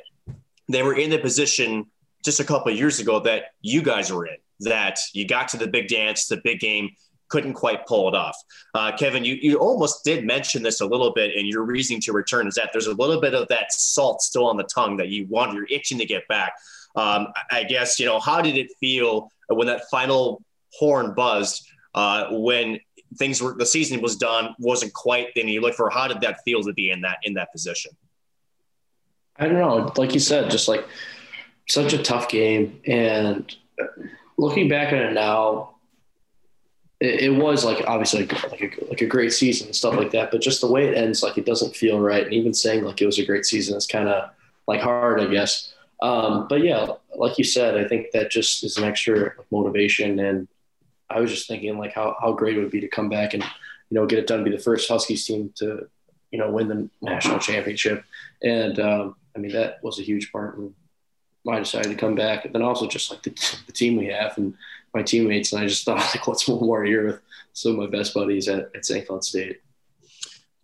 they 0.69 0.83
were 0.83 0.95
in 0.95 1.09
the 1.09 1.17
position 1.17 1.85
just 2.23 2.39
a 2.39 2.43
couple 2.43 2.71
years 2.71 2.99
ago 2.99 3.19
that 3.21 3.53
you 3.61 3.81
guys 3.81 4.11
were 4.11 4.25
in, 4.25 4.37
that 4.61 4.99
you 5.13 5.25
got 5.27 5.47
to 5.49 5.57
the 5.57 5.67
big 5.67 5.87
dance, 5.87 6.27
the 6.27 6.41
big 6.43 6.59
game, 6.59 6.89
couldn't 7.29 7.53
quite 7.53 7.85
pull 7.85 8.07
it 8.07 8.15
off. 8.15 8.37
Uh, 8.73 8.91
Kevin, 8.97 9.23
you, 9.23 9.35
you 9.35 9.57
almost 9.57 10.03
did 10.03 10.25
mention 10.25 10.63
this 10.63 10.81
a 10.81 10.85
little 10.85 11.11
bit 11.13 11.35
and 11.35 11.47
your 11.47 11.63
reasoning 11.63 12.01
to 12.01 12.13
return 12.13 12.47
is 12.47 12.55
that 12.55 12.69
there's 12.71 12.87
a 12.87 12.93
little 12.93 13.19
bit 13.19 13.33
of 13.33 13.47
that 13.49 13.71
salt 13.71 14.21
still 14.21 14.45
on 14.45 14.57
the 14.57 14.63
tongue 14.63 14.97
that 14.97 15.09
you 15.09 15.25
want, 15.27 15.53
you're 15.53 15.67
itching 15.69 15.97
to 15.97 16.05
get 16.05 16.27
back. 16.27 16.53
Um, 16.95 17.27
I 17.51 17.63
guess, 17.63 17.99
you 17.99 18.05
know, 18.05 18.19
how 18.19 18.41
did 18.41 18.57
it 18.57 18.71
feel 18.79 19.29
when 19.49 19.67
that 19.67 19.89
final 19.89 20.41
horn 20.73 21.13
buzzed 21.13 21.67
uh, 21.93 22.27
when 22.31 22.79
things 23.15 23.41
were 23.41 23.53
the 23.53 23.65
season 23.65 24.01
was 24.01 24.15
done 24.15 24.55
wasn't 24.59 24.93
quite 24.93 25.27
then 25.35 25.47
you 25.47 25.61
look 25.61 25.75
for 25.75 25.89
how 25.89 26.07
did 26.07 26.21
that 26.21 26.43
feel 26.43 26.61
to 26.63 26.73
be 26.73 26.91
in 26.91 27.01
that 27.01 27.17
in 27.23 27.33
that 27.33 27.51
position? 27.51 27.91
I 29.37 29.45
don't 29.45 29.59
know. 29.59 29.91
Like 29.97 30.13
you 30.13 30.19
said 30.19 30.49
just 30.49 30.67
like 30.67 30.85
such 31.67 31.93
a 31.93 32.01
tough 32.01 32.29
game. 32.29 32.81
And 32.85 33.53
looking 34.37 34.67
back 34.67 34.93
at 34.93 35.01
it 35.01 35.13
now 35.13 35.75
it, 36.99 37.21
it 37.21 37.29
was 37.29 37.63
like 37.63 37.83
obviously 37.87 38.25
like, 38.25 38.51
like, 38.51 38.61
a, 38.61 38.85
like 38.85 39.01
a 39.01 39.05
great 39.05 39.33
season 39.33 39.67
and 39.67 39.75
stuff 39.75 39.95
like 39.95 40.11
that. 40.11 40.31
But 40.31 40.41
just 40.41 40.61
the 40.61 40.71
way 40.71 40.87
it 40.87 40.97
ends 40.97 41.23
like 41.23 41.37
it 41.37 41.45
doesn't 41.45 41.75
feel 41.75 41.99
right. 41.99 42.23
And 42.23 42.33
even 42.33 42.53
saying 42.53 42.83
like 42.83 43.01
it 43.01 43.05
was 43.05 43.19
a 43.19 43.25
great 43.25 43.45
season 43.45 43.77
is 43.77 43.85
kind 43.87 44.09
of 44.09 44.31
like 44.67 44.81
hard 44.81 45.21
i 45.21 45.27
guess. 45.27 45.73
Um, 46.01 46.47
but 46.47 46.63
yeah, 46.63 46.87
like 47.15 47.37
you 47.37 47.43
said, 47.43 47.77
I 47.77 47.87
think 47.87 48.11
that 48.11 48.29
just 48.29 48.63
is 48.63 48.77
an 48.77 48.83
extra 48.83 49.33
motivation. 49.51 50.19
And 50.19 50.47
I 51.09 51.19
was 51.19 51.31
just 51.31 51.47
thinking 51.47 51.77
like 51.77 51.93
how, 51.93 52.15
how 52.19 52.33
great 52.33 52.57
it 52.57 52.59
would 52.59 52.71
be 52.71 52.81
to 52.81 52.87
come 52.87 53.09
back 53.09 53.33
and, 53.33 53.43
you 53.43 53.95
know, 53.95 54.05
get 54.05 54.19
it 54.19 54.27
done, 54.27 54.43
be 54.43 54.51
the 54.51 54.59
first 54.59 54.89
Huskies 54.89 55.25
team 55.25 55.51
to, 55.55 55.89
you 56.31 56.39
know, 56.39 56.51
win 56.51 56.67
the 56.67 56.89
national 57.01 57.39
championship. 57.39 58.03
And 58.43 58.79
um, 58.79 59.15
I 59.35 59.39
mean, 59.39 59.53
that 59.53 59.81
was 59.83 59.99
a 59.99 60.03
huge 60.03 60.31
part 60.31 60.57
in 60.57 60.73
why 61.43 61.55
I 61.55 61.59
decided 61.59 61.89
to 61.89 61.95
come 61.95 62.15
back. 62.15 62.45
And 62.45 62.53
then 62.53 62.61
also 62.61 62.87
just 62.87 63.09
like 63.09 63.23
the, 63.23 63.29
the 63.65 63.71
team 63.71 63.95
we 63.95 64.07
have 64.07 64.37
and 64.37 64.53
my 64.93 65.03
teammates. 65.03 65.53
And 65.53 65.63
I 65.63 65.67
just 65.67 65.85
thought 65.85 65.97
like, 66.15 66.27
what's 66.27 66.47
one 66.47 66.59
more 66.59 66.85
year 66.85 67.05
with 67.05 67.21
some 67.53 67.73
of 67.73 67.77
my 67.77 67.97
best 67.97 68.13
buddies 68.13 68.47
at, 68.47 68.69
at 68.75 68.85
St. 68.85 69.07
Cloud 69.07 69.23
State. 69.23 69.61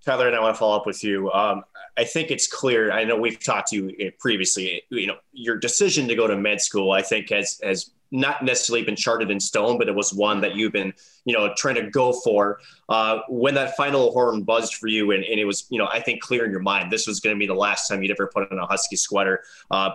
Tyler, 0.05 0.27
and 0.27 0.35
I 0.35 0.41
want 0.41 0.55
to 0.55 0.59
follow 0.59 0.75
up 0.75 0.85
with 0.85 1.03
you. 1.03 1.31
Um, 1.31 1.63
I 1.95 2.03
think 2.03 2.31
it's 2.31 2.47
clear. 2.47 2.91
I 2.91 3.03
know 3.03 3.15
we've 3.15 3.41
talked 3.41 3.69
to 3.69 3.75
you 3.75 4.11
previously. 4.19 4.83
You 4.89 5.07
know, 5.07 5.15
your 5.31 5.57
decision 5.57 6.07
to 6.07 6.15
go 6.15 6.27
to 6.27 6.35
med 6.35 6.59
school, 6.59 6.91
I 6.91 7.01
think, 7.01 7.29
has 7.29 7.59
has 7.63 7.91
not 8.13 8.45
necessarily 8.45 8.85
been 8.85 8.95
charted 8.95 9.31
in 9.31 9.39
stone, 9.39 9.77
but 9.77 9.89
it 9.89 9.95
was 9.95 10.13
one 10.13 10.39
that 10.41 10.55
you've 10.55 10.71
been, 10.71 10.93
you 11.25 11.33
know, 11.33 11.51
trying 11.57 11.75
to 11.75 11.89
go 11.89 12.13
for. 12.13 12.59
Uh, 12.87 13.19
when 13.27 13.55
that 13.55 13.75
final 13.75 14.11
horn 14.11 14.43
buzzed 14.43 14.75
for 14.75 14.87
you, 14.87 15.11
and, 15.11 15.23
and, 15.23 15.39
it 15.39 15.45
was, 15.45 15.65
you 15.69 15.79
know, 15.79 15.87
I 15.91 15.99
think 15.99 16.21
clear 16.21 16.45
in 16.45 16.51
your 16.51 16.61
mind, 16.61 16.91
this 16.91 17.07
was 17.07 17.19
going 17.19 17.35
to 17.35 17.39
be 17.39 17.47
the 17.47 17.55
last 17.55 17.87
time 17.87 18.03
you'd 18.03 18.11
ever 18.11 18.29
put 18.33 18.49
on 18.51 18.59
a 18.59 18.67
Husky 18.67 18.95
sweater. 18.95 19.43
Uh, 19.71 19.89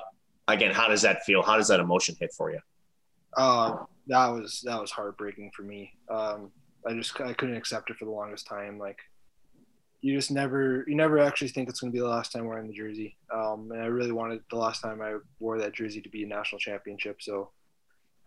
again, 0.49 0.75
how 0.75 0.89
does 0.89 1.03
that 1.03 1.25
feel? 1.25 1.43
How 1.43 1.57
does 1.57 1.69
that 1.69 1.79
emotion 1.79 2.17
hit 2.19 2.35
for 2.35 2.51
you? 2.51 2.59
Uh, 3.37 3.85
that 4.09 4.27
was 4.27 4.63
that 4.65 4.81
was 4.81 4.91
heartbreaking 4.91 5.53
for 5.55 5.63
me. 5.63 5.95
Um, 6.11 6.51
I 6.85 6.95
just 6.95 7.21
I 7.21 7.33
couldn't 7.35 7.57
accept 7.57 7.91
it 7.91 7.97
for 7.97 8.05
the 8.05 8.11
longest 8.11 8.49
time. 8.49 8.79
Like 8.79 8.99
you 10.01 10.15
just 10.15 10.31
never 10.31 10.85
you 10.89 10.97
never 10.97 11.19
actually 11.19 11.49
think 11.49 11.69
it's 11.69 11.81
going 11.81 11.93
to 11.93 11.97
be 11.97 12.01
the 12.01 12.09
last 12.09 12.33
time 12.33 12.47
wearing 12.47 12.67
the 12.67 12.73
jersey. 12.73 13.17
Um, 13.33 13.71
and 13.71 13.81
I 13.81 13.87
really 13.87 14.13
wanted 14.13 14.41
the 14.51 14.57
last 14.57 14.81
time 14.81 15.01
I 15.03 15.17
wore 15.39 15.59
that 15.59 15.75
jersey 15.75 16.01
to 16.01 16.09
be 16.09 16.25
a 16.25 16.27
national 16.27 16.59
championship. 16.59 17.21
So 17.21 17.51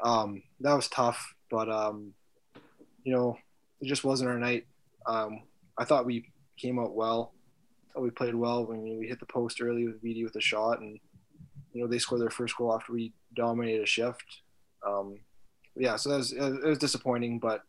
um, 0.03 0.43
that 0.59 0.73
was 0.73 0.87
tough, 0.87 1.33
but 1.49 1.69
um, 1.69 2.13
you 3.03 3.13
know 3.13 3.37
it 3.81 3.87
just 3.87 4.03
wasn't 4.03 4.29
our 4.29 4.37
night. 4.37 4.65
Um, 5.05 5.43
I 5.77 5.85
thought 5.85 6.05
we 6.05 6.31
came 6.57 6.79
out 6.79 6.95
well. 6.95 7.33
we 7.95 8.09
played 8.11 8.35
well 8.35 8.65
when 8.65 8.81
we 8.81 9.07
hit 9.07 9.19
the 9.19 9.25
post 9.25 9.61
early 9.61 9.85
with 9.85 10.03
VD 10.03 10.23
with 10.23 10.35
a 10.35 10.41
shot, 10.41 10.79
and 10.79 10.99
you 11.73 11.81
know 11.81 11.87
they 11.87 11.99
scored 11.99 12.21
their 12.21 12.29
first 12.29 12.55
goal 12.55 12.73
after 12.73 12.93
we 12.93 13.13
dominated 13.35 13.83
a 13.83 13.87
shift. 13.87 14.41
Um, 14.85 15.19
yeah, 15.75 15.95
so 15.95 16.09
that 16.09 16.17
was, 16.17 16.33
it 16.33 16.63
was 16.65 16.77
disappointing, 16.77 17.39
but 17.39 17.63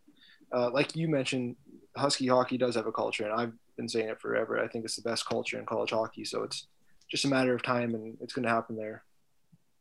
uh, 0.52 0.70
like 0.70 0.96
you 0.96 1.08
mentioned, 1.08 1.56
Husky 1.96 2.26
hockey 2.26 2.58
does 2.58 2.74
have 2.74 2.86
a 2.86 2.92
culture, 2.92 3.24
and 3.24 3.40
I've 3.40 3.52
been 3.76 3.88
saying 3.88 4.08
it 4.08 4.20
forever. 4.20 4.62
I 4.62 4.68
think 4.68 4.84
it's 4.84 4.96
the 4.96 5.02
best 5.02 5.26
culture 5.26 5.58
in 5.58 5.66
college 5.66 5.90
hockey. 5.90 6.24
So 6.24 6.42
it's 6.42 6.66
just 7.10 7.24
a 7.24 7.28
matter 7.28 7.54
of 7.54 7.62
time, 7.62 7.94
and 7.94 8.16
it's 8.20 8.32
going 8.32 8.44
to 8.44 8.50
happen 8.50 8.76
there. 8.76 9.04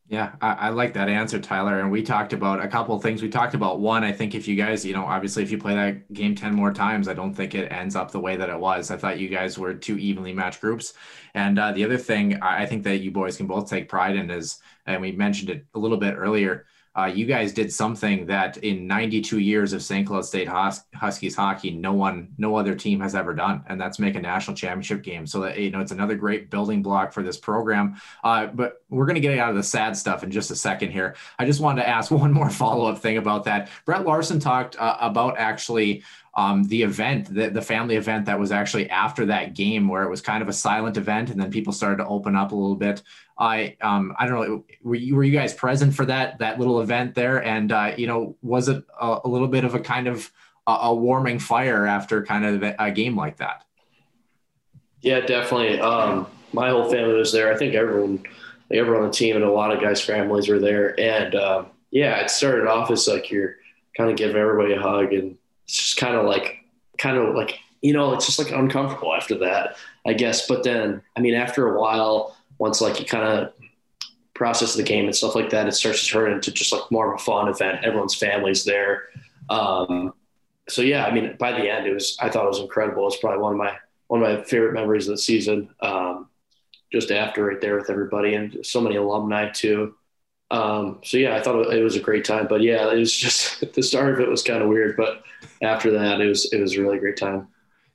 Yeah, 0.08 0.34
I, 0.42 0.54
I, 0.54 0.70
like 0.70 0.94
that 0.96 1.08
answer, 1.08 1.40
Tyler. 1.40 1.80
And 1.80 1.90
we 1.90 2.04
talked 2.04 2.34
about 2.34 2.64
a 2.64 2.68
couple 2.68 2.94
of 2.94 3.02
things. 3.02 3.22
We 3.22 3.30
talked 3.30 3.54
about 3.54 3.80
one, 3.80 4.04
I 4.04 4.12
think 4.12 4.36
if 4.36 4.46
you 4.46 4.58
guys, 4.58 4.84
you 4.86 4.94
know, 4.94 5.06
obviously 5.06 5.42
if 5.42 5.52
you 5.52 5.58
play 5.58 5.74
that 5.74 6.12
game 6.12 6.36
10 6.36 6.54
more 6.54 6.74
times, 6.74 7.08
I 7.08 7.14
don't 7.14 7.34
think 7.34 7.56
it 7.56 7.72
ends 7.72 7.96
up 7.96 8.12
the 8.12 8.20
way 8.20 8.36
that 8.36 8.50
it 8.50 8.60
was. 8.60 8.92
I 8.92 8.98
thought 8.98 9.20
you 9.20 9.30
guys 9.30 9.58
were 9.58 9.74
two 9.74 9.98
evenly 9.98 10.34
matched 10.34 10.60
groups. 10.60 10.96
And 11.34 11.58
uh, 11.58 11.72
the 11.72 11.86
other 11.86 11.98
thing 11.98 12.42
I 12.42 12.66
think 12.66 12.84
that 12.84 12.98
you 12.98 13.12
boys 13.12 13.38
can 13.38 13.48
both 13.48 13.70
take 13.70 13.88
pride 13.88 14.18
in 14.18 14.30
is, 14.30 14.60
and 14.86 15.02
we 15.02 15.14
mentioned 15.14 15.50
it 15.50 15.66
a 15.76 15.80
little 15.80 15.98
bit 15.98 16.16
earlier, 16.18 16.66
uh, 16.98 17.06
you 17.06 17.26
guys 17.26 17.54
did 17.54 17.72
something 17.72 18.26
that 18.26 18.58
in 18.58 18.86
92 18.86 19.40
years 19.40 19.72
of 19.72 19.82
St. 19.82 20.06
Cloud 20.06 20.26
State 20.26 20.48
Hus- 20.48 20.84
Huskies 20.94 21.36
hockey, 21.36 21.72
no 21.72 21.94
one, 21.94 22.34
no 22.38 22.56
other 22.58 22.76
team 22.76 23.00
has 23.00 23.16
ever 23.16 23.34
done, 23.34 23.64
and 23.68 23.80
that's 23.80 23.98
make 23.98 24.16
a 24.16 24.22
national 24.22 24.58
championship 24.58 25.02
game. 25.02 25.26
So 25.26 25.40
that 25.42 25.58
you 25.58 25.72
know, 25.72 25.80
it's 25.80 25.94
another 25.94 26.16
great 26.16 26.50
building 26.50 26.82
block 26.82 27.14
for 27.14 27.24
this 27.24 27.38
program. 27.38 27.96
Uh, 28.26 28.48
but 28.48 28.84
we're 28.90 29.06
going 29.06 29.16
to 29.16 29.22
get 29.22 29.38
out 29.38 29.52
of 29.52 29.56
the 29.56 29.64
sad 29.64 29.96
stuff 29.96 30.24
in 30.24 30.32
just 30.32 30.52
a 30.52 30.56
second 30.56 30.92
here. 30.92 31.16
I 31.40 31.46
just 31.46 31.62
wanted 31.62 31.84
to 31.84 31.88
ask 31.88 32.12
one 32.12 32.34
more 32.34 32.50
follow 32.50 32.88
up 32.88 33.00
thing 33.00 33.18
about 33.18 33.46
that. 33.46 33.70
Brett 33.86 34.06
Larson 34.06 34.40
talked 34.40 34.76
uh, 34.78 34.98
about 35.00 35.38
actually 35.38 36.04
um, 36.34 36.64
the 36.64 36.84
event, 36.84 37.34
the, 37.34 37.50
the 37.50 37.62
family 37.62 37.96
event 37.96 38.26
that 38.26 38.40
was 38.40 38.52
actually 38.52 38.90
after 38.90 39.26
that 39.26 39.54
game, 39.54 39.88
where 39.88 40.04
it 40.04 40.10
was 40.10 40.22
kind 40.22 40.42
of 40.42 40.48
a 40.48 40.54
silent 40.54 40.96
event, 40.98 41.30
and 41.30 41.40
then 41.40 41.52
people 41.52 41.74
started 41.74 41.98
to 41.98 42.08
open 42.08 42.36
up 42.36 42.52
a 42.52 42.56
little 42.56 42.76
bit. 42.76 43.04
I 43.38 43.76
um, 43.82 44.16
I 44.18 44.28
don't 44.28 44.48
know, 44.48 44.66
were 44.82 44.96
you, 44.96 45.16
were 45.16 45.24
you 45.24 45.32
guys 45.34 45.54
present 45.54 45.94
for 45.94 46.06
that 46.06 46.40
that 46.40 46.58
little 46.58 46.80
event 46.82 47.16
there? 47.16 47.44
And 47.44 47.72
uh, 47.72 47.94
you 47.98 48.08
know, 48.08 48.38
was 48.42 48.70
it 48.70 48.84
a, 49.00 49.20
a, 49.26 49.28
little 49.28 49.48
bit 49.48 49.66
of 49.66 49.76
a 49.76 49.80
kind 49.80 50.08
of 50.08 50.32
a, 50.68 50.72
a, 50.72 50.96
warming 50.96 51.40
fire 51.40 51.86
after 51.86 52.24
kind 52.24 52.46
of 52.46 52.76
a 52.80 52.92
game 52.92 53.18
like 53.18 53.38
that? 53.38 53.66
Yeah, 55.02 55.20
definitely. 55.22 55.80
Um, 55.82 56.28
my 56.54 56.70
whole 56.70 56.90
family 56.90 57.16
was 57.16 57.34
there. 57.34 57.52
I 57.52 57.58
think 57.58 57.74
everyone, 57.74 58.24
like 58.70 58.80
everyone 58.80 59.04
on 59.04 59.10
the 59.10 59.14
team, 59.14 59.36
and 59.36 59.44
a 59.44 59.52
lot 59.52 59.72
of 59.72 59.82
guys' 59.82 60.02
families 60.02 60.48
were 60.48 60.60
there. 60.60 60.98
And 60.98 61.36
um, 61.36 61.68
yeah, 61.90 62.22
it 62.22 62.30
started 62.30 62.68
off 62.68 62.90
as 62.90 63.08
like 63.08 63.32
you're 63.32 63.56
kind 63.98 64.10
of 64.10 64.16
giving 64.16 64.38
everybody 64.38 64.74
a 64.74 64.82
hug 64.82 65.12
and 65.12 65.38
it's 65.72 65.84
just 65.84 65.98
kind 65.98 66.16
of 66.16 66.26
like, 66.26 66.66
kind 66.98 67.18
of 67.18 67.34
like, 67.34 67.60
you 67.82 67.94
know, 67.94 68.14
it's 68.14 68.26
just 68.26 68.40
like 68.40 68.52
uncomfortable 68.52 69.16
after 69.16 69.38
that, 69.38 69.78
I 70.06 70.12
guess. 70.12 70.46
But 70.46 70.64
then, 70.64 71.02
I 71.16 71.22
mean, 71.22 71.34
after 71.34 71.74
a 71.74 71.80
while, 71.80 72.36
once 72.58 72.82
like 72.82 73.00
you 73.00 73.06
kind 73.06 73.24
of 73.24 73.54
process 74.34 74.76
the 74.76 74.84
game 74.84 75.06
and 75.06 75.16
stuff 75.16 75.34
like 75.34 75.50
that, 75.52 75.68
it 75.68 75.72
starts 75.72 76.04
to 76.04 76.12
turn 76.12 76.34
into 76.34 76.52
just 76.52 76.74
like 76.74 76.92
more 76.92 77.14
of 77.14 77.22
a 77.22 77.24
fun 77.24 77.48
event. 77.48 77.86
Everyone's 77.86 78.16
family's 78.16 78.66
there. 78.66 79.04
Um, 79.50 80.14
so 80.68 80.82
yeah, 80.82 81.06
I 81.06 81.14
mean, 81.14 81.38
by 81.40 81.54
the 81.54 81.72
end, 81.72 81.88
it 81.88 81.94
was, 81.94 82.18
I 82.20 82.28
thought 82.28 82.44
it 82.44 82.50
was 82.50 82.60
incredible. 82.60 83.08
It's 83.08 83.18
probably 83.18 83.40
one 83.40 83.54
of 83.54 83.58
my, 83.58 83.78
one 84.08 84.22
of 84.22 84.38
my 84.38 84.44
favorite 84.44 84.74
memories 84.74 85.08
of 85.08 85.14
the 85.14 85.22
season. 85.22 85.74
Um, 85.80 86.28
just 86.92 87.10
after 87.10 87.46
right 87.46 87.62
there 87.62 87.78
with 87.78 87.90
everybody 87.90 88.34
and 88.34 88.66
so 88.66 88.82
many 88.82 88.98
alumni 88.98 89.50
too. 89.50 89.96
Um, 90.52 91.00
so 91.04 91.16
yeah, 91.16 91.36
I 91.36 91.42
thought 91.42 91.74
it 91.74 91.82
was 91.82 91.96
a 91.96 92.02
great 92.02 92.26
time, 92.26 92.48
but 92.50 92.62
yeah, 92.62 92.92
it 92.92 92.98
was 92.98 93.16
just 93.16 93.62
the 93.74 93.82
start 93.82 94.14
of 94.14 94.20
it 94.20 94.30
was 94.30 94.44
kind 94.44 94.62
of 94.62 94.68
weird, 94.68 94.98
but 94.98 95.24
after 95.62 95.92
that, 95.92 96.22
it 96.22 96.28
was 96.28 96.52
it 96.52 96.60
was 96.60 96.76
a 96.76 96.82
really 96.82 97.00
great 97.00 97.18
time. 97.18 97.48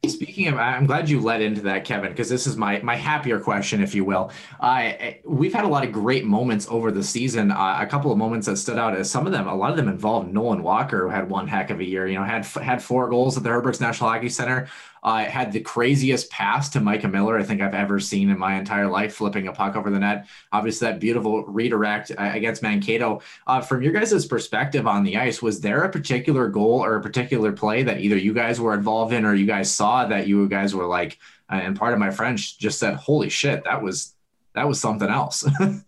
Speaking 0.07 0.47
of, 0.49 0.59
I'm 0.59 0.87
glad 0.87 1.09
you 1.09 1.21
led 1.21 1.41
into 1.41 1.63
that, 1.63 1.85
Kevin, 1.85 2.11
because 2.11 2.29
this 2.29 2.47
is 2.47 2.57
my 2.57 2.81
my 2.81 2.95
happier 2.95 3.41
question, 3.41 3.83
if 3.83 3.95
you 3.95 4.05
will. 4.05 4.31
Uh, 4.61 4.93
we've 5.25 5.55
had 5.55 5.65
a 5.65 5.69
lot 5.69 5.85
of 5.85 5.91
great 5.91 6.25
moments 6.25 6.67
over 6.71 6.93
the 6.93 7.03
season. 7.03 7.51
Uh, 7.51 7.79
a 7.81 7.87
couple 7.87 8.13
of 8.13 8.19
moments 8.19 8.47
that 8.47 8.57
stood 8.57 8.79
out 8.79 8.97
as 8.97 9.11
some 9.11 9.27
of 9.27 9.33
them, 9.33 9.49
a 9.49 9.55
lot 9.55 9.71
of 9.71 9.77
them 9.77 9.89
involved 9.89 10.33
Nolan 10.33 10.63
Walker, 10.63 11.03
who 11.03 11.09
had 11.09 11.29
one 11.29 11.49
heck 11.49 11.71
of 11.71 11.81
a 11.81 11.85
year. 11.85 12.07
You 12.07 12.19
know, 12.19 12.25
had 12.25 12.45
had 12.45 12.83
four 12.83 13.09
goals 13.09 13.37
at 13.37 13.43
the 13.43 13.49
Herb 13.51 13.65
Brooks 13.65 13.81
National 13.81 14.11
Hockey 14.11 14.29
Center. 14.29 14.69
Uh, 15.07 15.25
had 15.25 15.53
the 15.53 15.61
craziest 15.61 16.29
pass 16.31 16.69
to 16.69 16.81
Micah 16.81 17.07
Miller 17.07 17.39
I 17.39 17.45
think 17.45 17.61
I've 17.61 17.75
ever 17.75 18.01
seen 18.01 18.29
in 18.29 18.39
my 18.39 18.59
entire 18.59 18.89
life, 18.89 19.15
flipping 19.15 19.47
a 19.47 19.53
puck 19.53 19.77
over 19.77 19.89
the 19.89 20.01
net. 20.01 20.27
Obviously, 20.53 20.89
that 20.89 20.99
beautiful 20.99 21.45
redirect 21.45 22.11
uh, 22.11 22.33
against 22.35 22.61
Mankato. 22.61 23.23
Uh, 23.47 23.61
from 23.61 23.83
your 23.83 23.93
guys' 23.93 24.27
perspective 24.27 24.89
on 24.89 25.05
the 25.05 25.17
ice, 25.17 25.41
was 25.41 25.61
there 25.61 25.85
a 25.85 25.89
particular 25.89 26.49
goal 26.49 26.85
or 26.85 26.97
a 26.97 27.01
particular 27.01 27.53
play 27.53 27.85
that 27.85 28.01
either 28.01 28.17
you 28.17 28.35
guys 28.35 28.61
were 28.61 28.75
involved 28.75 29.13
in 29.13 29.25
or 29.25 29.33
you 29.33 29.47
guys 29.47 29.73
saw 29.73 30.05
that 30.07 30.27
you 30.27 30.49
guys 30.49 30.75
were 30.75 30.87
like, 30.87 31.19
uh, 31.53 31.55
and 31.55 31.77
part 31.77 31.93
of 31.93 32.01
my 32.01 32.11
French 32.11 32.59
just 32.59 32.81
said, 32.81 32.97
"Holy 32.97 33.29
shit, 33.29 33.63
that 33.63 33.81
was 33.81 34.13
that 34.55 34.67
was 34.67 34.81
something 34.81 35.09
else." 35.09 35.49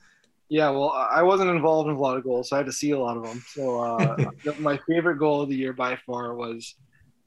Yeah, 0.50 0.70
well, 0.70 0.90
I 0.90 1.22
wasn't 1.22 1.50
involved 1.50 1.90
in 1.90 1.96
a 1.96 1.98
lot 1.98 2.16
of 2.16 2.24
goals, 2.24 2.48
so 2.48 2.57
I 2.57 2.61
had 2.61 2.66
to 2.66 2.72
see 2.72 2.92
a 2.92 2.98
lot 2.98 3.18
of 3.18 3.22
them. 3.22 3.44
So 3.48 3.81
uh, 3.81 4.31
my 4.59 4.81
favorite 4.88 5.18
goal 5.18 5.42
of 5.42 5.50
the 5.50 5.54
year 5.54 5.74
by 5.74 5.96
far 6.07 6.35
was 6.35 6.74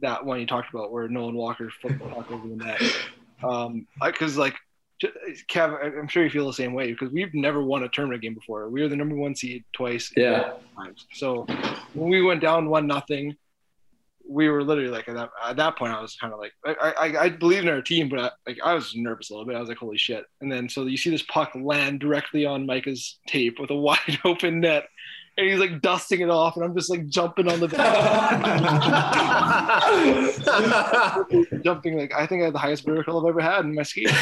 that 0.02 0.26
one 0.26 0.40
you 0.40 0.48
talked 0.48 0.74
about 0.74 0.92
where 0.92 1.08
Nolan 1.08 1.36
Walker 1.36 1.70
flipped 1.82 2.00
the 2.00 2.06
puck 2.06 2.32
over 2.32 2.48
the 2.48 2.56
net. 2.56 2.82
Um, 3.44 3.88
because 4.00 4.38
like 4.38 4.54
Kev, 5.50 5.98
I'm 5.98 6.08
sure 6.08 6.24
you 6.24 6.30
feel 6.30 6.46
the 6.46 6.54
same 6.54 6.74
way 6.74 6.92
because 6.92 7.12
we've 7.12 7.34
never 7.34 7.64
won 7.64 7.84
a 7.84 7.90
tournament 7.90 8.22
game 8.22 8.36
before. 8.36 8.70
We 8.70 8.82
were 8.82 8.88
the 8.88 8.96
number 8.96 9.16
one 9.16 9.36
seed 9.36 9.64
twice. 9.74 10.12
Yeah. 10.16 10.54
Times. 10.76 11.08
So 11.14 11.48
when 11.94 12.10
we 12.10 12.22
went 12.22 12.42
down 12.42 12.70
one 12.70 12.86
nothing, 12.86 13.36
we 14.30 14.48
were 14.48 14.64
literally 14.64 14.90
like 14.90 15.10
at 15.10 15.16
that, 15.16 15.30
at 15.44 15.58
that 15.58 15.78
point 15.78 15.94
I 15.94 16.02
was 16.02 16.16
kind 16.16 16.34
of 16.34 16.40
like 16.40 16.54
I, 16.66 16.94
I 16.98 17.24
I 17.24 17.30
believed 17.30 17.66
in 17.66 17.74
our 17.74 17.82
team, 17.82 18.10
but 18.10 18.20
I, 18.20 18.32
like 18.48 18.60
I 18.64 18.74
was 18.74 18.96
nervous 18.96 19.30
a 19.30 19.34
little 19.34 19.46
bit. 19.46 19.56
I 19.56 19.60
was 19.60 19.70
like, 19.70 19.78
holy 19.78 19.98
shit! 19.98 20.26
And 20.40 20.52
then 20.52 20.70
so 20.70 20.86
you 20.86 20.98
see 20.98 21.10
this 21.10 21.24
puck 21.24 21.52
land 21.56 22.00
directly 22.00 22.46
on 22.46 22.66
Micah's 22.66 23.20
tape 23.28 23.60
with 23.60 23.72
a 23.72 23.76
wide 23.88 24.20
open 24.24 24.62
net, 24.62 24.88
and 25.38 25.50
he's 25.50 25.60
like 25.60 25.82
dusting 25.82 26.22
it 26.22 26.30
off, 26.30 26.56
and 26.56 26.66
I'm 26.66 26.76
just 26.76 26.90
like 26.90 27.08
jumping 27.08 27.50
on 27.50 27.60
the 27.60 27.68
bed, 27.68 27.78
jumping 31.64 31.98
like 31.98 32.14
I 32.14 32.28
think 32.28 32.42
I 32.42 32.46
had 32.46 32.54
the 32.54 32.60
highest 32.60 32.86
vertical 32.86 33.20
I've 33.20 33.30
ever 33.30 33.42
had 33.42 33.66
in 33.66 33.74
my 33.74 33.84
ski. 33.84 34.02
yeah, 34.04 34.14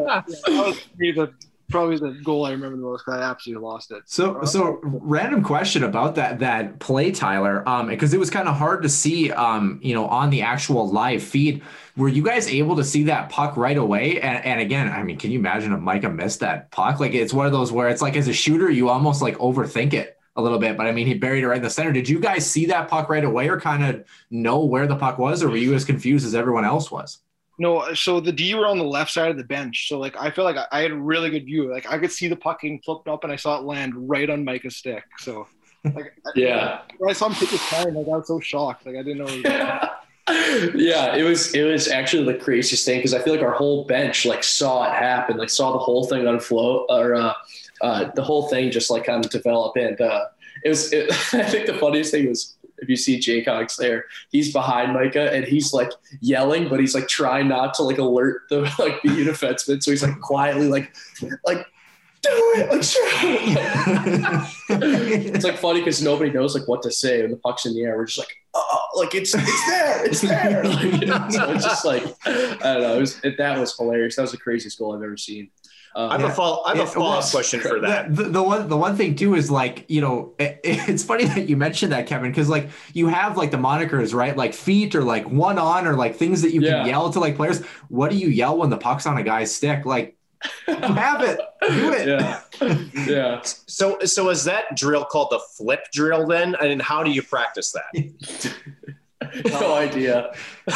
that 0.00 0.24
was 0.48 0.78
the 0.96 1.32
probably 1.68 1.98
the 1.98 2.18
goal 2.24 2.46
I 2.46 2.52
remember 2.52 2.76
the 2.76 2.82
most 2.82 3.04
because 3.04 3.20
I 3.20 3.24
absolutely 3.24 3.64
lost 3.64 3.90
it. 3.90 4.02
So, 4.06 4.42
so 4.44 4.78
random 4.82 5.42
question 5.42 5.84
about 5.84 6.14
that 6.14 6.38
that 6.38 6.78
play, 6.78 7.10
Tyler, 7.10 7.68
um, 7.68 7.88
because 7.88 8.14
it 8.14 8.18
was 8.18 8.30
kind 8.30 8.48
of 8.48 8.56
hard 8.56 8.82
to 8.82 8.88
see, 8.88 9.30
um, 9.32 9.78
you 9.82 9.94
know, 9.94 10.06
on 10.06 10.30
the 10.30 10.42
actual 10.42 10.90
live 10.90 11.22
feed. 11.22 11.62
Were 11.96 12.08
you 12.08 12.22
guys 12.22 12.48
able 12.48 12.76
to 12.76 12.84
see 12.84 13.04
that 13.04 13.28
puck 13.28 13.56
right 13.56 13.76
away? 13.76 14.20
And, 14.20 14.44
and 14.44 14.60
again, 14.60 14.88
I 14.88 15.02
mean, 15.02 15.18
can 15.18 15.30
you 15.30 15.38
imagine 15.38 15.72
if 15.72 15.80
Micah 15.80 16.08
missed 16.08 16.40
that 16.40 16.70
puck? 16.70 17.00
Like 17.00 17.12
it's 17.14 17.34
one 17.34 17.46
of 17.46 17.52
those 17.52 17.72
where 17.72 17.88
it's 17.88 18.02
like 18.02 18.16
as 18.16 18.28
a 18.28 18.32
shooter, 18.32 18.70
you 18.70 18.88
almost 18.88 19.20
like 19.20 19.36
overthink 19.38 19.94
it 19.94 20.18
a 20.36 20.42
little 20.42 20.58
bit. 20.58 20.76
But 20.76 20.86
I 20.86 20.92
mean, 20.92 21.06
he 21.06 21.14
buried 21.14 21.42
it 21.42 21.48
right 21.48 21.56
in 21.56 21.62
the 21.62 21.70
center. 21.70 21.92
Did 21.92 22.08
you 22.08 22.20
guys 22.20 22.48
see 22.48 22.66
that 22.66 22.88
puck 22.88 23.08
right 23.08 23.24
away, 23.24 23.48
or 23.48 23.60
kind 23.60 23.84
of 23.84 24.04
know 24.30 24.64
where 24.64 24.86
the 24.86 24.96
puck 24.96 25.18
was, 25.18 25.42
or 25.42 25.48
were 25.48 25.56
you 25.56 25.74
as 25.74 25.84
confused 25.84 26.24
as 26.24 26.34
everyone 26.34 26.64
else 26.64 26.90
was? 26.90 27.18
No, 27.58 27.92
so 27.94 28.20
the 28.20 28.32
D 28.32 28.54
were 28.54 28.66
on 28.66 28.78
the 28.78 28.84
left 28.84 29.10
side 29.10 29.30
of 29.30 29.36
the 29.36 29.44
bench. 29.44 29.88
So 29.88 29.98
like 29.98 30.16
I 30.16 30.30
feel 30.30 30.44
like 30.44 30.56
I, 30.56 30.66
I 30.70 30.80
had 30.82 30.92
a 30.92 30.96
really 30.96 31.30
good 31.30 31.44
view. 31.44 31.70
Like 31.70 31.90
I 31.90 31.98
could 31.98 32.12
see 32.12 32.28
the 32.28 32.36
puck 32.36 32.60
getting 32.60 32.80
flipped 32.80 33.08
up 33.08 33.24
and 33.24 33.32
I 33.32 33.36
saw 33.36 33.58
it 33.58 33.64
land 33.64 33.94
right 34.08 34.30
on 34.30 34.44
Micah's 34.44 34.76
stick. 34.76 35.04
So 35.18 35.46
like 35.84 36.14
Yeah. 36.34 36.82
when 36.98 37.10
I 37.10 37.12
saw 37.14 37.26
him 37.28 37.34
take 37.34 37.50
his 37.50 37.60
time, 37.62 37.94
like 37.94 38.06
I 38.06 38.16
was 38.16 38.28
so 38.28 38.38
shocked. 38.40 38.86
Like 38.86 38.96
I 38.96 39.02
didn't 39.02 39.18
know. 39.18 39.26
It 39.28 39.90
yeah, 40.74 41.16
it 41.16 41.22
was 41.22 41.54
it 41.54 41.62
was 41.62 41.88
actually 41.88 42.30
the 42.30 42.38
craziest 42.38 42.84
thing 42.84 42.98
because 42.98 43.14
I 43.14 43.18
feel 43.20 43.32
like 43.34 43.42
our 43.42 43.52
whole 43.54 43.84
bench 43.86 44.26
like 44.26 44.44
saw 44.44 44.84
it 44.84 44.94
happen, 44.94 45.36
like 45.38 45.48
saw 45.50 45.72
the 45.72 45.78
whole 45.78 46.04
thing 46.06 46.26
unfloat 46.26 46.86
or 46.90 47.14
uh, 47.14 47.32
uh, 47.80 48.10
the 48.14 48.22
whole 48.22 48.48
thing 48.48 48.70
just 48.70 48.90
like 48.90 49.04
kind 49.04 49.24
of 49.24 49.30
develop. 49.30 49.76
And 49.76 49.98
uh, 50.00 50.26
it 50.64 50.68
was 50.68 50.92
it, 50.92 51.10
I 51.32 51.44
think 51.44 51.66
the 51.66 51.74
funniest 51.74 52.10
thing 52.10 52.28
was 52.28 52.57
if 52.78 52.88
you 52.88 52.96
see 52.96 53.18
Jake 53.18 53.46
Hawks 53.46 53.76
there, 53.76 54.04
he's 54.30 54.52
behind 54.52 54.92
Micah 54.92 55.32
and 55.32 55.44
he's 55.44 55.72
like 55.72 55.90
yelling, 56.20 56.68
but 56.68 56.80
he's 56.80 56.94
like 56.94 57.08
trying 57.08 57.48
not 57.48 57.74
to 57.74 57.82
like 57.82 57.98
alert 57.98 58.42
the 58.50 58.60
like 58.78 59.02
the 59.02 59.08
defenseman. 59.08 59.82
So 59.82 59.90
he's 59.90 60.02
like 60.02 60.20
quietly 60.20 60.68
like 60.68 60.94
like 61.46 61.66
do 62.22 62.30
it. 62.56 62.70
Like, 62.70 62.82
it's 65.34 65.44
like 65.44 65.58
funny 65.58 65.80
because 65.80 66.02
nobody 66.02 66.30
knows 66.30 66.54
like 66.54 66.66
what 66.68 66.82
to 66.82 66.90
say 66.90 67.22
when 67.22 67.30
the 67.30 67.36
puck's 67.36 67.66
in 67.66 67.74
the 67.74 67.82
air. 67.82 67.96
We're 67.96 68.06
just 68.06 68.18
like, 68.18 68.34
oh, 68.54 68.88
like 68.96 69.14
it's 69.14 69.34
it's 69.34 69.66
there, 69.66 70.04
it's 70.04 70.20
there. 70.22 70.64
Like, 70.64 71.30
so 71.32 71.52
it's 71.52 71.64
just 71.64 71.84
like 71.84 72.02
I 72.26 72.30
don't 72.60 72.82
know. 72.82 72.96
It 72.96 73.00
was, 73.00 73.20
it, 73.24 73.38
that 73.38 73.58
was 73.58 73.76
hilarious. 73.76 74.16
That 74.16 74.22
was 74.22 74.32
the 74.32 74.38
craziest 74.38 74.78
goal 74.78 74.96
I've 74.96 75.02
ever 75.02 75.16
seen. 75.16 75.50
I 75.94 76.12
have 76.12 76.24
Um, 76.24 76.30
a 76.30 76.34
follow. 76.34 76.62
I 76.64 76.68
have 76.70 76.78
a 76.78 76.80
Yeah, 76.82 76.86
follow 76.86 77.06
up 77.06 77.22
well, 77.22 77.30
question 77.30 77.60
for 77.60 77.80
that. 77.80 78.14
The, 78.14 78.24
the 78.24 78.42
one 78.42 78.68
the 78.68 78.76
one 78.76 78.96
thing 78.96 79.14
too 79.16 79.34
is 79.34 79.50
like 79.50 79.84
you 79.88 80.00
know 80.00 80.34
it, 80.38 80.60
it's 80.64 81.02
funny 81.04 81.24
that 81.24 81.48
you 81.48 81.56
mentioned 81.56 81.92
that 81.92 82.06
Kevin 82.06 82.30
because 82.30 82.48
like 82.48 82.68
you 82.94 83.08
have 83.08 83.36
like 83.36 83.50
the 83.50 83.56
monikers 83.56 84.14
right 84.14 84.36
like 84.36 84.54
feet 84.54 84.94
or 84.94 85.02
like 85.02 85.28
one 85.28 85.58
on 85.58 85.86
or 85.86 85.94
like 85.94 86.16
things 86.16 86.42
that 86.42 86.52
you 86.52 86.60
Yeah. 86.62 86.78
can 86.78 86.86
yell 86.88 87.10
to 87.12 87.20
like 87.20 87.36
players. 87.36 87.64
What 87.88 88.10
do 88.10 88.16
you 88.16 88.28
yell 88.28 88.56
when 88.58 88.70
the 88.70 88.76
puck's 88.78 89.06
on 89.06 89.16
a 89.18 89.22
guy's 89.22 89.54
stick? 89.54 89.84
Like 89.86 90.16
you 90.68 90.74
have 90.76 91.20
it, 91.22 91.40
do 91.68 91.92
it. 91.92 92.06
yeah, 92.08 92.40
yeah. 93.06 93.42
So, 93.66 93.98
so 94.04 94.28
is 94.30 94.44
that 94.44 94.76
drill 94.76 95.04
called 95.04 95.30
the 95.30 95.40
flip 95.56 95.80
drill 95.92 96.26
then? 96.28 96.54
And 96.60 96.80
how 96.80 97.02
do 97.02 97.10
you 97.10 97.22
practice 97.22 97.72
that? 97.72 98.62
No 99.44 99.74
idea. 99.74 100.34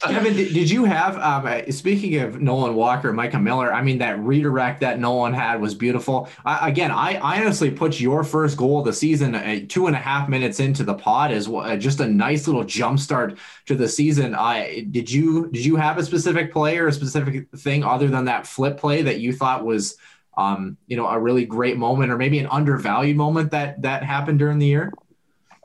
Kevin, 0.00 0.34
did, 0.34 0.70
you 0.70 0.84
have 0.84 1.16
um, 1.18 1.46
uh, 1.46 1.70
speaking 1.70 2.16
of 2.16 2.40
Nolan 2.40 2.74
Walker, 2.74 3.12
Micah 3.12 3.38
Miller? 3.38 3.72
I 3.72 3.82
mean, 3.82 3.98
that 3.98 4.18
redirect 4.20 4.80
that 4.80 4.98
Nolan 4.98 5.34
had 5.34 5.60
was 5.60 5.74
beautiful. 5.74 6.28
I, 6.44 6.68
again, 6.68 6.90
I, 6.90 7.14
I 7.14 7.40
honestly 7.40 7.70
put 7.70 8.00
your 8.00 8.24
first 8.24 8.56
goal 8.56 8.80
of 8.80 8.86
the 8.86 8.92
season 8.92 9.34
uh, 9.34 9.60
two 9.68 9.86
and 9.86 9.94
a 9.94 9.98
half 9.98 10.28
minutes 10.28 10.60
into 10.60 10.84
the 10.84 10.94
pod 10.94 11.30
as 11.30 11.48
uh, 11.48 11.76
just 11.76 12.00
a 12.00 12.06
nice 12.06 12.46
little 12.46 12.64
jump 12.64 12.98
start 12.98 13.38
to 13.66 13.74
the 13.74 13.88
season. 13.88 14.34
I 14.34 14.86
did 14.90 15.10
you 15.10 15.48
did 15.50 15.64
you 15.64 15.76
have 15.76 15.98
a 15.98 16.04
specific 16.04 16.52
play 16.52 16.78
or 16.78 16.88
a 16.88 16.92
specific 16.92 17.50
thing 17.56 17.84
other 17.84 18.08
than 18.08 18.26
that 18.26 18.46
flip 18.46 18.78
play 18.78 19.02
that 19.02 19.20
you 19.20 19.32
thought 19.32 19.64
was 19.64 19.96
um, 20.36 20.76
you 20.86 20.96
know 20.96 21.06
a 21.06 21.18
really 21.18 21.44
great 21.44 21.76
moment 21.76 22.12
or 22.12 22.16
maybe 22.16 22.38
an 22.38 22.46
undervalued 22.46 23.16
moment 23.16 23.50
that 23.50 23.82
that 23.82 24.02
happened 24.02 24.38
during 24.38 24.58
the 24.58 24.66
year? 24.66 24.92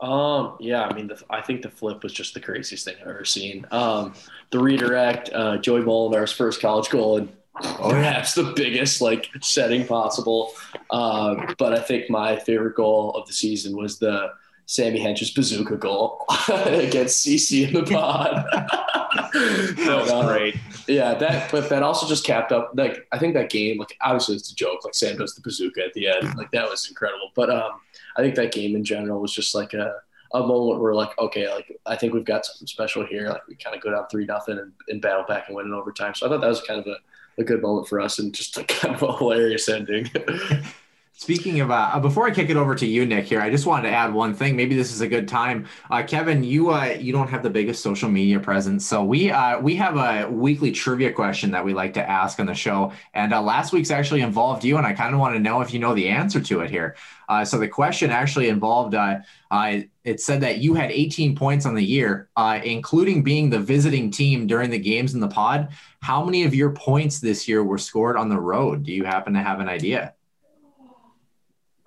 Um, 0.00 0.56
yeah, 0.60 0.84
I 0.84 0.94
mean, 0.94 1.06
the, 1.08 1.22
I 1.30 1.40
think 1.40 1.62
the 1.62 1.70
flip 1.70 2.02
was 2.02 2.12
just 2.12 2.34
the 2.34 2.40
craziest 2.40 2.84
thing 2.84 2.96
I've 3.00 3.08
ever 3.08 3.24
seen. 3.24 3.66
Um, 3.70 4.14
the 4.50 4.58
redirect, 4.58 5.30
uh, 5.32 5.58
Joey 5.58 5.82
Molinar's 5.82 6.32
first 6.32 6.60
college 6.60 6.90
goal, 6.90 7.18
and 7.18 7.32
perhaps 7.60 8.34
the 8.34 8.52
biggest 8.56 9.00
like 9.00 9.30
setting 9.40 9.86
possible. 9.86 10.52
Uh, 10.90 11.54
but 11.58 11.72
I 11.72 11.80
think 11.80 12.10
my 12.10 12.36
favorite 12.36 12.74
goal 12.74 13.12
of 13.12 13.26
the 13.26 13.32
season 13.32 13.76
was 13.76 13.98
the 13.98 14.32
Sammy 14.66 15.00
Hentges's 15.00 15.30
bazooka 15.30 15.76
goal 15.76 16.24
against 16.48 17.24
CC 17.26 17.68
in 17.68 17.74
the 17.74 17.82
pod. 17.82 18.44
That 19.34 19.98
was 20.00 20.10
But, 20.10 20.26
great. 20.28 20.56
Yeah, 20.86 21.14
that 21.14 21.50
but 21.50 21.68
that 21.68 21.82
also 21.82 22.06
just 22.06 22.24
capped 22.24 22.52
up 22.52 22.72
like 22.74 23.06
I 23.10 23.18
think 23.18 23.34
that 23.34 23.50
game, 23.50 23.78
like 23.78 23.96
obviously 24.00 24.36
it's 24.36 24.50
a 24.52 24.54
joke, 24.54 24.84
like 24.84 24.94
Sam 24.94 25.16
does 25.16 25.34
the 25.34 25.40
bazooka 25.40 25.84
at 25.84 25.92
the 25.94 26.08
end. 26.08 26.34
Like 26.36 26.50
that 26.52 26.68
was 26.70 26.88
incredible. 26.88 27.30
But 27.34 27.50
um 27.50 27.80
I 28.16 28.22
think 28.22 28.36
that 28.36 28.52
game 28.52 28.76
in 28.76 28.84
general 28.84 29.20
was 29.20 29.32
just 29.32 29.54
like 29.54 29.74
a, 29.74 29.94
a 30.32 30.40
moment 30.40 30.80
where 30.80 30.94
like, 30.94 31.16
okay, 31.18 31.52
like 31.52 31.76
I 31.84 31.96
think 31.96 32.12
we've 32.14 32.24
got 32.24 32.46
something 32.46 32.66
special 32.68 33.04
here. 33.04 33.28
Like 33.28 33.46
we 33.48 33.56
kind 33.56 33.74
of 33.76 33.82
go 33.82 33.90
down 33.90 34.06
three 34.08 34.24
nothing 34.24 34.58
and, 34.58 34.72
and 34.88 35.02
battle 35.02 35.24
back 35.26 35.48
and 35.48 35.56
win 35.56 35.66
in 35.66 35.72
overtime. 35.74 36.14
So 36.14 36.26
I 36.26 36.28
thought 36.28 36.40
that 36.40 36.48
was 36.48 36.60
kind 36.62 36.78
of 36.80 36.86
a, 36.86 36.96
a 37.38 37.44
good 37.44 37.60
moment 37.62 37.88
for 37.88 38.00
us 38.00 38.18
and 38.20 38.32
just 38.32 38.56
like 38.56 38.68
kind 38.68 38.94
of 39.00 39.02
a 39.02 39.16
hilarious 39.16 39.68
ending. 39.68 40.10
Speaking 41.16 41.60
of, 41.60 41.70
uh, 41.70 42.00
before 42.00 42.26
I 42.26 42.32
kick 42.32 42.50
it 42.50 42.56
over 42.56 42.74
to 42.74 42.84
you, 42.84 43.06
Nick, 43.06 43.26
here, 43.26 43.40
I 43.40 43.48
just 43.48 43.66
wanted 43.66 43.88
to 43.88 43.94
add 43.94 44.12
one 44.12 44.34
thing. 44.34 44.56
Maybe 44.56 44.74
this 44.74 44.92
is 44.92 45.00
a 45.00 45.06
good 45.06 45.28
time. 45.28 45.68
Uh, 45.88 46.02
Kevin, 46.02 46.42
you 46.42 46.72
uh, 46.72 46.96
you 46.98 47.12
don't 47.12 47.30
have 47.30 47.44
the 47.44 47.50
biggest 47.50 47.84
social 47.84 48.08
media 48.08 48.40
presence, 48.40 48.84
so 48.84 49.04
we 49.04 49.30
uh, 49.30 49.60
we 49.60 49.76
have 49.76 49.96
a 49.96 50.28
weekly 50.28 50.72
trivia 50.72 51.12
question 51.12 51.52
that 51.52 51.64
we 51.64 51.72
like 51.72 51.94
to 51.94 52.10
ask 52.10 52.40
on 52.40 52.46
the 52.46 52.54
show. 52.54 52.92
And 53.14 53.32
uh, 53.32 53.40
last 53.40 53.72
week's 53.72 53.92
actually 53.92 54.22
involved 54.22 54.64
you, 54.64 54.76
and 54.76 54.84
I 54.84 54.92
kind 54.92 55.14
of 55.14 55.20
want 55.20 55.36
to 55.36 55.40
know 55.40 55.60
if 55.60 55.72
you 55.72 55.78
know 55.78 55.94
the 55.94 56.08
answer 56.08 56.40
to 56.40 56.62
it 56.62 56.70
here. 56.70 56.96
Uh, 57.28 57.44
so 57.44 57.58
the 57.58 57.68
question 57.68 58.10
actually 58.10 58.48
involved. 58.48 58.96
It 60.04 60.20
said 60.20 60.40
that 60.40 60.58
you 60.58 60.74
had 60.74 60.90
18 60.90 61.36
points 61.36 61.64
on 61.64 61.76
the 61.76 61.84
year, 61.84 62.28
including 62.64 63.22
being 63.22 63.50
the 63.50 63.60
visiting 63.60 64.10
team 64.10 64.48
during 64.48 64.68
the 64.68 64.80
games 64.80 65.14
in 65.14 65.20
the 65.20 65.28
pod. 65.28 65.68
How 66.00 66.24
many 66.24 66.42
of 66.42 66.56
your 66.56 66.70
points 66.72 67.20
this 67.20 67.46
year 67.46 67.62
were 67.62 67.78
scored 67.78 68.16
on 68.16 68.28
the 68.28 68.40
road? 68.40 68.82
Do 68.82 68.92
you 68.92 69.04
happen 69.04 69.32
to 69.34 69.40
have 69.40 69.60
an 69.60 69.68
idea? 69.68 70.14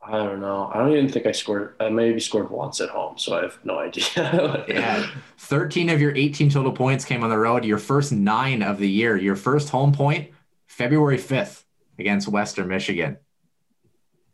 I 0.09 0.23
don't 0.23 0.39
know. 0.39 0.71
I 0.73 0.77
don't 0.77 0.93
even 0.93 1.09
think 1.09 1.25
I 1.25 1.31
scored. 1.33 1.75
I 1.79 1.89
maybe 1.89 2.19
scored 2.19 2.49
once 2.49 2.79
at 2.79 2.89
home, 2.89 3.17
so 3.17 3.37
I 3.37 3.41
have 3.43 3.59
no 3.63 3.77
idea. 3.79 4.65
Yeah, 4.67 5.05
13 5.39 5.89
of 5.89 5.99
your 5.99 6.15
18 6.15 6.49
total 6.49 6.71
points 6.71 7.03
came 7.05 7.23
on 7.23 7.29
the 7.29 7.37
road. 7.37 7.65
Your 7.65 7.77
first 7.77 8.11
nine 8.11 8.61
of 8.63 8.77
the 8.79 8.89
year. 8.89 9.17
Your 9.17 9.35
first 9.35 9.69
home 9.69 9.91
point, 9.91 10.31
February 10.67 11.17
5th 11.17 11.63
against 11.99 12.27
Western 12.27 12.67
Michigan, 12.67 13.17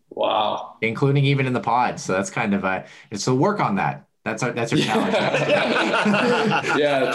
Wow. 0.09 0.75
including 0.81 1.25
even 1.25 1.45
in 1.47 1.53
the 1.53 1.59
pod. 1.59 1.99
So 1.99 2.13
that's 2.13 2.29
kind 2.29 2.53
of 2.53 2.63
a 2.63 2.85
so 3.15 3.33
work 3.33 3.59
on 3.59 3.75
that. 3.75 4.07
That's 4.23 4.41
our 4.41 4.51
that's 4.53 4.71
our 4.71 4.79
challenge. 4.79 5.13
yeah, 6.79 7.11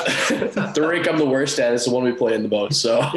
the 0.74 0.86
rink 0.86 1.08
I'm 1.08 1.16
the 1.16 1.24
worst 1.24 1.58
at 1.58 1.72
is 1.72 1.86
the 1.86 1.90
one 1.90 2.04
we 2.04 2.12
play 2.12 2.34
in 2.34 2.42
the 2.42 2.48
boat. 2.50 2.74
So 2.74 3.00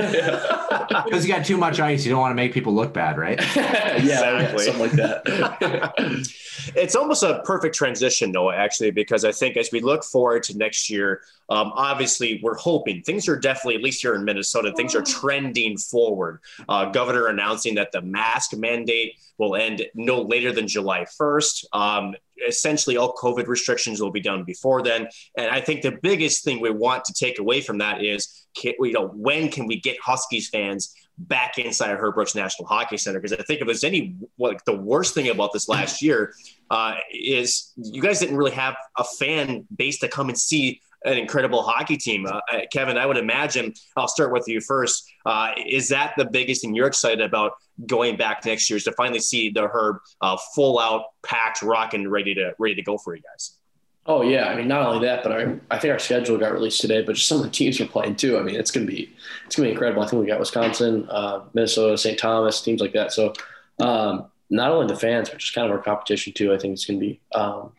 Because 1.05 1.25
you 1.27 1.33
got 1.33 1.45
too 1.45 1.57
much 1.57 1.79
ice, 1.79 2.05
you 2.05 2.11
don't 2.11 2.21
want 2.21 2.31
to 2.31 2.35
make 2.35 2.53
people 2.53 2.73
look 2.73 2.93
bad, 2.93 3.17
right? 3.17 3.39
yeah, 3.55 3.97
yeah, 4.01 4.39
Exactly. 4.39 4.65
something 4.65 4.81
like 4.81 4.91
that. 4.93 6.27
it's 6.75 6.95
almost 6.95 7.23
a 7.23 7.41
perfect 7.45 7.75
transition, 7.75 8.31
Noah, 8.31 8.55
actually, 8.55 8.91
because 8.91 9.25
I 9.25 9.31
think 9.31 9.57
as 9.57 9.69
we 9.71 9.81
look 9.81 10.03
forward 10.03 10.43
to 10.43 10.57
next 10.57 10.89
year, 10.89 11.21
um, 11.49 11.71
obviously 11.75 12.39
we're 12.43 12.57
hoping 12.57 13.01
things 13.01 13.27
are 13.27 13.37
definitely, 13.37 13.75
at 13.75 13.81
least 13.83 14.01
here 14.01 14.15
in 14.15 14.23
Minnesota, 14.23 14.71
things 14.75 14.95
are 14.95 15.01
trending 15.01 15.77
forward. 15.77 16.39
Uh, 16.69 16.85
governor 16.85 17.27
announcing 17.27 17.75
that 17.75 17.91
the 17.91 18.01
mask 18.01 18.55
mandate 18.55 19.15
will 19.37 19.55
end 19.55 19.83
no 19.95 20.21
later 20.21 20.51
than 20.53 20.67
July 20.67 21.05
1st. 21.19 21.65
Um, 21.73 22.15
essentially, 22.47 22.97
all 22.97 23.13
COVID 23.13 23.47
restrictions 23.47 24.01
will 24.01 24.11
be 24.11 24.21
done 24.21 24.43
before 24.43 24.81
then. 24.81 25.07
And 25.37 25.49
I 25.49 25.61
think 25.61 25.81
the 25.81 25.97
biggest 26.01 26.43
thing 26.43 26.59
we 26.59 26.69
want 26.69 27.05
to 27.05 27.13
take 27.13 27.39
away 27.39 27.61
from 27.61 27.77
that 27.79 28.03
is, 28.03 28.47
can, 28.55 28.73
you 28.79 28.93
know, 28.93 29.07
when 29.07 29.49
can 29.49 29.67
we 29.67 29.79
get 29.79 29.97
Huskies 30.01 30.49
fans 30.49 30.93
back 31.17 31.57
inside 31.57 31.91
of 31.91 31.99
Herb 31.99 32.15
Brooks 32.15 32.35
National 32.35 32.67
Hockey 32.67 32.97
Center? 32.97 33.19
Because 33.19 33.37
I 33.37 33.43
think 33.43 33.61
if 33.61 33.67
there's 33.67 33.83
any 33.83 34.15
like 34.37 34.63
the 34.65 34.75
worst 34.75 35.13
thing 35.13 35.29
about 35.29 35.53
this 35.53 35.69
last 35.69 36.01
year 36.01 36.33
uh, 36.69 36.95
is 37.13 37.73
you 37.77 38.01
guys 38.01 38.19
didn't 38.19 38.37
really 38.37 38.51
have 38.51 38.75
a 38.97 39.03
fan 39.03 39.65
base 39.75 39.99
to 39.99 40.07
come 40.07 40.29
and 40.29 40.37
see 40.37 40.81
an 41.03 41.17
incredible 41.17 41.63
hockey 41.63 41.97
team. 41.97 42.25
Uh, 42.25 42.39
uh, 42.51 42.59
Kevin, 42.71 42.97
I 42.97 43.05
would 43.05 43.17
imagine. 43.17 43.73
I'll 43.97 44.07
start 44.07 44.31
with 44.31 44.47
you 44.47 44.61
first. 44.61 45.03
Uh, 45.25 45.51
is 45.65 45.89
that 45.89 46.13
the 46.17 46.25
biggest 46.25 46.61
thing 46.61 46.75
you're 46.75 46.87
excited 46.87 47.21
about 47.21 47.53
going 47.85 48.17
back 48.17 48.45
next 48.45 48.69
year? 48.69 48.77
Is 48.77 48.83
to 48.85 48.91
finally 48.93 49.19
see 49.19 49.49
the 49.49 49.67
Herb 49.67 49.97
uh, 50.21 50.37
full 50.55 50.79
out, 50.79 51.05
packed, 51.23 51.61
rocking, 51.61 52.07
ready 52.07 52.33
to 52.35 52.53
ready 52.59 52.75
to 52.75 52.81
go 52.81 52.97
for 52.97 53.15
you 53.15 53.21
guys? 53.21 53.57
Oh 54.05 54.23
yeah, 54.23 54.47
I 54.47 54.55
mean 54.55 54.67
not 54.67 54.85
only 54.85 55.05
that, 55.05 55.21
but 55.21 55.31
our, 55.31 55.59
I 55.69 55.77
think 55.77 55.91
our 55.91 55.99
schedule 55.99 56.37
got 56.37 56.53
released 56.53 56.81
today. 56.81 57.03
But 57.03 57.15
just 57.15 57.27
some 57.27 57.37
of 57.37 57.43
the 57.43 57.51
teams 57.51 57.79
we're 57.79 57.87
playing 57.87 58.15
too. 58.15 58.37
I 58.37 58.41
mean 58.41 58.55
it's 58.55 58.71
gonna 58.71 58.85
be 58.85 59.13
it's 59.45 59.55
gonna 59.55 59.67
be 59.67 59.73
incredible. 59.73 60.01
I 60.01 60.07
think 60.07 60.21
we 60.21 60.27
got 60.27 60.39
Wisconsin, 60.39 61.07
uh, 61.09 61.43
Minnesota, 61.53 61.97
St. 61.97 62.17
Thomas, 62.17 62.61
teams 62.61 62.81
like 62.81 62.93
that. 62.93 63.11
So 63.11 63.33
um, 63.79 64.27
not 64.49 64.71
only 64.71 64.87
the 64.87 64.99
fans, 64.99 65.29
but 65.29 65.37
just 65.39 65.53
kind 65.53 65.65
of 65.65 65.71
our 65.71 65.83
competition 65.83 66.33
too. 66.33 66.51
I 66.53 66.57
think 66.57 66.73
it's 66.73 66.85
gonna 66.85 66.99
be 66.99 67.21
um, 67.35 67.73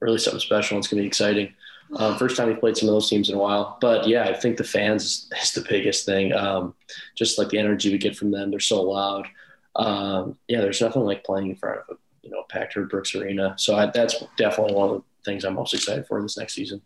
really 0.00 0.18
something 0.18 0.40
special. 0.40 0.78
It's 0.78 0.88
gonna 0.88 1.02
be 1.02 1.06
exciting. 1.06 1.52
Um, 1.96 2.16
first 2.16 2.36
time 2.36 2.48
we 2.48 2.54
played 2.54 2.76
some 2.76 2.88
of 2.88 2.94
those 2.94 3.10
teams 3.10 3.28
in 3.28 3.34
a 3.34 3.38
while, 3.38 3.76
but 3.80 4.06
yeah, 4.06 4.24
I 4.24 4.34
think 4.34 4.56
the 4.56 4.64
fans 4.64 5.28
is 5.42 5.52
the 5.52 5.64
biggest 5.68 6.06
thing. 6.06 6.32
Um, 6.32 6.74
just 7.14 7.38
like 7.38 7.50
the 7.50 7.58
energy 7.58 7.92
we 7.92 7.98
get 7.98 8.16
from 8.16 8.30
them, 8.30 8.50
they're 8.50 8.60
so 8.60 8.82
loud. 8.82 9.28
Um, 9.76 10.38
yeah, 10.48 10.60
there's 10.60 10.80
nothing 10.80 11.02
like 11.02 11.24
playing 11.24 11.50
in 11.50 11.56
front 11.56 11.80
of 11.80 11.96
a 11.96 11.98
you 12.22 12.30
know 12.30 12.44
packed 12.48 12.76
Herb 12.76 12.88
Brooks 12.88 13.14
Arena. 13.14 13.54
So 13.58 13.76
I, 13.76 13.86
that's 13.86 14.24
definitely 14.36 14.74
one 14.74 14.90
of 14.90 14.96
the 14.96 15.02
things 15.24 15.44
I'm 15.44 15.54
most 15.54 15.74
excited 15.74 16.06
for 16.06 16.20
this 16.22 16.38
next 16.38 16.54
season. 16.54 16.80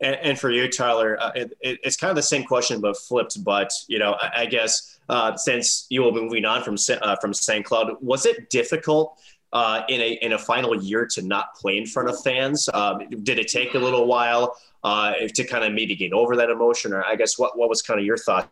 And, 0.00 0.16
and 0.16 0.38
for 0.38 0.50
you, 0.50 0.68
Tyler, 0.68 1.16
uh, 1.20 1.32
it, 1.34 1.56
it, 1.60 1.78
it's 1.82 1.96
kind 1.96 2.10
of 2.10 2.16
the 2.16 2.22
same 2.22 2.44
question 2.44 2.80
but 2.80 2.96
flipped. 2.96 3.42
But 3.42 3.72
you 3.88 3.98
know, 3.98 4.16
I, 4.20 4.42
I 4.42 4.46
guess 4.46 4.98
uh, 5.08 5.36
since 5.36 5.86
you 5.90 6.00
will 6.02 6.12
be 6.12 6.20
moving 6.20 6.44
on 6.44 6.62
from 6.62 6.76
uh, 7.02 7.16
from 7.16 7.34
St. 7.34 7.64
Cloud, 7.64 7.96
was 8.00 8.26
it 8.26 8.50
difficult 8.50 9.18
uh, 9.52 9.82
in 9.88 10.00
a 10.00 10.18
in 10.22 10.32
a 10.32 10.38
final 10.38 10.74
year 10.82 11.06
to 11.06 11.22
not 11.22 11.54
play 11.54 11.76
in 11.78 11.86
front 11.86 12.08
of 12.08 12.22
fans? 12.22 12.68
Um, 12.72 13.08
did 13.22 13.38
it 13.38 13.48
take 13.48 13.74
a 13.74 13.78
little 13.78 14.06
while 14.06 14.56
uh, 14.84 15.14
to 15.34 15.44
kind 15.44 15.64
of 15.64 15.72
maybe 15.72 15.94
get 15.94 16.12
over 16.12 16.36
that 16.36 16.50
emotion, 16.50 16.92
or 16.92 17.04
I 17.04 17.16
guess 17.16 17.38
what 17.38 17.58
what 17.58 17.68
was 17.68 17.82
kind 17.82 18.00
of 18.00 18.06
your 18.06 18.16
thoughts 18.16 18.48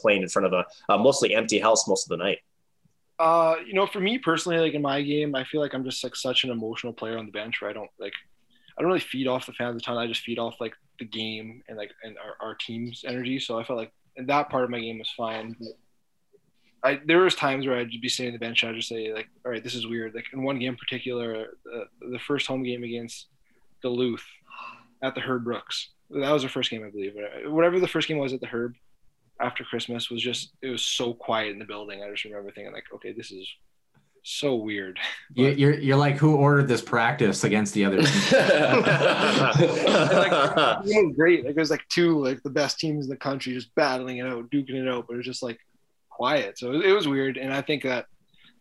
playing 0.00 0.22
in 0.22 0.28
front 0.28 0.46
of 0.46 0.52
a, 0.52 0.92
a 0.92 0.98
mostly 0.98 1.34
empty 1.34 1.58
house 1.58 1.86
most 1.88 2.10
of 2.10 2.18
the 2.18 2.22
night? 2.22 2.38
Uh, 3.18 3.56
you 3.66 3.74
know, 3.74 3.86
for 3.86 4.00
me 4.00 4.16
personally, 4.16 4.58
like 4.58 4.72
in 4.72 4.80
my 4.80 5.02
game, 5.02 5.34
I 5.34 5.44
feel 5.44 5.60
like 5.60 5.74
I'm 5.74 5.84
just 5.84 6.02
like 6.02 6.16
such 6.16 6.44
an 6.44 6.50
emotional 6.50 6.94
player 6.94 7.18
on 7.18 7.26
the 7.26 7.32
bench 7.32 7.60
where 7.60 7.68
I 7.68 7.74
don't 7.74 7.90
like, 7.98 8.14
I 8.78 8.80
don't 8.80 8.88
really 8.88 9.00
feed 9.00 9.26
off 9.26 9.44
the 9.44 9.52
fans 9.52 9.76
a 9.76 9.84
ton. 9.84 9.98
I 9.98 10.06
just 10.06 10.22
feed 10.22 10.38
off 10.38 10.54
like 10.58 10.72
the 10.98 11.04
game 11.04 11.62
and 11.68 11.76
like 11.76 11.90
and 12.02 12.16
our, 12.16 12.48
our 12.48 12.54
team's 12.54 13.04
energy. 13.06 13.38
So 13.38 13.58
I 13.58 13.64
felt 13.64 13.78
like 13.78 13.92
that 14.16 14.48
part 14.48 14.64
of 14.64 14.70
my 14.70 14.80
game 14.80 14.98
was 14.98 15.12
fine. 15.14 15.54
But 15.60 15.68
I 16.82 17.00
there 17.04 17.18
was 17.18 17.34
times 17.34 17.66
where 17.66 17.76
I'd 17.76 17.90
be 17.90 18.08
sitting 18.08 18.30
on 18.30 18.32
the 18.32 18.44
bench 18.44 18.62
and 18.62 18.70
I'd 18.70 18.76
just 18.76 18.88
say 18.88 19.12
like, 19.12 19.28
all 19.44 19.52
right, 19.52 19.62
this 19.62 19.74
is 19.74 19.86
weird. 19.86 20.14
Like 20.14 20.26
in 20.32 20.42
one 20.42 20.58
game 20.58 20.72
in 20.72 20.76
particular, 20.76 21.46
uh, 21.74 21.84
the 22.00 22.18
first 22.18 22.46
home 22.46 22.62
game 22.62 22.84
against 22.84 23.26
Duluth 23.82 24.24
at 25.02 25.14
the 25.14 25.20
Herb 25.20 25.44
Brooks. 25.44 25.90
That 26.10 26.32
was 26.32 26.42
the 26.42 26.48
first 26.48 26.70
game, 26.70 26.84
I 26.84 26.90
believe. 26.90 27.14
Whatever 27.46 27.78
the 27.80 27.88
first 27.88 28.08
game 28.08 28.18
was 28.18 28.32
at 28.32 28.40
the 28.40 28.46
Herb 28.46 28.74
after 29.40 29.64
Christmas 29.64 30.10
was 30.10 30.22
just 30.22 30.52
it 30.62 30.68
was 30.68 30.82
so 30.82 31.14
quiet 31.14 31.52
in 31.52 31.58
the 31.58 31.64
building. 31.64 32.02
I 32.02 32.10
just 32.10 32.24
remember 32.24 32.50
thinking 32.50 32.72
like, 32.72 32.86
okay, 32.94 33.12
this 33.12 33.30
is 33.30 33.48
so 34.22 34.54
weird. 34.56 34.98
But, 35.36 35.58
you're 35.58 35.74
you're 35.74 35.96
like 35.96 36.16
who 36.16 36.34
ordered 36.34 36.66
this 36.66 36.82
practice 36.82 37.44
against 37.44 37.72
the 37.72 37.84
other 37.84 37.98
like, 38.02 38.08
it 40.84 41.06
was 41.06 41.14
great. 41.14 41.44
Like 41.44 41.56
it 41.56 41.60
was 41.60 41.70
like 41.70 41.86
two 41.88 42.22
like 42.22 42.42
the 42.42 42.50
best 42.50 42.80
teams 42.80 43.06
in 43.06 43.10
the 43.10 43.16
country 43.16 43.54
just 43.54 43.72
battling 43.76 44.18
it 44.18 44.26
out, 44.26 44.50
duking 44.50 44.74
it 44.74 44.88
out, 44.88 45.06
but 45.06 45.14
it 45.14 45.18
was 45.18 45.26
just 45.26 45.42
like 45.44 45.60
quiet. 46.20 46.58
So 46.58 46.74
it, 46.74 46.92
was 46.92 47.08
weird, 47.08 47.38
and 47.38 47.50
I 47.50 47.62
think 47.62 47.82
that 47.84 48.04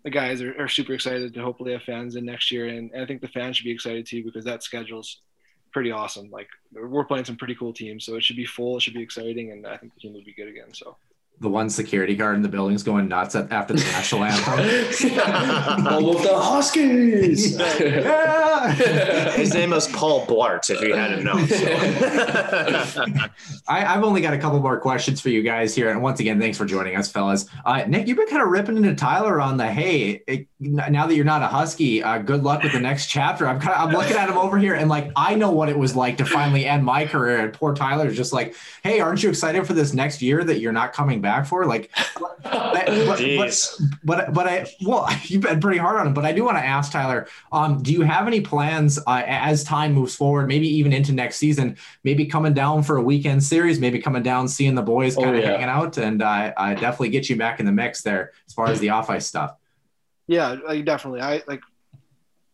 the 0.05 0.09
guys 0.09 0.41
are, 0.41 0.55
are, 0.57 0.69
super 0.69 0.93
excited 0.93 1.33
to 1.33 1.41
hopefully 1.41 1.73
have 1.73 1.81
fans 1.81 2.15
in 2.15 2.23
next 2.23 2.51
year, 2.51 2.69
and, 2.69 2.89
I 2.97 3.05
think 3.05 3.19
the 3.19 3.27
fans 3.27 3.57
should 3.57 3.65
be 3.65 3.71
excited 3.71 4.05
too 4.05 4.23
because 4.23 4.45
that 4.45 4.63
schedule's 4.63 5.19
pretty 5.73 5.91
awesome. 5.91 6.29
Like 6.31 6.47
we're 6.71 7.03
playing 7.03 7.25
some 7.25 7.35
pretty 7.35 7.55
cool 7.55 7.73
teams, 7.73 8.05
so 8.05 8.15
it 8.15 8.23
should 8.23 8.37
be 8.37 8.45
full. 8.45 8.77
It 8.77 8.83
should 8.83 8.93
be 8.93 9.03
exciting, 9.03 9.51
and 9.51 9.67
I 9.67 9.75
think 9.75 9.93
the 9.93 9.99
team 9.99 10.13
will 10.13 10.23
be 10.23 10.33
good 10.33 10.47
again. 10.47 10.73
So 10.73 10.95
the 11.41 11.49
one 11.49 11.69
security 11.69 12.15
guard 12.15 12.35
in 12.35 12.41
the 12.41 12.49
building's 12.49 12.83
going 12.83 13.07
nuts 13.07 13.33
after 13.35 13.73
the 13.73 13.79
national 13.79 14.23
anthem. 14.25 15.87
All 15.87 16.15
of 16.15 16.21
the 16.21 16.37
Huskies. 16.37 17.57
yeah. 17.79 18.71
His 18.71 19.53
name 19.53 19.69
was 19.69 19.87
Paul 19.87 20.25
Blart, 20.25 20.69
if 20.69 20.81
you 20.81 20.93
hadn't 20.95 21.23
known. 21.23 21.47
So. 21.47 23.05
I, 23.67 23.79
have 23.79 24.03
only 24.03 24.21
got 24.21 24.33
a 24.33 24.37
couple 24.37 24.59
more 24.59 24.79
questions 24.79 25.21
for 25.21 25.29
you 25.29 25.41
guys 25.41 25.73
here, 25.73 25.89
and 25.89 26.01
once 26.01 26.19
again, 26.19 26.39
thanks 26.39 26.57
for 26.57 26.65
joining 26.65 26.97
us, 26.97 27.09
fellas. 27.09 27.45
Uh, 27.65 27.85
Nick, 27.87 28.07
you've 28.07 28.17
been 28.17 28.27
kind 28.27 28.41
of 28.41 28.49
ripping 28.49 28.75
into 28.75 28.93
Tyler 28.95 29.39
on 29.39 29.55
the 29.57 29.67
hey. 29.67 30.21
It, 30.27 30.47
now 30.59 31.07
that 31.07 31.15
you're 31.15 31.23
not 31.23 31.41
a 31.41 31.47
Husky, 31.47 32.03
uh, 32.03 32.17
good 32.17 32.43
luck 32.43 32.63
with 32.63 32.73
the 32.73 32.81
next 32.81 33.07
chapter. 33.07 33.47
I'm 33.47 33.61
kind 33.61 33.75
of 33.75 33.87
I'm 33.87 33.93
looking 33.93 34.17
at 34.17 34.29
him 34.29 34.37
over 34.37 34.57
here, 34.57 34.73
and 34.75 34.89
like 34.89 35.11
I 35.15 35.35
know 35.35 35.51
what 35.51 35.69
it 35.69 35.77
was 35.77 35.95
like 35.95 36.17
to 36.17 36.25
finally 36.25 36.65
end 36.65 36.83
my 36.83 37.05
career, 37.05 37.39
and 37.39 37.53
poor 37.53 37.73
Tyler's 37.73 38.17
just 38.17 38.33
like, 38.33 38.55
hey, 38.83 38.99
aren't 38.99 39.23
you 39.23 39.29
excited 39.29 39.65
for 39.65 39.73
this 39.73 39.93
next 39.93 40.21
year 40.21 40.43
that 40.43 40.59
you're 40.59 40.73
not 40.73 40.91
coming 40.91 41.21
back? 41.21 41.28
Back 41.29 41.45
for. 41.45 41.65
Like, 41.65 41.91
but, 42.43 42.85
but, 42.85 43.79
but, 44.03 44.33
but, 44.33 44.47
I, 44.47 44.67
well, 44.81 45.07
you've 45.23 45.41
been 45.41 45.59
pretty 45.59 45.77
hard 45.77 45.97
on 45.97 46.07
him, 46.07 46.13
but 46.13 46.25
I 46.25 46.31
do 46.31 46.43
want 46.43 46.57
to 46.57 46.65
ask 46.65 46.91
Tyler, 46.91 47.27
um, 47.51 47.83
do 47.83 47.93
you 47.93 48.01
have 48.01 48.27
any 48.27 48.41
plans 48.41 48.97
uh, 48.99 49.23
as 49.25 49.63
time 49.63 49.93
moves 49.93 50.15
forward, 50.15 50.47
maybe 50.47 50.67
even 50.67 50.91
into 50.91 51.13
next 51.13 51.37
season, 51.37 51.77
maybe 52.03 52.25
coming 52.25 52.53
down 52.53 52.83
for 52.83 52.97
a 52.97 53.01
weekend 53.01 53.43
series, 53.43 53.79
maybe 53.79 53.99
coming 53.99 54.23
down, 54.23 54.47
seeing 54.47 54.75
the 54.75 54.81
boys 54.81 55.15
kind 55.15 55.29
of 55.29 55.35
oh, 55.35 55.39
yeah. 55.39 55.51
hanging 55.51 55.69
out 55.69 55.97
and 55.97 56.21
uh, 56.21 56.53
I 56.57 56.73
definitely 56.73 57.09
get 57.09 57.29
you 57.29 57.35
back 57.35 57.59
in 57.59 57.65
the 57.65 57.71
mix 57.71 58.01
there 58.01 58.31
as 58.47 58.53
far 58.53 58.67
as 58.67 58.79
the 58.79 58.89
off 58.89 59.09
ice 59.09 59.27
stuff. 59.27 59.55
Yeah, 60.27 60.57
like 60.65 60.85
definitely. 60.85 61.21
I 61.21 61.41
like, 61.47 61.61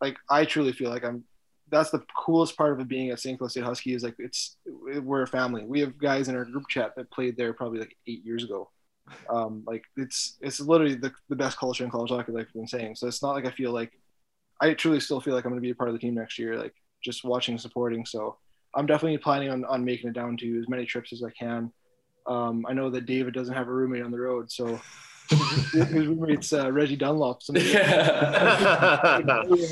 like 0.01 0.17
I 0.29 0.45
truly 0.45 0.71
feel 0.71 0.89
like 0.89 1.03
I'm 1.03 1.23
that's 1.71 1.89
the 1.89 2.03
coolest 2.17 2.57
part 2.57 2.73
of 2.73 2.79
it 2.79 2.87
being 2.87 3.09
at 3.09 3.19
St. 3.19 3.37
Cloud 3.37 3.51
State 3.51 3.63
Husky 3.63 3.93
is 3.93 4.03
like 4.03 4.15
it's 4.19 4.57
we're 4.65 5.23
a 5.23 5.27
family. 5.27 5.63
We 5.65 5.79
have 5.81 5.97
guys 5.97 6.27
in 6.27 6.35
our 6.35 6.45
group 6.45 6.67
chat 6.69 6.95
that 6.95 7.11
played 7.11 7.37
there 7.37 7.53
probably 7.53 7.79
like 7.79 7.95
eight 8.07 8.23
years 8.23 8.43
ago. 8.43 8.69
Um, 9.29 9.63
like 9.65 9.83
it's 9.97 10.37
it's 10.41 10.59
literally 10.59 10.95
the, 10.95 11.11
the 11.29 11.35
best 11.35 11.57
culture 11.57 11.83
in 11.83 11.91
college 11.91 12.09
hockey, 12.11 12.31
like 12.31 12.47
I've 12.47 12.53
been 12.53 12.67
saying. 12.67 12.95
So 12.95 13.07
it's 13.07 13.21
not 13.21 13.33
like 13.33 13.45
I 13.45 13.51
feel 13.51 13.71
like 13.71 13.91
I 14.61 14.73
truly 14.73 14.99
still 14.99 15.19
feel 15.19 15.33
like 15.33 15.45
I'm 15.45 15.51
going 15.51 15.61
to 15.61 15.65
be 15.65 15.71
a 15.71 15.75
part 15.75 15.89
of 15.89 15.93
the 15.93 15.99
team 15.99 16.15
next 16.15 16.39
year, 16.39 16.57
like 16.57 16.73
just 17.03 17.23
watching, 17.23 17.57
supporting. 17.57 18.05
So 18.05 18.37
I'm 18.73 18.85
definitely 18.85 19.17
planning 19.17 19.49
on, 19.49 19.65
on 19.65 19.83
making 19.83 20.09
it 20.09 20.13
down 20.13 20.37
to 20.37 20.59
as 20.59 20.69
many 20.69 20.85
trips 20.85 21.13
as 21.13 21.23
I 21.23 21.31
can. 21.31 21.71
Um, 22.27 22.65
I 22.67 22.73
know 22.73 22.89
that 22.89 23.05
David 23.05 23.33
doesn't 23.33 23.53
have 23.53 23.67
a 23.67 23.71
roommate 23.71 24.03
on 24.03 24.11
the 24.11 24.19
road, 24.19 24.51
so 24.51 24.79
his 25.29 26.07
roommate's 26.07 26.53
uh, 26.53 26.71
Reggie 26.71 26.95
Dunlop. 26.95 27.41
in 27.49 27.55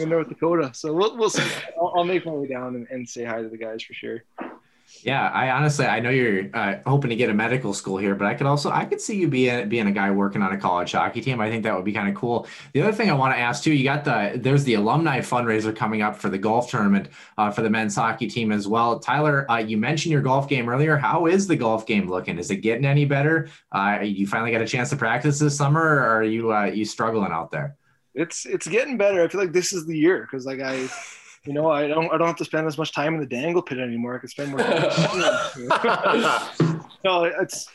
North 0.10 0.30
Dakota. 0.30 0.72
So 0.74 0.94
we'll, 0.94 1.18
we'll 1.18 1.30
see. 1.30 1.44
I'll, 1.80 1.94
I'll 1.98 2.04
make 2.04 2.26
my 2.26 2.32
way 2.32 2.48
down 2.48 2.76
and, 2.76 2.88
and, 2.90 3.08
say 3.08 3.24
hi 3.24 3.42
to 3.42 3.50
the 3.50 3.58
guys 3.58 3.84
for 3.84 3.94
sure. 3.94 4.24
Yeah, 5.06 5.28
I 5.28 5.52
honestly, 5.52 5.86
I 5.86 6.00
know 6.00 6.10
you're 6.10 6.46
uh, 6.54 6.78
hoping 6.86 7.10
to 7.10 7.18
get 7.18 7.30
a 7.30 7.34
medical 7.34 7.74
school 7.74 7.98
here, 7.98 8.16
but 8.16 8.26
I 8.26 8.36
could 8.36 8.48
also, 8.48 8.72
I 8.72 8.86
could 8.86 9.02
see 9.02 9.18
you 9.18 9.28
being 9.28 9.68
being 9.68 9.88
a 9.88 9.92
guy 9.92 10.10
working 10.12 10.42
on 10.42 10.54
a 10.54 10.58
college 10.58 10.94
hockey 10.94 11.20
team. 11.20 11.42
I 11.42 11.50
think 11.50 11.64
that 11.64 11.76
would 11.76 11.84
be 11.84 11.92
kind 11.92 12.08
of 12.08 12.16
cool. 12.16 12.48
The 12.72 12.82
other 12.82 12.94
thing 12.94 13.10
I 13.10 13.14
want 13.14 13.36
to 13.36 13.40
ask 13.40 13.64
too, 13.64 13.74
you 13.74 13.84
got 13.84 14.06
the 14.06 14.32
there's 14.36 14.64
the 14.64 14.76
alumni 14.76 15.20
fundraiser 15.20 15.76
coming 15.76 16.02
up 16.02 16.16
for 16.16 16.30
the 16.30 16.38
golf 16.38 16.70
tournament 16.70 17.10
uh, 17.38 17.52
for 17.52 17.64
the 17.64 17.70
men's 17.70 17.96
hockey 17.96 18.28
team 18.28 18.54
as 18.54 18.66
well. 18.66 18.98
Tyler, 18.98 19.50
uh, 19.52 19.58
you 19.58 19.78
mentioned 19.78 20.14
your 20.14 20.22
golf 20.22 20.48
game 20.48 20.70
earlier. 20.70 20.96
How 20.96 21.26
is 21.26 21.48
the 21.48 21.58
golf 21.58 21.86
game 21.86 22.10
looking? 22.10 22.40
Is 22.40 22.50
it 22.50 22.58
getting 22.58 22.86
any 22.86 23.04
better? 23.04 23.50
Uh, 23.74 24.00
you 24.02 24.26
finally 24.26 24.52
got 24.54 24.62
a 24.62 24.68
chance 24.68 24.90
to 24.92 24.96
practice 24.96 25.38
this 25.38 25.58
summer, 25.58 25.82
or 25.82 26.16
are 26.16 26.24
you 26.24 26.54
uh, 26.54 26.66
you 26.66 26.86
struggling 26.86 27.34
out 27.34 27.52
there? 27.52 27.76
It's 28.16 28.46
it's 28.46 28.68
getting 28.68 28.96
better. 28.96 29.22
I 29.22 29.28
feel 29.28 29.42
like 29.42 29.52
this 29.52 29.74
is 29.74 29.86
the 29.86 29.98
year 29.98 30.22
because 30.22 30.46
like 30.46 30.62
I 30.62 30.88
you 31.46 31.54
know, 31.54 31.70
I 31.70 31.88
don't 31.88 32.12
I 32.14 32.18
don't 32.18 32.28
have 32.28 32.38
to 32.38 32.46
spend 32.46 32.68
as 32.68 32.78
much 32.78 32.94
time 32.94 33.14
in 33.16 33.20
the 33.20 33.26
dangle 33.26 33.62
pit 33.62 33.78
anymore. 33.80 34.16
I 34.16 34.20
can 34.20 34.30
spend 34.30 34.52
more. 34.52 34.60
no, 37.04 37.24
it's 37.26 37.68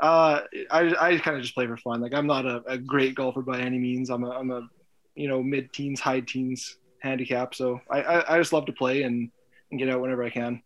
uh, 0.00 0.40
I 0.70 0.94
I 0.98 1.18
kind 1.18 1.36
of 1.36 1.42
just 1.42 1.54
play 1.54 1.66
for 1.66 1.76
fun. 1.76 2.00
Like 2.00 2.14
I'm 2.14 2.26
not 2.26 2.46
a, 2.46 2.62
a 2.66 2.78
great 2.78 3.14
golfer 3.14 3.42
by 3.42 3.60
any 3.60 3.78
means. 3.78 4.10
I'm 4.10 4.24
a 4.24 4.30
I'm 4.30 4.50
a 4.50 4.68
you 5.14 5.28
know 5.28 5.42
mid 5.42 5.72
teens, 5.72 6.00
high 6.00 6.20
teens 6.20 6.78
handicap. 7.00 7.54
So 7.54 7.80
I, 7.90 8.02
I 8.02 8.34
I 8.34 8.38
just 8.38 8.52
love 8.52 8.66
to 8.66 8.72
play 8.72 9.02
and 9.02 9.30
and 9.70 9.78
get 9.78 9.88
out 9.90 10.00
whenever 10.00 10.24
I 10.24 10.30
can. 10.30 10.62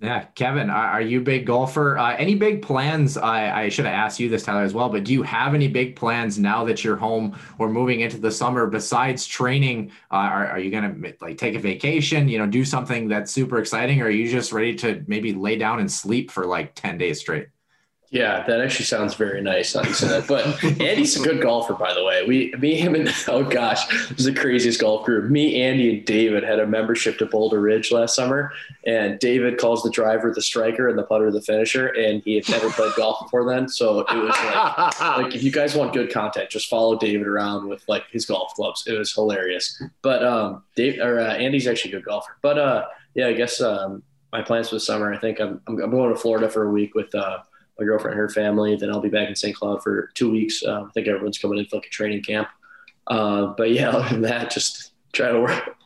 Yeah, 0.00 0.26
Kevin, 0.36 0.70
are 0.70 1.00
you 1.00 1.18
a 1.18 1.24
big 1.24 1.44
golfer? 1.44 1.98
Uh, 1.98 2.14
any 2.16 2.36
big 2.36 2.62
plans? 2.62 3.16
I, 3.16 3.64
I 3.64 3.68
should 3.68 3.84
have 3.84 3.94
asked 3.94 4.20
you 4.20 4.28
this, 4.28 4.44
Tyler, 4.44 4.62
as 4.62 4.72
well. 4.72 4.88
But 4.88 5.02
do 5.02 5.12
you 5.12 5.24
have 5.24 5.54
any 5.54 5.66
big 5.66 5.96
plans 5.96 6.38
now 6.38 6.64
that 6.66 6.84
you're 6.84 6.96
home 6.96 7.36
or 7.58 7.68
moving 7.68 7.98
into 7.98 8.16
the 8.16 8.30
summer? 8.30 8.68
Besides 8.68 9.26
training, 9.26 9.90
uh, 10.12 10.14
are, 10.14 10.46
are 10.50 10.58
you 10.60 10.70
gonna 10.70 10.94
like 11.20 11.36
take 11.36 11.56
a 11.56 11.58
vacation? 11.58 12.28
You 12.28 12.38
know, 12.38 12.46
do 12.46 12.64
something 12.64 13.08
that's 13.08 13.32
super 13.32 13.58
exciting, 13.58 14.00
or 14.00 14.04
are 14.04 14.10
you 14.10 14.30
just 14.30 14.52
ready 14.52 14.76
to 14.76 15.02
maybe 15.08 15.32
lay 15.34 15.56
down 15.56 15.80
and 15.80 15.90
sleep 15.90 16.30
for 16.30 16.46
like 16.46 16.76
ten 16.76 16.96
days 16.96 17.18
straight? 17.18 17.48
Yeah, 18.10 18.42
that 18.46 18.62
actually 18.62 18.86
sounds 18.86 19.14
very 19.14 19.42
nice. 19.42 19.74
How 19.74 19.82
you 19.82 19.92
said 19.92 20.08
that. 20.08 20.28
But 20.28 20.64
Andy's 20.80 21.20
a 21.20 21.22
good 21.22 21.42
golfer, 21.42 21.74
by 21.74 21.92
the 21.92 22.02
way. 22.02 22.24
We, 22.26 22.54
me, 22.58 22.74
him, 22.74 22.94
and 22.94 23.12
oh 23.28 23.44
gosh, 23.44 23.86
this 24.08 24.20
is 24.20 24.24
the 24.24 24.32
craziest 24.32 24.80
golf 24.80 25.04
group. 25.04 25.30
Me, 25.30 25.60
Andy, 25.60 25.98
and 25.98 26.06
David 26.06 26.42
had 26.42 26.58
a 26.58 26.66
membership 26.66 27.18
to 27.18 27.26
Boulder 27.26 27.60
Ridge 27.60 27.92
last 27.92 28.14
summer, 28.14 28.50
and 28.86 29.18
David 29.18 29.58
calls 29.58 29.82
the 29.82 29.90
driver 29.90 30.32
the 30.32 30.40
striker 30.40 30.88
and 30.88 30.98
the 30.98 31.02
putter 31.02 31.30
the 31.30 31.42
finisher, 31.42 31.88
and 31.88 32.22
he 32.22 32.36
had 32.36 32.48
never 32.48 32.70
played 32.70 32.92
golf 32.96 33.20
before 33.24 33.44
then. 33.44 33.68
So 33.68 34.00
it 34.00 34.16
was 34.16 34.30
like, 34.30 35.00
like 35.18 35.34
if 35.34 35.42
you 35.42 35.52
guys 35.52 35.74
want 35.74 35.92
good 35.92 36.10
content, 36.10 36.48
just 36.48 36.70
follow 36.70 36.98
David 36.98 37.26
around 37.26 37.68
with 37.68 37.86
like 37.88 38.04
his 38.10 38.24
golf 38.24 38.54
clubs. 38.54 38.86
It 38.86 38.98
was 38.98 39.12
hilarious. 39.12 39.82
But 40.00 40.24
um, 40.24 40.62
Dave 40.76 40.98
or 40.98 41.20
uh, 41.20 41.34
Andy's 41.34 41.66
actually 41.66 41.92
a 41.92 41.96
good 41.96 42.06
golfer. 42.06 42.38
But 42.40 42.58
uh, 42.58 42.86
yeah, 43.12 43.26
I 43.26 43.34
guess 43.34 43.60
um, 43.60 44.02
my 44.32 44.40
plans 44.40 44.70
for 44.70 44.76
the 44.76 44.80
summer. 44.80 45.12
I 45.12 45.18
think 45.18 45.40
I'm 45.40 45.60
I'm 45.66 45.76
going 45.76 46.08
to 46.08 46.18
Florida 46.18 46.48
for 46.48 46.64
a 46.64 46.70
week 46.70 46.94
with. 46.94 47.14
Uh, 47.14 47.40
my 47.78 47.84
girlfriend 47.84 48.12
and 48.12 48.20
her 48.20 48.28
family. 48.28 48.76
Then 48.76 48.90
I'll 48.90 49.00
be 49.00 49.08
back 49.08 49.28
in 49.28 49.36
St. 49.36 49.54
Cloud 49.54 49.82
for 49.82 50.10
two 50.14 50.30
weeks. 50.30 50.62
Uh, 50.62 50.84
I 50.84 50.90
think 50.92 51.06
everyone's 51.06 51.38
coming 51.38 51.58
in 51.58 51.66
for 51.66 51.76
like 51.76 51.86
a 51.86 51.90
training 51.90 52.22
camp. 52.22 52.48
Uh, 53.06 53.54
but 53.56 53.70
yeah, 53.70 53.90
other 53.94 54.08
than 54.08 54.22
that, 54.22 54.50
just 54.50 54.92
try 55.12 55.30
to 55.30 55.40
work 55.40 55.76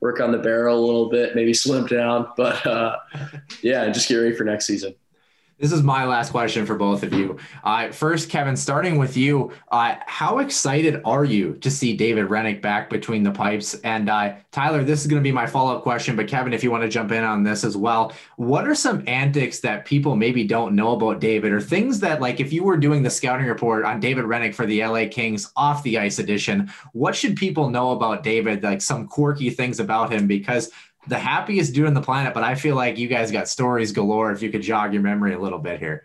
work 0.00 0.20
on 0.20 0.32
the 0.32 0.38
barrel 0.38 0.78
a 0.78 0.84
little 0.84 1.10
bit, 1.10 1.34
maybe 1.34 1.52
slim 1.52 1.86
down. 1.86 2.28
But 2.36 2.66
uh, 2.66 2.96
yeah, 3.62 3.88
just 3.90 4.08
get 4.08 4.16
ready 4.16 4.34
for 4.34 4.44
next 4.44 4.66
season. 4.66 4.94
This 5.58 5.72
is 5.72 5.82
my 5.82 6.04
last 6.04 6.32
question 6.32 6.66
for 6.66 6.74
both 6.74 7.02
of 7.02 7.14
you. 7.14 7.38
Uh, 7.64 7.90
first, 7.90 8.28
Kevin, 8.28 8.56
starting 8.56 8.98
with 8.98 9.16
you, 9.16 9.52
uh, 9.72 9.94
how 10.04 10.40
excited 10.40 11.00
are 11.06 11.24
you 11.24 11.54
to 11.62 11.70
see 11.70 11.96
David 11.96 12.28
Hrenak 12.28 12.60
back 12.60 12.90
between 12.90 13.22
the 13.22 13.30
pipes? 13.30 13.72
And 13.80 14.10
uh, 14.10 14.34
Tyler, 14.52 14.84
this 14.84 15.00
is 15.00 15.06
going 15.06 15.22
to 15.22 15.26
be 15.26 15.32
my 15.32 15.46
follow 15.46 15.74
up 15.74 15.82
question, 15.82 16.14
but 16.14 16.28
Kevin, 16.28 16.52
if 16.52 16.62
you 16.62 16.70
want 16.70 16.82
to 16.82 16.90
jump 16.90 17.10
in 17.10 17.24
on 17.24 17.42
this 17.42 17.64
as 17.64 17.74
well, 17.74 18.12
what 18.36 18.68
are 18.68 18.74
some 18.74 19.02
antics 19.06 19.60
that 19.60 19.86
people 19.86 20.14
maybe 20.14 20.44
don't 20.44 20.74
know 20.74 20.92
about 20.92 21.20
David, 21.20 21.52
or 21.52 21.60
things 21.62 22.00
that, 22.00 22.20
like, 22.20 22.38
if 22.38 22.52
you 22.52 22.62
were 22.62 22.76
doing 22.76 23.02
the 23.02 23.08
scouting 23.08 23.46
report 23.46 23.86
on 23.86 23.98
David 23.98 24.26
Hrenak 24.26 24.54
for 24.54 24.66
the 24.66 24.84
LA 24.84 25.06
Kings 25.10 25.50
off 25.56 25.82
the 25.84 25.96
ice 25.96 26.18
edition, 26.18 26.70
what 26.92 27.16
should 27.16 27.34
people 27.34 27.70
know 27.70 27.92
about 27.92 28.22
David? 28.22 28.62
Like 28.62 28.82
some 28.82 29.08
quirky 29.08 29.48
things 29.48 29.80
about 29.80 30.12
him, 30.12 30.26
because 30.26 30.70
the 31.08 31.18
happiest 31.18 31.74
dude 31.74 31.86
on 31.86 31.94
the 31.94 32.02
planet, 32.02 32.34
but 32.34 32.42
I 32.42 32.54
feel 32.54 32.76
like 32.76 32.98
you 32.98 33.08
guys 33.08 33.30
got 33.30 33.48
stories 33.48 33.92
galore 33.92 34.32
if 34.32 34.42
you 34.42 34.50
could 34.50 34.62
jog 34.62 34.92
your 34.92 35.02
memory 35.02 35.34
a 35.34 35.38
little 35.38 35.58
bit 35.58 35.78
here. 35.78 36.04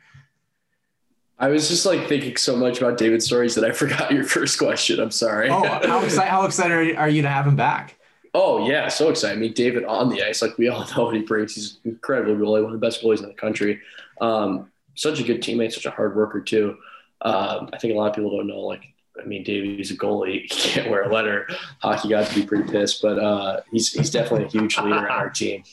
I 1.39 1.47
was 1.47 1.67
just 1.69 1.87
like 1.87 2.07
thinking 2.07 2.37
so 2.37 2.55
much 2.55 2.77
about 2.77 2.99
David's 2.99 3.25
stories 3.25 3.55
that 3.55 3.65
I 3.65 3.71
forgot 3.73 4.11
your 4.11 4.23
first 4.23 4.59
question. 4.59 4.99
I'm 4.99 5.11
sorry. 5.11 5.49
Oh, 5.49 5.63
how 5.63 5.99
excited! 6.03 6.29
How 6.29 6.45
excited 6.45 6.95
are 6.95 7.09
you 7.09 7.23
to 7.23 7.29
have 7.29 7.47
him 7.47 7.55
back? 7.55 7.95
Oh 8.33 8.67
yeah, 8.67 8.87
so 8.87 9.09
excited. 9.09 9.37
I 9.37 9.41
mean, 9.41 9.53
David 9.53 9.83
on 9.85 10.09
the 10.09 10.23
ice, 10.23 10.41
like 10.41 10.57
we 10.57 10.69
all 10.69 10.87
know 10.95 11.05
what 11.05 11.15
he 11.15 11.21
brings. 11.21 11.55
He's 11.55 11.79
incredible 11.83 12.35
goalie, 12.35 12.63
one 12.63 12.73
of 12.73 12.79
the 12.79 12.85
best 12.85 13.03
goalies 13.03 13.21
in 13.21 13.27
the 13.27 13.33
country. 13.33 13.81
Um, 14.21 14.71
such 14.95 15.19
a 15.19 15.23
good 15.23 15.41
teammate, 15.41 15.73
such 15.73 15.85
a 15.85 15.91
hard 15.91 16.15
worker 16.15 16.41
too. 16.41 16.77
Um, 17.21 17.69
I 17.73 17.77
think 17.77 17.93
a 17.93 17.97
lot 17.97 18.09
of 18.09 18.15
people 18.15 18.35
don't 18.35 18.47
know. 18.47 18.61
Like, 18.61 18.90
I 19.19 19.25
mean, 19.25 19.43
Davey's 19.43 19.91
a 19.91 19.97
goalie; 19.97 20.41
he 20.51 20.69
can't 20.71 20.89
wear 20.89 21.03
a 21.03 21.13
letter. 21.13 21.47
Hockey 21.79 22.09
got 22.09 22.27
to 22.27 22.35
be 22.35 22.45
pretty 22.45 22.71
pissed, 22.71 23.01
but 23.01 23.19
uh, 23.19 23.61
he's 23.71 23.91
he's 23.91 24.09
definitely 24.09 24.45
a 24.45 24.49
huge 24.49 24.77
leader 24.77 24.97
on 24.97 25.05
our 25.05 25.29
team. 25.31 25.63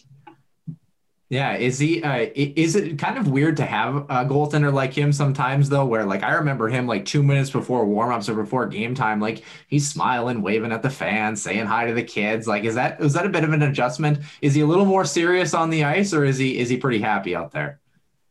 Yeah, 1.30 1.56
is 1.56 1.78
he? 1.78 2.02
Uh, 2.02 2.30
is 2.34 2.74
it 2.74 2.98
kind 2.98 3.18
of 3.18 3.28
weird 3.28 3.58
to 3.58 3.66
have 3.66 3.96
a 3.96 4.24
goaltender 4.24 4.72
like 4.72 4.94
him 4.94 5.12
sometimes 5.12 5.68
though? 5.68 5.84
Where 5.84 6.06
like 6.06 6.22
I 6.22 6.32
remember 6.32 6.68
him 6.68 6.86
like 6.86 7.04
two 7.04 7.22
minutes 7.22 7.50
before 7.50 7.84
warmups 7.84 8.30
or 8.30 8.34
before 8.34 8.66
game 8.66 8.94
time, 8.94 9.20
like 9.20 9.44
he's 9.68 9.86
smiling, 9.86 10.40
waving 10.40 10.72
at 10.72 10.82
the 10.82 10.88
fans, 10.88 11.42
saying 11.42 11.66
hi 11.66 11.86
to 11.86 11.92
the 11.92 12.02
kids. 12.02 12.46
Like, 12.46 12.64
is 12.64 12.76
that 12.76 13.02
is 13.02 13.12
that 13.12 13.26
a 13.26 13.28
bit 13.28 13.44
of 13.44 13.52
an 13.52 13.60
adjustment? 13.60 14.20
Is 14.40 14.54
he 14.54 14.62
a 14.62 14.66
little 14.66 14.86
more 14.86 15.04
serious 15.04 15.52
on 15.52 15.68
the 15.68 15.84
ice, 15.84 16.14
or 16.14 16.24
is 16.24 16.38
he 16.38 16.58
is 16.58 16.70
he 16.70 16.78
pretty 16.78 17.00
happy 17.00 17.36
out 17.36 17.52
there? 17.52 17.78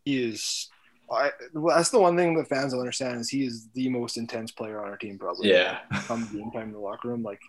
He 0.04 0.24
is. 0.24 0.68
I, 1.10 1.32
well, 1.54 1.76
that's 1.76 1.90
the 1.90 2.00
one 2.00 2.18
thing 2.18 2.36
the 2.36 2.44
fans 2.46 2.74
don't 2.74 2.82
understand 2.82 3.22
is 3.22 3.30
he 3.30 3.46
is 3.46 3.70
the 3.74 3.90
most 3.90 4.18
intense 4.18 4.52
player 4.52 4.82
on 4.82 4.90
our 4.90 4.98
team, 4.98 5.18
probably. 5.18 5.50
Yeah. 5.50 5.80
Come 6.06 6.28
game 6.34 6.52
time 6.52 6.68
in 6.68 6.74
the 6.74 6.80
locker 6.80 7.08
room, 7.08 7.24
like 7.24 7.40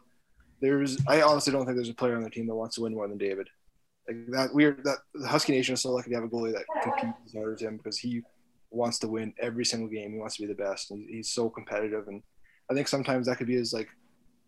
there's. 0.61 0.98
I 1.09 1.22
honestly 1.22 1.52
don't 1.52 1.64
think 1.64 1.76
there's 1.76 1.88
a 1.88 1.94
player 1.94 2.16
on 2.16 2.22
the 2.22 2.30
team 2.30 2.46
that 2.46 2.54
wants 2.54 2.76
to 2.76 2.82
win 2.82 2.94
more 2.94 3.09
than 3.09 3.18
David 3.18 3.48
like 4.09 4.26
that, 4.28 4.54
we're 4.54 4.72
that 4.84 4.98
the 5.14 5.28
Husky 5.28 5.52
Nation 5.52 5.74
is 5.74 5.82
so 5.82 5.92
lucky 5.92 6.11
to 6.11 6.16
have 6.16 6.24
a 6.24 6.28
goalie 6.28 6.52
that 6.52 6.64
competes 6.82 7.18
as 7.26 7.34
hard 7.34 7.54
as 7.54 7.62
him 7.62 7.76
because 7.76 7.98
he 7.98 8.22
wants 8.70 8.98
to 9.00 9.09
win 9.09 9.34
every 9.40 9.64
single 9.64 9.88
game. 9.88 10.12
He 10.12 10.18
wants 10.18 10.36
to 10.36 10.42
be 10.42 10.48
the 10.48 10.54
best. 10.54 10.90
And 10.90 11.09
he's 11.09 11.30
so 11.30 11.50
competitive, 11.50 12.09
and 12.09 12.22
I 12.70 12.74
think 12.74 12.88
sometimes 12.88 13.26
that 13.26 13.36
could 13.36 13.46
be 13.46 13.56
his 13.56 13.72
like 13.72 13.88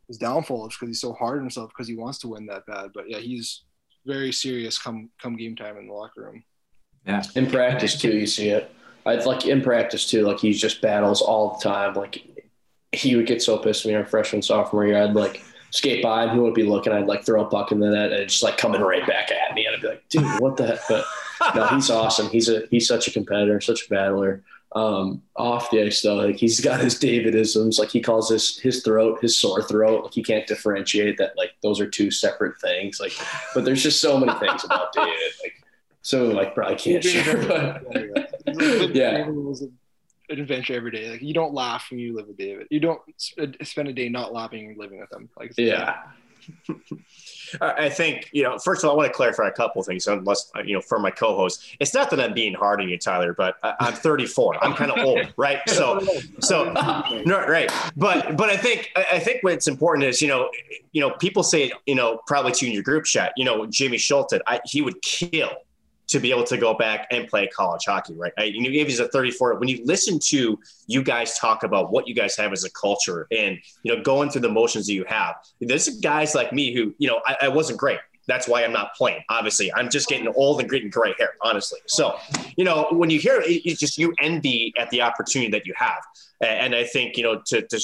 his 0.08 0.18
downfall 0.18 0.68
because 0.68 0.88
he's 0.88 1.00
so 1.00 1.12
hard 1.12 1.38
on 1.38 1.44
himself 1.44 1.70
because 1.70 1.88
he 1.88 1.96
wants 1.96 2.18
to 2.20 2.28
win 2.28 2.46
that 2.46 2.66
bad. 2.66 2.90
But 2.94 3.08
yeah, 3.08 3.18
he's 3.18 3.64
very 4.06 4.32
serious 4.32 4.78
come 4.78 5.10
come 5.20 5.36
game 5.36 5.56
time 5.56 5.76
in 5.76 5.86
the 5.86 5.92
locker 5.92 6.22
room. 6.22 6.42
Yeah, 7.06 7.22
in 7.34 7.50
practice 7.50 7.98
too, 8.00 8.16
you 8.16 8.26
see 8.26 8.50
it. 8.50 8.74
I 9.06 9.14
like 9.14 9.46
in 9.46 9.62
practice 9.62 10.08
too. 10.08 10.22
Like 10.22 10.40
he 10.40 10.52
just 10.52 10.80
battles 10.80 11.20
all 11.20 11.54
the 11.54 11.62
time. 11.62 11.94
Like 11.94 12.22
he 12.92 13.16
would 13.16 13.26
get 13.26 13.42
so 13.42 13.58
pissed 13.58 13.84
when 13.84 13.94
you're 13.94 14.04
freshman 14.04 14.42
sophomore 14.42 14.86
year. 14.86 15.02
I'd 15.02 15.14
like 15.14 15.42
skate 15.70 16.02
by 16.02 16.24
and 16.24 16.32
he 16.32 16.38
would 16.38 16.54
be 16.54 16.64
looking. 16.64 16.92
I'd 16.92 17.06
like 17.06 17.24
throw 17.24 17.44
a 17.44 17.48
puck 17.48 17.72
in 17.72 17.80
the 17.80 17.90
net 17.90 18.12
and 18.12 18.28
just 18.28 18.42
like 18.42 18.58
coming 18.58 18.80
right 18.80 19.06
back 19.06 19.30
at 19.30 19.54
me. 19.54 19.66
And 19.66 19.76
I'd 19.76 19.82
be 19.82 19.88
like, 19.88 20.08
dude, 20.08 20.40
what 20.40 20.56
the 20.56 20.66
heck? 20.66 20.80
But 20.88 21.04
no, 21.54 21.66
he's 21.68 21.90
awesome. 21.90 22.28
He's 22.28 22.48
a 22.48 22.66
he's 22.70 22.86
such 22.86 23.08
a 23.08 23.10
competitor, 23.10 23.60
such 23.60 23.86
a 23.86 23.88
battler. 23.88 24.42
Um, 24.72 25.22
off 25.34 25.70
the 25.70 25.82
ice 25.82 26.00
though, 26.00 26.16
like 26.16 26.36
he's 26.36 26.60
got 26.60 26.80
his 26.80 26.94
Davidisms. 26.96 27.78
Like 27.78 27.90
he 27.90 28.00
calls 28.00 28.28
his 28.28 28.58
his 28.58 28.82
throat 28.82 29.18
his 29.20 29.36
sore 29.36 29.62
throat. 29.62 30.04
Like 30.04 30.14
he 30.14 30.22
can't 30.22 30.46
differentiate 30.46 31.18
that. 31.18 31.36
Like 31.36 31.52
those 31.62 31.80
are 31.80 31.88
two 31.88 32.10
separate 32.10 32.60
things. 32.60 33.00
Like, 33.00 33.12
but 33.54 33.64
there's 33.64 33.82
just 33.82 34.00
so 34.00 34.18
many 34.18 34.38
things 34.38 34.64
about 34.64 34.92
David. 34.94 35.32
Like, 35.42 35.64
so 36.02 36.26
like 36.26 36.54
probably 36.54 36.76
can't 36.76 37.02
share. 37.02 37.46
But, 37.46 37.84
yeah 38.46 39.28
an 40.30 40.40
adventure 40.40 40.74
every 40.74 40.90
day. 40.90 41.10
Like 41.10 41.22
you 41.22 41.34
don't 41.34 41.52
laugh 41.52 41.88
when 41.90 41.98
you 41.98 42.14
live 42.14 42.28
with 42.28 42.38
David. 42.38 42.68
You 42.70 42.80
don't 42.80 43.00
spend 43.18 43.88
a 43.88 43.92
day 43.92 44.08
not 44.08 44.32
laughing 44.32 44.68
and 44.68 44.78
living 44.78 45.00
with 45.00 45.12
him. 45.12 45.28
Like 45.36 45.52
yeah. 45.56 45.96
I 47.60 47.90
think 47.90 48.30
you 48.32 48.42
know. 48.42 48.58
First 48.58 48.82
of 48.82 48.88
all, 48.88 48.94
I 48.94 48.96
want 48.96 49.12
to 49.12 49.14
clarify 49.14 49.46
a 49.46 49.52
couple 49.52 49.82
things. 49.82 50.06
Unless 50.06 50.50
uh, 50.56 50.62
you 50.62 50.74
know, 50.74 50.80
for 50.80 50.98
my 50.98 51.10
co-host, 51.10 51.76
it's 51.80 51.92
not 51.92 52.08
that 52.10 52.20
I'm 52.20 52.32
being 52.32 52.54
hard 52.54 52.80
on 52.80 52.88
you, 52.88 52.96
Tyler, 52.96 53.34
but 53.34 53.56
I'm 53.62 53.92
34. 53.92 54.64
I'm 54.64 54.74
kind 54.74 54.90
of 54.90 55.04
old, 55.04 55.32
right? 55.36 55.60
So, 55.68 56.00
so 56.40 56.72
no, 57.26 57.46
right. 57.46 57.70
But 57.94 58.36
but 58.36 58.48
I 58.48 58.56
think 58.56 58.90
I 58.96 59.18
think 59.18 59.42
what's 59.42 59.68
important 59.68 60.06
is 60.06 60.22
you 60.22 60.28
know 60.28 60.48
you 60.92 61.00
know 61.00 61.10
people 61.10 61.42
say 61.42 61.72
you 61.86 61.94
know 61.94 62.20
probably 62.26 62.52
to 62.52 62.66
in 62.66 62.72
your 62.72 62.82
group 62.82 63.04
chat 63.04 63.32
you 63.36 63.44
know 63.44 63.66
Jimmy 63.66 63.98
Schuldt 63.98 64.32
I, 64.46 64.60
he 64.64 64.80
would 64.80 65.02
kill 65.02 65.50
to 66.10 66.18
be 66.18 66.30
able 66.30 66.44
to 66.44 66.56
go 66.56 66.74
back 66.74 67.06
and 67.12 67.28
play 67.28 67.46
college 67.46 67.84
hockey, 67.86 68.14
right? 68.14 68.32
I, 68.36 68.44
you 68.44 68.70
gave 68.70 68.88
us 68.88 68.98
a 68.98 69.08
34. 69.08 69.58
When 69.60 69.68
you 69.68 69.80
listen 69.84 70.18
to 70.26 70.58
you 70.88 71.02
guys 71.02 71.38
talk 71.38 71.62
about 71.62 71.92
what 71.92 72.08
you 72.08 72.14
guys 72.14 72.36
have 72.36 72.52
as 72.52 72.64
a 72.64 72.70
culture 72.70 73.28
and, 73.30 73.58
you 73.84 73.94
know, 73.94 74.02
going 74.02 74.28
through 74.28 74.40
the 74.42 74.48
motions 74.48 74.86
that 74.88 74.94
you 74.94 75.04
have, 75.04 75.36
there's 75.60 75.88
guys 76.00 76.34
like 76.34 76.52
me 76.52 76.74
who, 76.74 76.94
you 76.98 77.08
know, 77.08 77.20
I, 77.26 77.36
I 77.42 77.48
wasn't 77.48 77.78
great. 77.78 78.00
That's 78.26 78.48
why 78.48 78.64
I'm 78.64 78.72
not 78.72 78.94
playing. 78.94 79.22
Obviously, 79.28 79.72
I'm 79.72 79.88
just 79.88 80.08
getting 80.08 80.28
old 80.28 80.60
and 80.60 80.68
getting 80.68 80.90
gray 80.90 81.14
hair, 81.18 81.34
honestly. 81.42 81.80
So, 81.86 82.16
you 82.56 82.64
know, 82.64 82.88
when 82.90 83.08
you 83.08 83.18
hear 83.18 83.40
it, 83.40 83.62
it's 83.64 83.80
just 83.80 83.96
you 83.96 84.12
envy 84.20 84.72
at 84.78 84.90
the 84.90 85.02
opportunity 85.02 85.50
that 85.52 85.66
you 85.66 85.74
have. 85.76 86.02
And 86.40 86.74
I 86.74 86.84
think, 86.84 87.16
you 87.16 87.22
know, 87.22 87.40
to, 87.46 87.62
to 87.62 87.80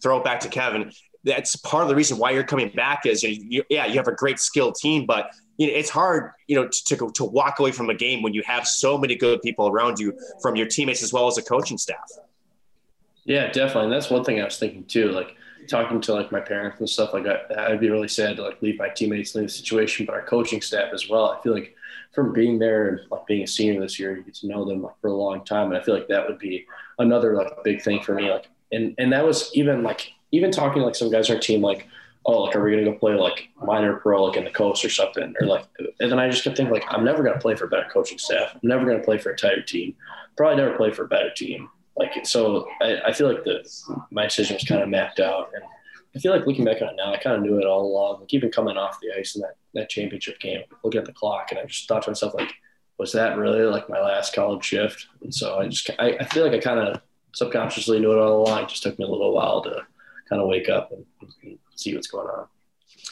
throw 0.00 0.18
it 0.18 0.24
back 0.24 0.40
to 0.40 0.48
Kevin, 0.48 0.92
that's 1.28 1.54
part 1.56 1.82
of 1.82 1.88
the 1.88 1.94
reason 1.94 2.18
why 2.18 2.30
you're 2.30 2.44
coming 2.44 2.70
back 2.74 3.06
is 3.06 3.22
you, 3.22 3.44
you, 3.48 3.62
yeah 3.68 3.86
you 3.86 3.94
have 3.94 4.08
a 4.08 4.14
great 4.14 4.40
skilled 4.40 4.74
team 4.74 5.06
but 5.06 5.30
you 5.58 5.66
know, 5.66 5.72
it's 5.74 5.90
hard, 5.90 6.32
you 6.46 6.56
know, 6.56 6.68
to, 6.68 6.96
to, 6.96 7.10
to 7.12 7.24
walk 7.24 7.58
away 7.58 7.72
from 7.72 7.90
a 7.90 7.94
game 7.94 8.22
when 8.22 8.32
you 8.32 8.42
have 8.46 8.66
so 8.66 8.96
many 8.96 9.16
good 9.16 9.42
people 9.42 9.68
around 9.68 9.98
you 9.98 10.16
from 10.40 10.56
your 10.56 10.66
teammates 10.66 11.02
as 11.02 11.12
well 11.12 11.26
as 11.26 11.34
the 11.34 11.42
coaching 11.42 11.76
staff. 11.76 12.10
Yeah, 13.24 13.50
definitely. 13.50 13.84
And 13.84 13.92
that's 13.92 14.08
one 14.08 14.24
thing 14.24 14.40
I 14.40 14.44
was 14.44 14.56
thinking 14.56 14.84
too. 14.84 15.10
Like 15.10 15.34
talking 15.68 16.00
to 16.00 16.14
like 16.14 16.32
my 16.32 16.40
parents 16.40 16.78
and 16.78 16.88
stuff, 16.88 17.12
like 17.12 17.26
I, 17.26 17.68
would 17.68 17.80
be 17.80 17.90
really 17.90 18.08
sad 18.08 18.36
to 18.36 18.42
like 18.42 18.62
leave 18.62 18.78
my 18.78 18.88
teammates 18.88 19.34
in 19.34 19.42
the 19.42 19.48
situation, 19.48 20.06
but 20.06 20.14
our 20.14 20.22
coaching 20.22 20.62
staff 20.62 20.92
as 20.94 21.08
well. 21.08 21.30
I 21.30 21.42
feel 21.42 21.52
like 21.52 21.74
from 22.14 22.32
being 22.32 22.58
there 22.58 22.88
and 22.88 23.00
like 23.10 23.26
being 23.26 23.42
a 23.42 23.46
senior 23.46 23.80
this 23.80 23.98
year, 23.98 24.16
you 24.16 24.22
get 24.22 24.34
to 24.36 24.46
know 24.46 24.64
them 24.64 24.82
like 24.82 24.98
for 25.00 25.08
a 25.08 25.14
long 25.14 25.44
time. 25.44 25.68
And 25.68 25.76
I 25.76 25.82
feel 25.82 25.94
like 25.94 26.08
that 26.08 26.26
would 26.26 26.38
be 26.38 26.66
another 27.00 27.34
like 27.34 27.64
big 27.64 27.82
thing 27.82 28.00
for 28.00 28.14
me. 28.14 28.30
Like, 28.30 28.48
and, 28.70 28.94
and 28.98 29.12
that 29.12 29.26
was 29.26 29.50
even 29.54 29.82
like, 29.82 30.12
even 30.32 30.50
talking 30.50 30.80
to, 30.80 30.86
like 30.86 30.94
some 30.94 31.10
guys 31.10 31.30
on 31.30 31.36
our 31.36 31.42
team, 31.42 31.62
like, 31.62 31.86
oh, 32.26 32.42
like, 32.42 32.56
are 32.56 32.62
we 32.62 32.72
going 32.72 32.84
to 32.84 32.90
go 32.90 32.98
play 32.98 33.14
like 33.14 33.48
minor 33.64 33.96
pro, 33.96 34.24
like 34.24 34.36
in 34.36 34.44
the 34.44 34.50
coast 34.50 34.84
or 34.84 34.90
something? 34.90 35.34
Or 35.40 35.46
like, 35.46 35.64
and 36.00 36.10
then 36.10 36.18
I 36.18 36.28
just 36.28 36.44
kept 36.44 36.56
thinking, 36.56 36.74
like, 36.74 36.84
I'm 36.88 37.04
never 37.04 37.22
going 37.22 37.34
to 37.34 37.40
play 37.40 37.54
for 37.54 37.64
a 37.64 37.68
better 37.68 37.88
coaching 37.90 38.18
staff. 38.18 38.52
I'm 38.54 38.68
never 38.68 38.84
going 38.84 38.98
to 38.98 39.04
play 39.04 39.18
for 39.18 39.30
a 39.30 39.36
tighter 39.36 39.62
team. 39.62 39.94
Probably 40.36 40.56
never 40.56 40.76
play 40.76 40.90
for 40.90 41.04
a 41.04 41.08
better 41.08 41.30
team. 41.34 41.70
Like, 41.96 42.26
so 42.26 42.68
I, 42.82 43.00
I 43.06 43.12
feel 43.12 43.32
like 43.32 43.44
the, 43.44 43.68
my 44.10 44.24
decision 44.24 44.54
was 44.54 44.64
kind 44.64 44.82
of 44.82 44.88
mapped 44.88 45.20
out. 45.20 45.50
And 45.54 45.64
I 46.14 46.18
feel 46.18 46.32
like 46.32 46.46
looking 46.46 46.64
back 46.64 46.82
on 46.82 46.88
it 46.88 46.96
now, 46.96 47.12
I 47.12 47.16
kind 47.16 47.36
of 47.36 47.42
knew 47.42 47.58
it 47.58 47.66
all 47.66 47.86
along. 47.86 48.20
Like, 48.20 48.34
even 48.34 48.50
coming 48.50 48.76
off 48.76 49.00
the 49.00 49.18
ice 49.18 49.34
in 49.34 49.42
that, 49.42 49.56
that 49.74 49.88
championship 49.88 50.38
game, 50.38 50.62
looking 50.84 51.00
at 51.00 51.06
the 51.06 51.12
clock, 51.12 51.48
and 51.50 51.58
I 51.58 51.64
just 51.64 51.88
thought 51.88 52.02
to 52.02 52.10
myself, 52.10 52.34
like, 52.34 52.52
was 52.98 53.12
that 53.12 53.38
really 53.38 53.62
like 53.62 53.88
my 53.88 54.00
last 54.00 54.34
college 54.34 54.64
shift? 54.64 55.06
And 55.22 55.34
so 55.34 55.58
I 55.58 55.68
just, 55.68 55.88
I, 55.98 56.16
I 56.20 56.24
feel 56.24 56.44
like 56.44 56.52
I 56.54 56.58
kind 56.58 56.80
of 56.80 57.00
subconsciously 57.32 58.00
knew 58.00 58.12
it 58.12 58.18
all 58.18 58.42
along. 58.42 58.64
It 58.64 58.68
just 58.68 58.82
took 58.82 58.98
me 58.98 59.04
a 59.04 59.08
little 59.08 59.32
while 59.32 59.62
to 59.62 59.86
kind 60.28 60.40
of 60.42 60.48
wake 60.48 60.68
up 60.68 60.92
and, 60.92 61.04
and 61.42 61.58
see 61.76 61.94
what's 61.94 62.08
going 62.08 62.28
on. 62.28 62.46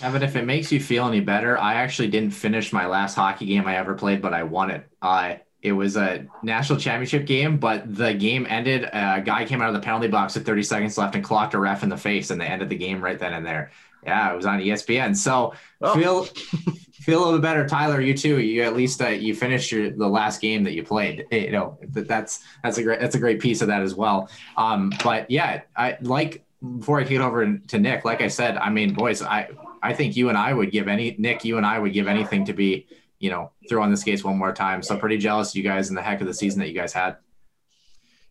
Evan, 0.02 0.22
if 0.22 0.36
it 0.36 0.44
makes 0.44 0.70
you 0.70 0.80
feel 0.80 1.06
any 1.06 1.20
better, 1.20 1.58
I 1.58 1.74
actually 1.74 2.08
didn't 2.08 2.32
finish 2.32 2.72
my 2.72 2.86
last 2.86 3.14
hockey 3.14 3.46
game 3.46 3.66
I 3.66 3.76
ever 3.76 3.94
played, 3.94 4.20
but 4.20 4.34
I 4.34 4.42
won 4.42 4.70
it. 4.70 4.86
Uh, 5.00 5.36
it 5.62 5.72
was 5.72 5.96
a 5.96 6.26
national 6.42 6.78
championship 6.78 7.26
game, 7.26 7.56
but 7.58 7.94
the 7.94 8.12
game 8.14 8.46
ended. 8.48 8.84
A 8.84 9.20
guy 9.24 9.44
came 9.46 9.62
out 9.62 9.68
of 9.68 9.74
the 9.74 9.80
penalty 9.80 10.08
box 10.08 10.34
with 10.34 10.46
30 10.46 10.62
seconds 10.62 10.98
left 10.98 11.14
and 11.14 11.24
clocked 11.24 11.54
a 11.54 11.58
ref 11.58 11.82
in 11.82 11.88
the 11.88 11.96
face, 11.96 12.30
and 12.30 12.40
they 12.40 12.46
ended 12.46 12.68
the 12.68 12.76
game 12.76 13.02
right 13.02 13.18
then 13.18 13.32
and 13.32 13.44
there. 13.44 13.72
Yeah, 14.04 14.32
it 14.32 14.36
was 14.36 14.46
on 14.46 14.60
ESPN. 14.60 15.16
So 15.16 15.54
oh. 15.80 15.94
feel 15.94 16.24
feel 17.00 17.22
a 17.22 17.24
little 17.24 17.40
better, 17.40 17.66
Tyler. 17.66 18.00
You 18.00 18.14
too. 18.14 18.38
You 18.38 18.62
at 18.62 18.76
least 18.76 19.02
uh, 19.02 19.08
you 19.08 19.34
finished 19.34 19.72
your 19.72 19.90
the 19.90 20.06
last 20.06 20.40
game 20.40 20.62
that 20.64 20.74
you 20.74 20.84
played. 20.84 21.26
You 21.32 21.50
know 21.50 21.78
that's 21.82 22.44
that's 22.62 22.78
a 22.78 22.82
great 22.84 23.00
that's 23.00 23.16
a 23.16 23.18
great 23.18 23.40
piece 23.40 23.62
of 23.62 23.68
that 23.68 23.82
as 23.82 23.94
well. 23.94 24.28
Um, 24.56 24.92
but 25.02 25.28
yeah, 25.30 25.62
I 25.74 25.98
like 26.00 26.45
before 26.78 27.00
I 27.00 27.04
it 27.04 27.20
over 27.20 27.58
to 27.58 27.78
Nick, 27.78 28.04
like 28.04 28.20
I 28.20 28.28
said, 28.28 28.56
I 28.56 28.70
mean, 28.70 28.94
boys, 28.94 29.22
I 29.22 29.48
I 29.82 29.92
think 29.92 30.16
you 30.16 30.28
and 30.28 30.38
I 30.38 30.52
would 30.52 30.70
give 30.70 30.88
any 30.88 31.14
Nick, 31.18 31.44
you 31.44 31.56
and 31.56 31.66
I 31.66 31.78
would 31.78 31.92
give 31.92 32.08
anything 32.08 32.44
to 32.46 32.52
be, 32.52 32.86
you 33.18 33.30
know, 33.30 33.52
throw 33.68 33.82
on 33.82 33.90
the 33.90 33.96
skates 33.96 34.24
one 34.24 34.38
more 34.38 34.52
time. 34.52 34.82
So 34.82 34.96
pretty 34.96 35.18
jealous 35.18 35.54
you 35.54 35.62
guys 35.62 35.88
in 35.88 35.94
the 35.94 36.02
heck 36.02 36.20
of 36.20 36.26
the 36.26 36.34
season 36.34 36.60
that 36.60 36.68
you 36.68 36.74
guys 36.74 36.92
had. 36.92 37.16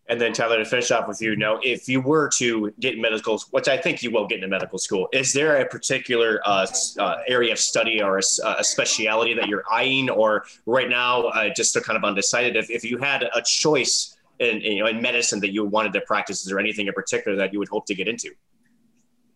And 0.08 0.20
then 0.20 0.32
Tyler, 0.32 0.58
to 0.58 0.64
finish 0.64 0.90
off 0.92 1.08
with 1.08 1.20
you, 1.20 1.34
know, 1.34 1.58
if 1.64 1.88
you 1.88 2.00
were 2.00 2.28
to 2.36 2.72
get 2.78 2.94
in 2.94 3.00
medical, 3.00 3.42
which 3.50 3.66
I 3.66 3.76
think 3.76 4.04
you 4.04 4.12
will 4.12 4.26
get 4.26 4.36
into 4.36 4.46
medical 4.46 4.78
school, 4.78 5.08
is 5.12 5.32
there 5.32 5.56
a 5.60 5.66
particular 5.66 6.40
uh, 6.44 6.66
uh, 6.98 7.16
area 7.26 7.52
of 7.52 7.58
study 7.58 8.00
or 8.00 8.18
a, 8.18 8.22
a, 8.44 8.62
speciality 8.62 9.34
that 9.34 9.48
you're 9.48 9.64
eyeing, 9.70 10.08
or 10.08 10.44
right 10.64 10.88
now 10.88 11.22
uh, 11.22 11.48
just 11.56 11.74
kind 11.82 11.96
of 11.96 12.04
undecided? 12.04 12.54
If, 12.54 12.70
if 12.70 12.84
you 12.84 12.98
had 12.98 13.24
a 13.24 13.42
choice 13.42 14.15
in, 14.38 14.60
you 14.60 14.80
know 14.80 14.86
in 14.86 15.00
medicine 15.00 15.40
that 15.40 15.52
you 15.52 15.64
wanted 15.64 15.92
to 15.94 16.00
practice? 16.02 16.40
Is 16.40 16.46
there 16.46 16.58
anything 16.58 16.86
in 16.86 16.92
particular 16.92 17.36
that 17.38 17.52
you 17.52 17.58
would 17.58 17.68
hope 17.68 17.86
to 17.86 17.94
get 17.94 18.08
into? 18.08 18.30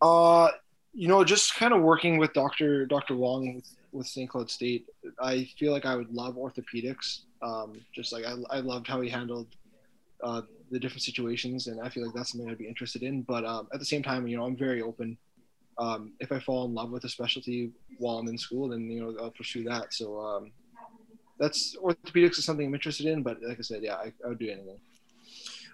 Uh, 0.00 0.48
you 0.92 1.08
know, 1.08 1.22
just 1.24 1.54
kind 1.54 1.72
of 1.72 1.82
working 1.82 2.18
with 2.18 2.32
Doctor 2.32 2.86
Doctor 2.86 3.14
Wong 3.14 3.54
with, 3.56 3.76
with 3.92 4.06
St. 4.06 4.28
Cloud 4.28 4.50
State. 4.50 4.86
I 5.20 5.48
feel 5.58 5.72
like 5.72 5.86
I 5.86 5.96
would 5.96 6.12
love 6.12 6.36
orthopedics. 6.36 7.20
Um, 7.42 7.80
just 7.94 8.12
like 8.12 8.24
I, 8.26 8.34
I 8.50 8.60
loved 8.60 8.86
how 8.86 9.00
he 9.00 9.08
handled 9.08 9.46
uh, 10.22 10.42
the 10.70 10.78
different 10.78 11.02
situations, 11.02 11.66
and 11.66 11.80
I 11.80 11.88
feel 11.88 12.04
like 12.04 12.14
that's 12.14 12.32
something 12.32 12.50
I'd 12.50 12.58
be 12.58 12.68
interested 12.68 13.02
in. 13.02 13.22
But 13.22 13.44
um, 13.44 13.68
at 13.72 13.78
the 13.78 13.86
same 13.86 14.02
time, 14.02 14.26
you 14.26 14.36
know, 14.36 14.44
I'm 14.44 14.56
very 14.56 14.82
open. 14.82 15.16
Um, 15.78 16.12
if 16.20 16.30
I 16.32 16.38
fall 16.38 16.66
in 16.66 16.74
love 16.74 16.90
with 16.90 17.04
a 17.04 17.08
specialty 17.08 17.70
while 17.98 18.18
I'm 18.18 18.28
in 18.28 18.36
school, 18.36 18.68
then 18.68 18.90
you 18.90 19.00
know 19.00 19.16
I'll 19.22 19.30
pursue 19.30 19.64
that. 19.64 19.94
So 19.94 20.20
um, 20.20 20.52
that's 21.38 21.76
orthopedics 21.76 22.38
is 22.38 22.44
something 22.44 22.66
I'm 22.66 22.74
interested 22.74 23.06
in. 23.06 23.22
But 23.22 23.38
like 23.42 23.58
I 23.58 23.62
said, 23.62 23.82
yeah, 23.82 23.94
I, 23.94 24.12
I 24.24 24.28
would 24.28 24.38
do 24.38 24.50
anything. 24.50 24.78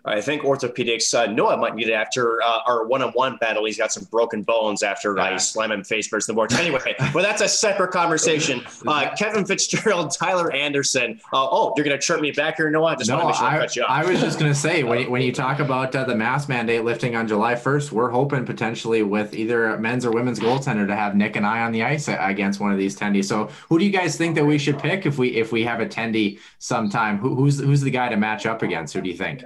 I 0.06 0.20
think 0.20 0.42
orthopedics 0.42 1.12
uh, 1.14 1.30
Noah 1.32 1.56
might 1.56 1.74
need 1.74 1.88
it 1.88 1.92
after 1.92 2.40
uh, 2.42 2.60
our 2.66 2.86
one-on-one 2.86 3.36
battle. 3.38 3.64
He's 3.64 3.76
got 3.76 3.92
some 3.92 4.04
broken 4.04 4.42
bones 4.42 4.82
after 4.82 5.18
I 5.18 5.36
slam 5.36 5.72
him 5.72 5.82
face 5.82 6.06
first 6.06 6.28
in 6.28 6.34
the 6.34 6.36
board. 6.36 6.52
Anyway, 6.52 6.94
well, 7.14 7.24
that's 7.24 7.42
a 7.42 7.48
separate 7.48 7.90
conversation. 7.92 8.64
Uh, 8.86 9.14
Kevin 9.16 9.44
Fitzgerald, 9.44 10.12
Tyler 10.16 10.52
Anderson. 10.52 11.20
Uh, 11.32 11.48
oh, 11.50 11.72
you're 11.76 11.84
going 11.84 11.98
to 11.98 12.00
chirp 12.02 12.20
me 12.20 12.30
back 12.30 12.56
here, 12.56 12.70
Noah? 12.70 12.96
Just 12.96 13.10
No, 13.10 13.16
want 13.16 13.22
to 13.24 13.28
make 13.28 13.36
sure 13.36 13.46
I, 13.46 13.56
I, 13.56 13.58
cut 13.58 13.76
you 13.76 13.82
off. 13.82 13.90
I 13.90 14.04
was 14.04 14.20
just 14.20 14.38
going 14.38 14.50
to 14.52 14.58
say 14.58 14.82
when, 14.84 15.00
you- 15.00 15.10
when 15.10 15.22
you 15.22 15.32
talk 15.32 15.58
about 15.58 15.94
uh, 15.94 16.04
the 16.04 16.14
mask 16.14 16.48
mandate 16.48 16.84
lifting 16.84 17.16
on 17.16 17.26
July 17.26 17.54
1st, 17.54 17.90
we're 17.90 18.10
hoping 18.10 18.44
potentially 18.44 19.02
with 19.02 19.34
either 19.34 19.76
men's 19.78 20.06
or 20.06 20.12
women's 20.12 20.38
goaltender 20.38 20.86
to 20.86 20.94
have 20.94 21.16
Nick 21.16 21.34
and 21.36 21.44
I 21.44 21.62
on 21.62 21.72
the 21.72 21.82
ice 21.82 22.08
against 22.08 22.60
one 22.60 22.70
of 22.70 22.78
these 22.78 22.96
tendies. 22.96 23.24
So 23.24 23.50
who 23.68 23.78
do 23.78 23.84
you 23.84 23.90
guys 23.90 24.16
think 24.16 24.36
that 24.36 24.44
we 24.44 24.56
should 24.58 24.78
pick 24.78 25.04
if 25.04 25.18
we 25.18 25.30
if 25.30 25.50
we 25.52 25.64
have 25.64 25.80
a 25.80 25.86
tendy 25.86 26.38
sometime? 26.58 27.18
Who, 27.18 27.34
who's 27.34 27.58
who's 27.58 27.80
the 27.80 27.90
guy 27.90 28.08
to 28.08 28.16
match 28.16 28.46
up 28.46 28.62
against? 28.62 28.94
Who 28.94 29.00
do 29.00 29.08
you 29.08 29.16
think? 29.16 29.42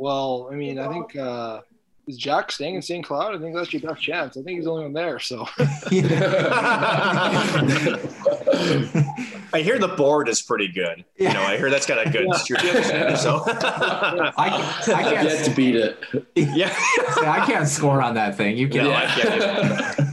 Well, 0.00 0.48
I 0.50 0.54
mean, 0.54 0.78
I 0.78 0.88
think 0.88 1.14
uh, 1.14 1.60
is 2.06 2.16
Jack 2.16 2.50
staying 2.50 2.74
in 2.74 2.80
St. 2.80 3.04
Cloud? 3.04 3.34
I 3.34 3.38
think 3.38 3.54
that's 3.54 3.70
your 3.70 3.82
best 3.82 4.00
chance. 4.00 4.34
I 4.38 4.40
think 4.40 4.56
he's 4.56 4.64
the 4.64 4.70
only 4.70 4.84
one 4.84 4.94
there. 4.94 5.18
So 5.18 5.46
I 9.52 9.60
hear 9.62 9.78
the 9.78 9.92
board 9.98 10.30
is 10.30 10.40
pretty 10.40 10.68
good. 10.68 11.04
You 11.18 11.30
know, 11.34 11.42
I 11.42 11.58
hear 11.58 11.68
that's 11.68 11.84
got 11.84 12.06
a 12.06 12.08
good 12.08 12.34
streak. 12.36 12.60
So, 13.18 13.42
I, 13.46 14.32
I 14.38 14.92
I've 14.94 15.12
yet 15.22 15.44
to 15.44 15.50
can't 15.50 15.56
beat 15.56 15.76
it. 15.76 15.98
yeah. 16.34 16.74
I 17.18 17.44
can't 17.46 17.68
score 17.68 18.00
on 18.00 18.14
that 18.14 18.38
thing. 18.38 18.56
You 18.56 18.70
can. 18.70 18.84
No, 18.84 18.92
I 18.94 19.04
get 19.16 19.98
it. 19.98 20.06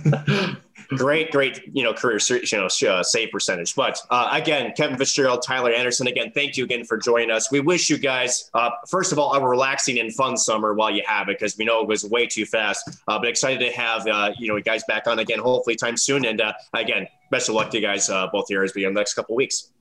Great, 0.90 1.32
great, 1.32 1.62
you 1.74 1.84
know, 1.84 1.94
career, 1.94 2.20
you 2.30 2.58
know, 2.58 2.68
uh, 2.90 3.04
save 3.04 3.32
percentage. 3.32 3.76
But 3.76 4.00
uh, 4.10 4.30
again, 4.32 4.74
Kevin 4.76 4.98
Fitzgerald, 4.98 5.42
Tyler 5.42 5.72
Anderson, 5.72 6.08
again, 6.08 6.32
thank 6.34 6.58
you 6.58 6.64
again 6.64 6.84
for 6.86 6.98
joining 6.98 7.32
us. 7.32 7.52
We 7.52 7.60
wish 7.60 7.90
you 7.90 7.98
guys, 7.98 8.50
uh, 8.54 8.70
first 8.88 9.12
of 9.12 9.20
all, 9.20 9.34
a 9.34 9.48
relaxing 9.48 10.00
and 10.00 10.14
fun 10.14 10.38
summer 10.38 10.74
while 10.74 10.92
you 10.92 11.04
have 11.06 11.30
it, 11.30 11.40
because 11.40 11.58
we 11.58 11.66
know 11.66 11.82
it 11.82 11.88
was 11.88 12.06
way 12.06 12.28
too 12.28 12.46
fast. 12.46 13.02
Uh, 13.08 13.20
but 13.20 13.28
excited 13.28 13.60
to 13.60 13.72
have, 13.72 14.08
uh, 14.08 14.32
you 14.38 14.48
know, 14.48 14.56
you 14.56 14.64
guys 14.64 14.84
back 14.88 15.08
on 15.08 15.20
again, 15.20 15.40
hopefully 15.40 15.76
time 15.76 15.98
soon. 15.98 16.26
And 16.26 16.42
uh, 16.42 16.54
again, 16.74 17.08
best 17.32 17.50
of 17.50 17.56
luck 17.56 17.70
to 17.72 17.78
you 17.78 17.86
guys, 17.86 18.10
uh, 18.10 18.28
both 18.28 18.48
here 18.48 18.64
as 18.64 18.74
we 18.74 18.86
in 18.86 18.94
the 18.94 19.00
next 19.00 19.14
couple 19.14 19.36
of 19.36 19.38
weeks. 19.38 19.72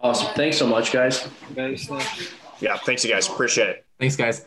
Awesome. 0.00 0.32
Thanks 0.34 0.56
so 0.56 0.66
much, 0.66 0.92
guys. 0.92 1.26
guys, 1.56 1.90
Yeah, 2.60 2.76
thanks, 2.76 3.04
you 3.04 3.10
guys. 3.10 3.28
Appreciate 3.28 3.68
it. 3.68 3.86
Thanks, 3.98 4.14
guys. 4.14 4.44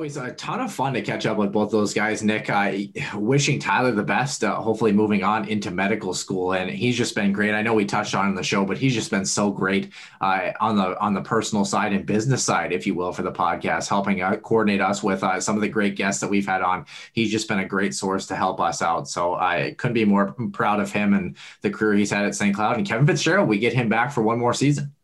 Always, 0.00 0.16
a 0.16 0.32
ton 0.32 0.60
of 0.60 0.72
fun 0.72 0.94
to 0.94 1.02
catch 1.02 1.26
up 1.26 1.36
with 1.36 1.52
both 1.52 1.70
those 1.70 1.92
guys. 1.92 2.22
Nick, 2.22 2.48
I 2.48 2.88
wishing 3.14 3.58
Tyler 3.58 3.92
the 3.92 4.02
best. 4.02 4.42
Uh, 4.42 4.54
hopefully, 4.54 4.92
moving 4.92 5.22
on 5.22 5.46
into 5.46 5.70
medical 5.70 6.14
school, 6.14 6.54
and 6.54 6.70
he's 6.70 6.96
just 6.96 7.14
been 7.14 7.34
great. 7.34 7.52
I 7.52 7.60
know 7.60 7.74
we 7.74 7.84
touched 7.84 8.14
on 8.14 8.26
in 8.26 8.34
the 8.34 8.42
show, 8.42 8.64
but 8.64 8.78
he's 8.78 8.94
just 8.94 9.10
been 9.10 9.26
so 9.26 9.50
great 9.50 9.92
uh, 10.22 10.52
on 10.58 10.78
the 10.78 10.98
on 11.00 11.12
the 11.12 11.20
personal 11.20 11.66
side 11.66 11.92
and 11.92 12.06
business 12.06 12.42
side, 12.42 12.72
if 12.72 12.86
you 12.86 12.94
will, 12.94 13.12
for 13.12 13.20
the 13.20 13.30
podcast, 13.30 13.90
helping 13.90 14.20
coordinate 14.40 14.80
us 14.80 15.02
with 15.02 15.22
uh, 15.22 15.38
some 15.38 15.54
of 15.54 15.60
the 15.60 15.68
great 15.68 15.96
guests 15.96 16.22
that 16.22 16.30
we've 16.30 16.46
had 16.46 16.62
on. 16.62 16.86
He's 17.12 17.30
just 17.30 17.46
been 17.46 17.58
a 17.58 17.66
great 17.66 17.94
source 17.94 18.26
to 18.28 18.36
help 18.36 18.58
us 18.58 18.80
out. 18.80 19.06
So 19.06 19.34
I 19.34 19.74
couldn't 19.76 19.92
be 19.92 20.06
more 20.06 20.34
proud 20.52 20.80
of 20.80 20.90
him 20.90 21.12
and 21.12 21.36
the 21.60 21.68
career 21.68 21.92
he's 21.92 22.10
had 22.10 22.24
at 22.24 22.34
St. 22.34 22.56
Cloud. 22.56 22.78
And 22.78 22.86
Kevin 22.86 23.06
Fitzgerald, 23.06 23.50
we 23.50 23.58
get 23.58 23.74
him 23.74 23.90
back 23.90 24.12
for 24.12 24.22
one 24.22 24.38
more 24.38 24.54
season. 24.54 24.94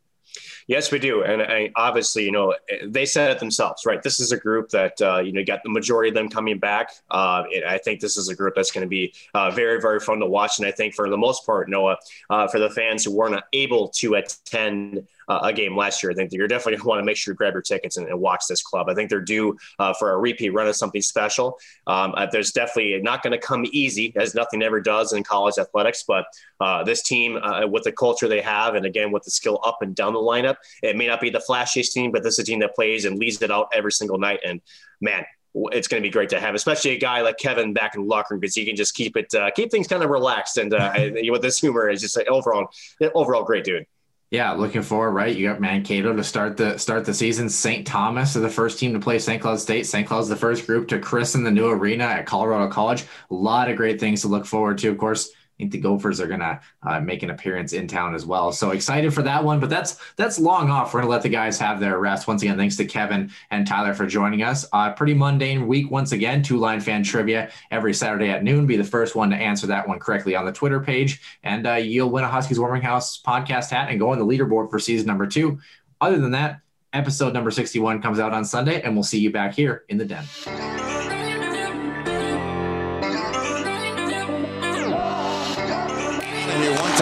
Yes, 0.68 0.90
we 0.90 0.98
do, 0.98 1.22
and 1.22 1.42
I, 1.42 1.70
obviously, 1.76 2.24
you 2.24 2.32
know, 2.32 2.52
they 2.84 3.06
said 3.06 3.30
it 3.30 3.38
themselves, 3.38 3.86
right? 3.86 4.02
This 4.02 4.18
is 4.18 4.32
a 4.32 4.36
group 4.36 4.68
that 4.70 5.00
uh, 5.00 5.18
you 5.18 5.32
know 5.32 5.44
got 5.44 5.62
the 5.62 5.70
majority 5.70 6.08
of 6.08 6.16
them 6.16 6.28
coming 6.28 6.58
back. 6.58 6.90
Uh, 7.08 7.44
I 7.68 7.78
think 7.78 8.00
this 8.00 8.16
is 8.16 8.28
a 8.28 8.34
group 8.34 8.54
that's 8.56 8.72
going 8.72 8.82
to 8.82 8.88
be 8.88 9.14
uh, 9.32 9.52
very, 9.52 9.80
very 9.80 10.00
fun 10.00 10.18
to 10.18 10.26
watch. 10.26 10.58
And 10.58 10.66
I 10.66 10.72
think 10.72 10.94
for 10.94 11.08
the 11.08 11.16
most 11.16 11.46
part, 11.46 11.68
Noah, 11.68 11.98
uh, 12.30 12.48
for 12.48 12.58
the 12.58 12.70
fans 12.70 13.04
who 13.04 13.12
weren't 13.14 13.40
able 13.52 13.88
to 13.90 14.14
attend 14.14 15.06
uh, 15.28 15.40
a 15.42 15.52
game 15.52 15.76
last 15.76 16.02
year, 16.02 16.12
I 16.12 16.14
think 16.14 16.30
that 16.30 16.36
you're 16.36 16.48
definitely 16.48 16.72
going 16.72 16.82
to 16.82 16.88
want 16.88 17.00
to 17.00 17.04
make 17.04 17.16
sure 17.16 17.32
you 17.32 17.36
grab 17.36 17.54
your 17.54 17.62
tickets 17.62 17.96
and, 17.96 18.08
and 18.08 18.20
watch 18.20 18.44
this 18.48 18.62
club. 18.62 18.88
I 18.88 18.94
think 18.94 19.10
they're 19.10 19.20
due 19.20 19.56
uh, 19.78 19.92
for 19.94 20.12
a 20.12 20.18
repeat 20.18 20.50
run 20.50 20.68
of 20.68 20.76
something 20.76 21.02
special. 21.02 21.58
Um, 21.86 22.14
uh, 22.16 22.26
there's 22.30 22.52
definitely 22.52 23.00
not 23.02 23.22
going 23.22 23.32
to 23.32 23.38
come 23.38 23.64
easy, 23.72 24.12
as 24.16 24.34
nothing 24.34 24.62
ever 24.62 24.80
does 24.80 25.12
in 25.12 25.24
college 25.24 25.58
athletics. 25.58 26.04
But 26.06 26.26
uh, 26.60 26.84
this 26.84 27.02
team, 27.02 27.36
uh, 27.36 27.66
with 27.66 27.84
the 27.84 27.92
culture 27.92 28.28
they 28.28 28.40
have, 28.40 28.74
and 28.74 28.86
again 28.86 29.12
with 29.12 29.24
the 29.24 29.30
skill 29.30 29.60
up 29.64 29.78
and 29.80 29.94
down 29.94 30.12
the 30.12 30.18
lineup, 30.18 30.56
it 30.82 30.96
may 30.96 31.06
not 31.06 31.20
be 31.20 31.30
the 31.30 31.42
flashiest 31.48 31.92
team, 31.92 32.12
but 32.12 32.22
this 32.22 32.34
is 32.34 32.40
a 32.40 32.44
team 32.44 32.60
that 32.60 32.74
plays 32.74 33.04
and 33.04 33.18
leads 33.18 33.40
it 33.42 33.50
out 33.50 33.68
every 33.74 33.92
single 33.92 34.18
night. 34.18 34.40
And 34.44 34.60
man, 35.00 35.24
it's 35.72 35.88
going 35.88 36.02
to 36.02 36.06
be 36.06 36.12
great 36.12 36.28
to 36.30 36.40
have, 36.40 36.54
especially 36.54 36.92
a 36.92 36.98
guy 36.98 37.22
like 37.22 37.38
Kevin 37.38 37.72
back 37.72 37.94
in 37.94 38.02
the 38.02 38.08
locker 38.08 38.34
room 38.34 38.40
because 38.40 38.54
he 38.54 38.64
can 38.64 38.76
just 38.76 38.94
keep 38.94 39.16
it, 39.16 39.34
uh, 39.34 39.50
keep 39.50 39.70
things 39.70 39.86
kind 39.86 40.02
of 40.02 40.10
relaxed. 40.10 40.58
And 40.58 40.72
uh, 40.72 40.92
with 41.28 41.42
this 41.42 41.58
humor, 41.58 41.88
is 41.88 42.00
just 42.00 42.18
overall, 42.28 42.68
overall 43.14 43.42
great 43.42 43.64
dude. 43.64 43.86
Yeah, 44.30 44.52
looking 44.52 44.82
forward, 44.82 45.12
right? 45.12 45.34
You 45.34 45.48
got 45.48 45.60
Mankato 45.60 46.14
to 46.14 46.24
start 46.24 46.56
the 46.56 46.78
start 46.78 47.04
the 47.04 47.14
season. 47.14 47.48
St. 47.48 47.86
Thomas 47.86 48.34
is 48.34 48.42
the 48.42 48.48
first 48.48 48.78
team 48.78 48.92
to 48.92 48.98
play 48.98 49.20
St. 49.20 49.40
Cloud 49.40 49.60
State. 49.60 49.86
St. 49.86 50.06
Cloud's 50.06 50.28
the 50.28 50.34
first 50.34 50.66
group 50.66 50.88
to 50.88 50.98
christen 50.98 51.44
the 51.44 51.50
new 51.52 51.68
arena 51.68 52.04
at 52.04 52.26
Colorado 52.26 52.68
College. 52.68 53.04
A 53.30 53.34
lot 53.34 53.70
of 53.70 53.76
great 53.76 54.00
things 54.00 54.22
to 54.22 54.28
look 54.28 54.44
forward 54.44 54.78
to. 54.78 54.88
Of 54.88 54.98
course, 54.98 55.30
think 55.58 55.72
the 55.72 55.78
Gophers 55.78 56.20
are 56.20 56.26
gonna 56.26 56.60
uh, 56.82 57.00
make 57.00 57.22
an 57.22 57.30
appearance 57.30 57.72
in 57.72 57.88
town 57.88 58.14
as 58.14 58.26
well. 58.26 58.52
So 58.52 58.70
excited 58.70 59.14
for 59.14 59.22
that 59.22 59.42
one. 59.42 59.60
But 59.60 59.70
that's 59.70 59.98
that's 60.16 60.38
long 60.38 60.70
off. 60.70 60.92
We're 60.92 61.00
gonna 61.00 61.10
let 61.10 61.22
the 61.22 61.28
guys 61.28 61.58
have 61.58 61.80
their 61.80 61.98
rest. 61.98 62.28
Once 62.28 62.42
again, 62.42 62.56
thanks 62.56 62.76
to 62.76 62.84
Kevin 62.84 63.30
and 63.50 63.66
Tyler 63.66 63.94
for 63.94 64.06
joining 64.06 64.42
us. 64.42 64.66
Uh, 64.72 64.92
pretty 64.92 65.14
mundane 65.14 65.66
week 65.66 65.90
once 65.90 66.12
again. 66.12 66.42
Two 66.42 66.58
line 66.58 66.80
fan 66.80 67.02
trivia 67.02 67.50
every 67.70 67.94
Saturday 67.94 68.30
at 68.30 68.44
noon. 68.44 68.66
Be 68.66 68.76
the 68.76 68.84
first 68.84 69.14
one 69.14 69.30
to 69.30 69.36
answer 69.36 69.66
that 69.68 69.88
one 69.88 69.98
correctly 69.98 70.36
on 70.36 70.44
the 70.44 70.52
Twitter 70.52 70.80
page, 70.80 71.20
and 71.42 71.66
uh, 71.66 71.74
you'll 71.74 72.10
win 72.10 72.24
a 72.24 72.28
Huskies 72.28 72.58
Warming 72.58 72.82
House 72.82 73.20
podcast 73.20 73.70
hat 73.70 73.88
and 73.88 73.98
go 73.98 74.10
on 74.10 74.18
the 74.18 74.26
leaderboard 74.26 74.70
for 74.70 74.78
season 74.78 75.06
number 75.06 75.26
two. 75.26 75.58
Other 76.00 76.18
than 76.18 76.32
that, 76.32 76.60
episode 76.92 77.32
number 77.32 77.50
sixty-one 77.50 78.02
comes 78.02 78.18
out 78.18 78.32
on 78.32 78.44
Sunday, 78.44 78.82
and 78.82 78.94
we'll 78.94 79.04
see 79.04 79.20
you 79.20 79.30
back 79.30 79.54
here 79.54 79.84
in 79.88 79.96
the 79.96 80.04
den. 80.04 80.95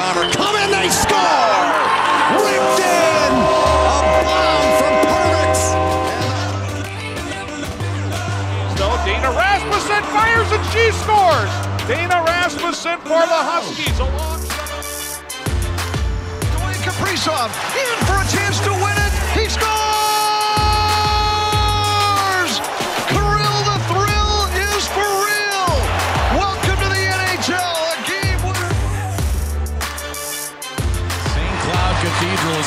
Timer 0.04 0.28
coming, 0.32 0.70
they 0.70 0.90
score! 0.90 1.64
Ripped 2.36 2.80
in! 2.84 3.32
A 3.32 4.20
bomb 4.28 4.68
from 4.76 4.94
Perbix! 5.08 5.56
So 8.76 8.86
Dana 9.06 9.30
Rasmussen 9.32 10.04
fires 10.12 10.52
and 10.52 10.64
she 10.72 10.92
scores. 11.00 11.52
Dana 11.88 12.22
Rasmussen 12.26 12.98
for 13.00 13.24
the 13.32 13.40
Huskies 13.48 13.98
alongside. 13.98 15.32
Dwayne 16.52 16.82
Kaprizov 16.84 17.48
in 17.72 17.96
for 18.04 18.20
a 18.20 18.26
chance 18.28 18.60
to 18.60 18.72
win 18.84 18.93